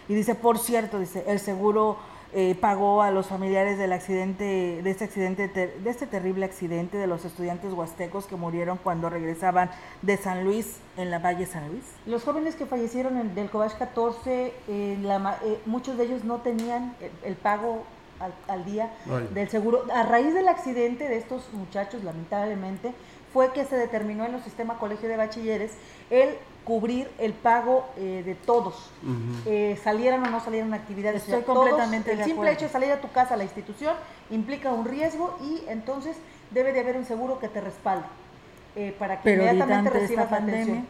Y 0.08 0.14
dice, 0.14 0.34
por 0.34 0.58
cierto, 0.58 0.98
dice, 0.98 1.22
el 1.28 1.38
seguro 1.38 1.98
eh, 2.32 2.54
pagó 2.60 3.02
a 3.02 3.10
los 3.10 3.26
familiares 3.26 3.76
del 3.78 3.92
accidente, 3.92 4.80
de 4.82 4.90
este 4.90 5.04
accidente, 5.04 5.48
ter- 5.48 5.74
de 5.80 5.90
este 5.90 6.06
terrible 6.06 6.44
accidente 6.44 6.96
de 6.96 7.06
los 7.06 7.24
estudiantes 7.24 7.72
huastecos 7.72 8.26
que 8.26 8.36
murieron 8.36 8.78
cuando 8.78 9.10
regresaban 9.10 9.70
de 10.02 10.16
San 10.16 10.44
Luis, 10.44 10.76
en 10.96 11.10
la 11.10 11.18
Valle 11.18 11.46
San 11.46 11.68
Luis. 11.68 11.82
Los 12.06 12.22
jóvenes 12.24 12.54
que 12.54 12.66
fallecieron 12.66 13.16
en, 13.16 13.34
del 13.34 13.50
Cobach 13.50 13.76
14, 13.76 14.52
eh, 14.68 14.98
la 15.02 15.18
ma- 15.18 15.38
eh, 15.44 15.60
muchos 15.66 15.96
de 15.98 16.04
ellos 16.04 16.24
no 16.24 16.38
tenían 16.38 16.94
el, 17.00 17.10
el 17.30 17.34
pago 17.36 17.82
al, 18.20 18.32
al 18.48 18.64
día 18.64 18.92
Ay. 19.10 19.28
del 19.34 19.48
seguro. 19.48 19.84
A 19.92 20.02
raíz 20.04 20.32
del 20.34 20.46
accidente 20.48 21.08
de 21.08 21.16
estos 21.16 21.52
muchachos, 21.52 22.04
lamentablemente, 22.04 22.92
fue 23.32 23.52
que 23.52 23.64
se 23.64 23.76
determinó 23.76 24.24
en 24.26 24.34
el 24.34 24.42
sistema 24.42 24.78
colegio 24.78 25.08
de 25.08 25.16
bachilleres 25.16 25.72
el 26.10 26.36
cubrir 26.74 27.10
el 27.18 27.32
pago 27.32 27.84
eh, 27.96 28.22
de 28.24 28.36
todos 28.36 28.90
eh, 29.44 29.76
salieran 29.82 30.24
o 30.24 30.30
no 30.30 30.38
salieran 30.38 30.72
actividades. 30.72 31.22
Estoy 31.22 31.34
O 31.34 31.36
sea, 31.38 31.46
todos, 31.46 31.68
completamente 31.68 32.12
El 32.12 32.18
de 32.18 32.24
simple 32.24 32.42
acuerdo. 32.42 32.54
hecho 32.54 32.64
de 32.66 32.70
salir 32.70 32.92
a 32.92 33.00
tu 33.00 33.10
casa, 33.10 33.34
a 33.34 33.36
la 33.36 33.42
institución, 33.42 33.96
implica 34.30 34.72
un 34.72 34.84
riesgo 34.84 35.36
y 35.42 35.64
entonces 35.68 36.16
debe 36.52 36.72
de 36.72 36.78
haber 36.78 36.96
un 36.96 37.04
seguro 37.06 37.40
que 37.40 37.48
te 37.48 37.60
respalde 37.60 38.04
eh, 38.76 38.94
para 39.00 39.16
que 39.16 39.24
Pero 39.24 39.42
inmediatamente 39.42 39.90
recibas 39.90 40.26
esta 40.26 40.36
atención. 40.36 40.58
pandemia, 40.68 40.84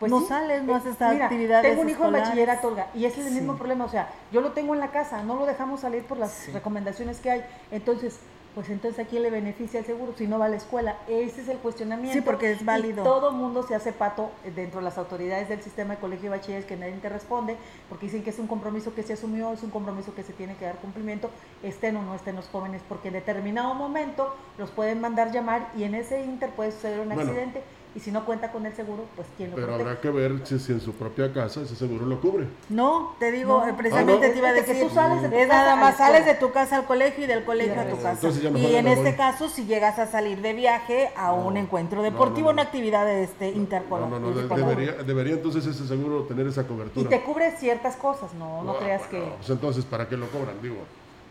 Pues 0.00 0.10
no 0.10 0.18
sí, 0.22 0.26
sales, 0.26 0.64
no 0.64 0.72
eh, 0.72 0.76
haces 0.78 0.96
mira, 1.12 1.24
actividades 1.26 1.70
Tengo 1.70 1.82
un 1.82 1.88
hijo 1.88 1.98
en 2.00 2.04
escolares. 2.06 2.28
bachillerato, 2.28 2.66
Olga, 2.66 2.86
y 2.92 3.04
ese 3.04 3.20
es 3.20 3.26
el 3.28 3.32
Sí. 3.34 3.38
mismo 3.38 3.56
problema. 3.56 3.84
O 3.84 3.88
sea, 3.88 4.08
yo 4.32 4.40
lo 4.40 4.50
tengo 4.50 4.74
en 4.74 4.80
la 4.80 4.88
casa, 4.90 5.22
no 5.22 5.36
lo 5.36 5.46
dejamos 5.46 5.78
salir 5.82 6.02
por 6.02 6.18
las 6.18 6.52
recomendaciones 6.52 7.20
que 7.20 7.30
hay. 7.30 7.44
Entonces, 7.70 8.18
pues 8.54 8.68
entonces 8.68 9.04
a 9.04 9.08
quién 9.08 9.22
le 9.22 9.30
beneficia 9.30 9.80
el 9.80 9.86
seguro 9.86 10.12
si 10.16 10.26
no 10.26 10.38
va 10.38 10.44
a 10.44 10.48
la 10.48 10.56
escuela. 10.56 10.98
Ese 11.08 11.40
es 11.40 11.48
el 11.48 11.56
cuestionamiento. 11.58 12.12
Sí, 12.12 12.20
porque 12.20 12.52
es 12.52 12.60
Y 12.60 12.64
válido. 12.64 13.02
todo 13.02 13.32
mundo 13.32 13.62
se 13.66 13.74
hace 13.74 13.92
pato 13.92 14.30
eh, 14.44 14.52
dentro 14.54 14.80
de 14.80 14.84
las 14.84 14.98
autoridades 14.98 15.48
del 15.48 15.62
sistema 15.62 15.94
de 15.94 16.00
colegio 16.00 16.30
de 16.30 16.36
bachilleres 16.36 16.66
que 16.66 16.76
nadie 16.76 16.92
te 17.00 17.08
responde 17.08 17.56
porque 17.88 18.06
dicen 18.06 18.22
que 18.22 18.30
es 18.30 18.38
un 18.38 18.46
compromiso 18.46 18.94
que 18.94 19.02
se 19.02 19.14
asumió, 19.14 19.52
es 19.52 19.62
un 19.62 19.70
compromiso 19.70 20.14
que 20.14 20.22
se 20.22 20.32
tiene 20.34 20.54
que 20.56 20.66
dar 20.66 20.76
cumplimiento, 20.76 21.30
estén 21.62 21.96
o 21.96 22.02
no 22.02 22.14
estén 22.14 22.36
los 22.36 22.48
jóvenes, 22.48 22.82
porque 22.88 23.08
en 23.08 23.14
determinado 23.14 23.72
momento 23.74 24.34
los 24.58 24.70
pueden 24.70 25.00
mandar 25.00 25.32
llamar 25.32 25.70
y 25.76 25.84
en 25.84 25.94
ese 25.94 26.22
inter 26.24 26.50
puede 26.50 26.72
suceder 26.72 27.00
un 27.00 27.06
Bueno. 27.08 27.22
accidente 27.22 27.62
y 27.94 28.00
si 28.00 28.10
no 28.10 28.24
cuenta 28.24 28.50
con 28.52 28.64
el 28.64 28.74
seguro, 28.74 29.04
pues 29.16 29.28
quién 29.36 29.50
lo 29.50 29.56
Pero 29.56 29.68
protege. 29.68 29.88
habrá 29.90 30.00
que 30.00 30.10
ver 30.10 30.40
si, 30.46 30.58
si 30.58 30.72
en 30.72 30.80
su 30.80 30.92
propia 30.94 31.32
casa 31.32 31.60
ese 31.60 31.76
seguro 31.76 32.06
lo 32.06 32.20
cubre. 32.20 32.46
No, 32.70 33.14
te 33.18 33.30
digo, 33.30 33.64
No. 33.66 33.76
precisamente 33.76 34.24
Ah, 34.24 34.28
¿no? 34.28 34.32
te 34.32 34.38
iba 34.38 34.48
a 34.48 34.52
Desde 34.52 34.66
que 34.66 34.72
decir, 34.72 34.88
tú 34.88 34.94
sales 34.94 35.22
de 35.22 35.28
tu 35.28 35.34
es 35.36 35.46
casa 35.48 35.60
nada 35.62 35.76
más 35.76 35.96
sales 35.98 36.24
de 36.24 36.34
tu 36.34 36.52
casa 36.52 36.76
al 36.76 36.84
colegio 36.86 37.24
y 37.24 37.26
del 37.26 37.44
colegio 37.44 37.80
a 37.80 37.84
tu 37.84 37.96
casa. 37.96 38.12
Entonces 38.12 38.42
ya 38.42 38.50
mejor 38.50 38.70
y 38.70 38.76
en 38.76 38.86
este 38.88 39.02
voy. 39.10 39.14
caso, 39.16 39.48
si 39.48 39.66
llegas 39.66 39.98
a 39.98 40.06
salir 40.06 40.40
de 40.40 40.52
viaje 40.54 41.10
a 41.16 41.32
un 41.32 41.56
encuentro 41.58 41.98
no, 41.98 42.04
deportivo, 42.04 42.48
no, 42.48 42.52
no. 42.52 42.52
una 42.54 42.62
actividad 42.62 43.08
este, 43.10 43.50
No, 43.52 43.56
intercolar. 43.58 44.08
no, 44.08 44.18
no, 44.20 44.30
de- 44.32 44.48
debería, 44.48 44.92
debería 45.04 45.34
entonces 45.34 45.66
ese 45.66 45.86
seguro 45.86 46.22
tener 46.22 46.46
esa 46.46 46.62
Y 46.62 46.64
cobertura. 46.64 47.10
te 47.10 47.20
cubre 47.22 47.50
ciertas 47.58 47.96
cosas, 47.96 48.32
no, 48.34 48.62
no 48.62 48.72
Ah, 48.72 48.76
creas 48.78 49.02
bueno, 49.10 49.26
que... 49.26 49.32
Pues 49.36 49.50
entonces, 49.50 49.84
¿para 49.84 50.08
qué 50.08 50.16
lo 50.16 50.28
cobran? 50.28 50.60
Digo, 50.62 50.76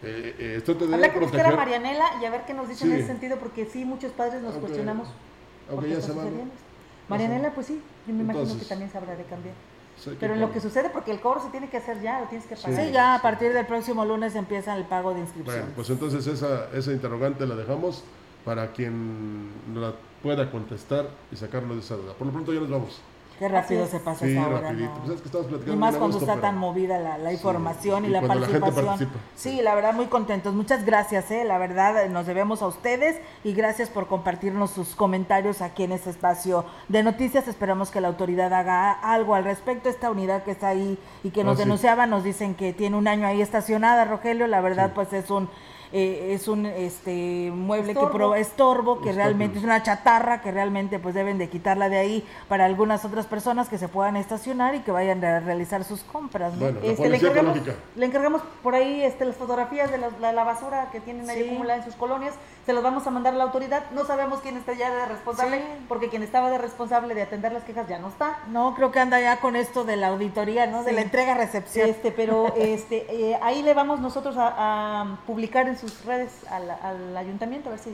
eh, 0.03 0.36
eh, 0.38 0.53
esto 0.57 0.76
te 0.76 0.86
debe 0.86 0.95
Habrá 0.95 1.14
que 1.14 1.20
buscar 1.20 1.45
a. 1.47 1.55
Marianela 1.55 2.05
y 2.22 2.26
a 2.26 2.30
ver 2.30 2.41
qué 2.45 2.53
nos 2.53 2.68
dice 2.70 2.86
en 2.86 2.93
ese 2.93 3.07
sentido, 3.07 3.38
porque 3.38 3.66
sí, 3.66 3.84
muchos 3.86 4.12
padres 4.12 4.41
nos 4.43 4.55
cuestionamos. 4.55 5.07
Qué 5.80 5.89
ya 5.89 5.97
está 5.97 6.13
se. 6.13 6.19
Marianela, 7.07 7.53
pues 7.53 7.67
sí, 7.67 7.82
yo 8.07 8.13
me 8.13 8.24
imagino 8.24 8.57
que 8.57 8.65
también 8.65 8.89
sabrá 8.91 9.15
de 9.15 9.24
cambiar. 9.24 9.55
Pero 10.19 10.36
lo 10.36 10.51
que 10.51 10.59
sucede, 10.59 10.89
porque 10.89 11.11
el 11.11 11.19
cobro 11.19 11.41
se 11.41 11.49
tiene 11.49 11.69
que 11.69 11.78
hacer 11.78 12.01
ya, 12.01 12.22
lo 12.22 12.28
tienes 12.28 12.47
que 12.47 12.55
pagar. 12.55 12.86
Sí. 12.86 12.91
ya 12.91 13.15
a 13.15 13.22
partir 13.22 13.53
del 13.53 13.65
próximo 13.65 14.03
lunes 14.05 14.36
empieza 14.36 14.76
el 14.76 14.86
pago 14.86 15.13
de 15.13 15.19
inscripción. 15.19 15.59
Bueno, 15.59 15.74
pues 15.76 15.89
entonces 15.89 16.26
esa, 16.26 16.69
esa 16.74 16.91
interrogante 16.91 17.45
la 17.45 17.55
dejamos 17.55 18.03
para 18.43 18.72
quien 18.72 19.49
la 19.76 19.93
pueda 20.24 20.49
contestar 20.49 21.09
y 21.32 21.36
sacarlo 21.36 21.76
de 21.76 21.82
esa 21.82 21.95
duda. 21.95 22.13
Por 22.13 22.28
lo 22.28 22.34
pronto 22.34 22.53
ya 22.53 22.59
nos 22.61 22.69
vamos. 22.69 23.01
Qué 23.41 23.49
rápido 23.49 23.87
se 23.87 23.99
pasa 23.99 24.23
Sí, 24.23 24.33
esta 24.37 24.47
hora, 24.47 24.59
rapidito. 24.61 24.91
¿no? 24.93 24.99
Pues 24.99 25.09
es 25.15 25.21
que 25.21 25.25
estamos 25.29 25.47
platicando 25.47 25.73
Y 25.73 25.79
más 25.79 25.95
cuando 25.95 26.15
gusto, 26.17 26.19
está 26.19 26.33
pero- 26.35 26.41
tan 26.47 26.57
movida 26.59 26.99
la, 26.99 27.17
la 27.17 27.33
información 27.33 28.05
y 28.05 28.07
y 28.09 28.11
la 28.11 28.21
participación. 28.21 28.85
participa. 28.85 29.19
Sí, 29.35 29.61
la 29.63 29.73
verdad, 29.73 29.93
muy 29.95 30.05
contentos. 30.05 30.53
Muchas 30.53 30.85
gracias, 30.85 31.31
¿eh? 31.31 31.43
la 31.43 31.57
verdad, 31.57 32.07
nos 32.09 32.27
debemos 32.27 32.61
a 32.61 32.67
ustedes 32.67 33.19
y 33.43 33.53
gracias 33.53 33.89
por 33.89 34.05
compartirnos 34.05 34.69
sus 34.69 34.93
comentarios 34.95 35.63
aquí 35.63 35.83
en 35.85 35.91
este 35.93 36.11
espacio 36.11 36.65
de 36.87 37.01
noticias. 37.01 37.47
Esperamos 37.47 37.89
que 37.89 37.99
la 37.99 38.09
autoridad 38.09 38.53
haga 38.53 38.91
algo 38.91 39.33
al 39.33 39.43
respecto. 39.43 39.89
Esta 39.89 40.11
unidad 40.11 40.43
que 40.43 40.51
está 40.51 40.67
ahí 40.67 40.99
y 41.23 41.31
que 41.31 41.43
nos 41.43 41.53
Ah, 41.53 41.57
sí. 41.57 41.63
denunciaba, 41.63 42.05
nos 42.05 42.23
dicen 42.23 42.53
que 42.53 42.73
tiene 42.73 42.95
un 42.95 43.07
año 43.07 43.25
ahí 43.25 43.41
estacionada, 43.41 44.05
Rogelio. 44.05 44.45
La 44.45 44.61
verdad, 44.61 44.91
pues 44.93 45.11
es 45.13 45.31
un 45.31 45.49
eh, 45.93 46.33
es 46.33 46.47
un 46.47 46.65
este 46.65 47.51
mueble 47.53 47.91
Estorbo. 47.91 48.09
que 48.11 48.17
pro- 48.17 48.35
estorbo 48.35 49.01
que 49.01 49.11
realmente 49.11 49.57
es 49.57 49.63
una 49.63 49.83
chatarra 49.83 50.41
que 50.41 50.51
realmente 50.51 50.99
pues 50.99 51.13
deben 51.15 51.37
de 51.37 51.49
quitarla 51.49 51.89
de 51.89 51.97
ahí 51.97 52.25
para 52.47 52.65
algunas 52.65 53.03
otras 53.05 53.25
personas 53.25 53.67
que 53.69 53.77
se 53.77 53.87
puedan 53.87 54.15
estacionar 54.15 54.75
y 54.75 54.79
que 54.79 54.91
vayan 54.91 55.23
a 55.25 55.39
realizar 55.41 55.83
sus 55.83 56.01
compras. 56.03 56.53
¿no? 56.53 56.59
Bueno, 56.59 56.79
la 56.81 56.87
Este, 56.87 57.03
le, 57.03 57.07
policía 57.09 57.29
encargamos, 57.29 57.57
ecológica. 57.57 57.85
le 57.95 58.05
encargamos 58.05 58.41
por 58.63 58.75
ahí 58.75 59.03
este, 59.03 59.25
las 59.25 59.35
fotografías 59.35 59.91
de 59.91 59.97
la, 59.97 60.09
la- 60.19 60.31
la 60.33 60.43
basura 60.43 60.89
que 60.91 60.99
tienen 60.99 61.29
ahí 61.29 61.41
Sí. 61.43 61.49
acumulada 61.49 61.79
en 61.79 61.85
sus 61.85 61.95
colonias, 61.95 62.33
se 62.65 62.73
los 62.73 62.83
vamos 62.83 63.05
a 63.07 63.09
mandar 63.11 63.33
a 63.33 63.37
la 63.37 63.43
autoridad, 63.45 63.83
no 63.91 64.05
sabemos 64.05 64.39
quién 64.41 64.55
está 64.57 64.73
ya 64.73 64.89
de 64.93 65.05
responsable, 65.07 65.57
Sí. 65.57 65.85
porque 65.89 66.09
quien 66.09 66.23
estaba 66.23 66.49
de 66.49 66.57
responsable 66.57 67.15
de 67.15 67.23
atender 67.23 67.51
las 67.51 67.63
quejas 67.63 67.87
ya 67.87 67.99
no 67.99 68.07
está. 68.09 68.37
No, 68.49 68.75
creo 68.75 68.91
que 68.91 68.99
anda 68.99 69.19
ya 69.19 69.37
con 69.41 69.55
esto 69.55 69.83
de 69.83 69.97
la 69.97 70.07
auditoría, 70.07 70.67
¿no? 70.67 70.83
De 70.83 70.89
Sí. 70.91 70.95
la 70.95 71.01
entrega-recepción. 71.01 71.89
Este, 71.89 72.11
pero 72.11 72.53
este, 72.55 73.05
eh, 73.09 73.39
ahí 73.41 73.61
le 73.63 73.73
vamos 73.73 73.99
nosotros 73.99 74.37
a, 74.37 75.01
a 75.01 75.17
publicar 75.25 75.67
en 75.67 75.77
sus 75.82 76.05
redes 76.05 76.32
al, 76.49 76.69
al 76.69 77.17
ayuntamiento, 77.17 77.69
a 77.69 77.73
ver 77.73 77.82
si 77.82 77.89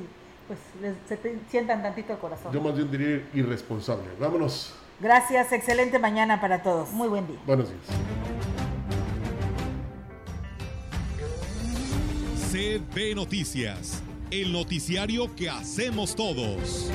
pues 0.47 0.59
les, 0.81 0.95
se 1.09 1.17
te- 1.17 1.39
sientan 1.49 1.81
tantito 1.81 2.13
el 2.13 2.19
corazón. 2.19 2.53
Yo 2.53 2.61
más 2.61 2.75
bien 2.75 2.91
diría 2.91 3.27
irresponsable. 3.33 4.03
Vámonos. 4.19 4.73
Gracias, 4.99 5.51
excelente 5.51 5.99
mañana 5.99 6.39
para 6.41 6.61
todos. 6.63 6.89
Muy 6.91 7.07
buen 7.07 7.25
día. 7.27 7.38
Buenos 7.45 7.69
días. 7.69 7.81
CB 12.51 13.15
Noticias, 13.15 14.01
el 14.31 14.51
noticiario 14.53 15.35
que 15.35 15.49
hacemos 15.49 16.15
todos. 16.15 16.89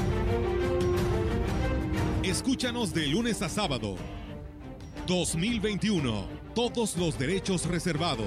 Escúchanos 2.22 2.92
de 2.94 3.06
lunes 3.08 3.42
a 3.42 3.48
sábado. 3.48 3.96
2021. 5.06 6.26
Todos 6.54 6.96
los 6.96 7.18
derechos 7.18 7.66
reservados. 7.66 8.26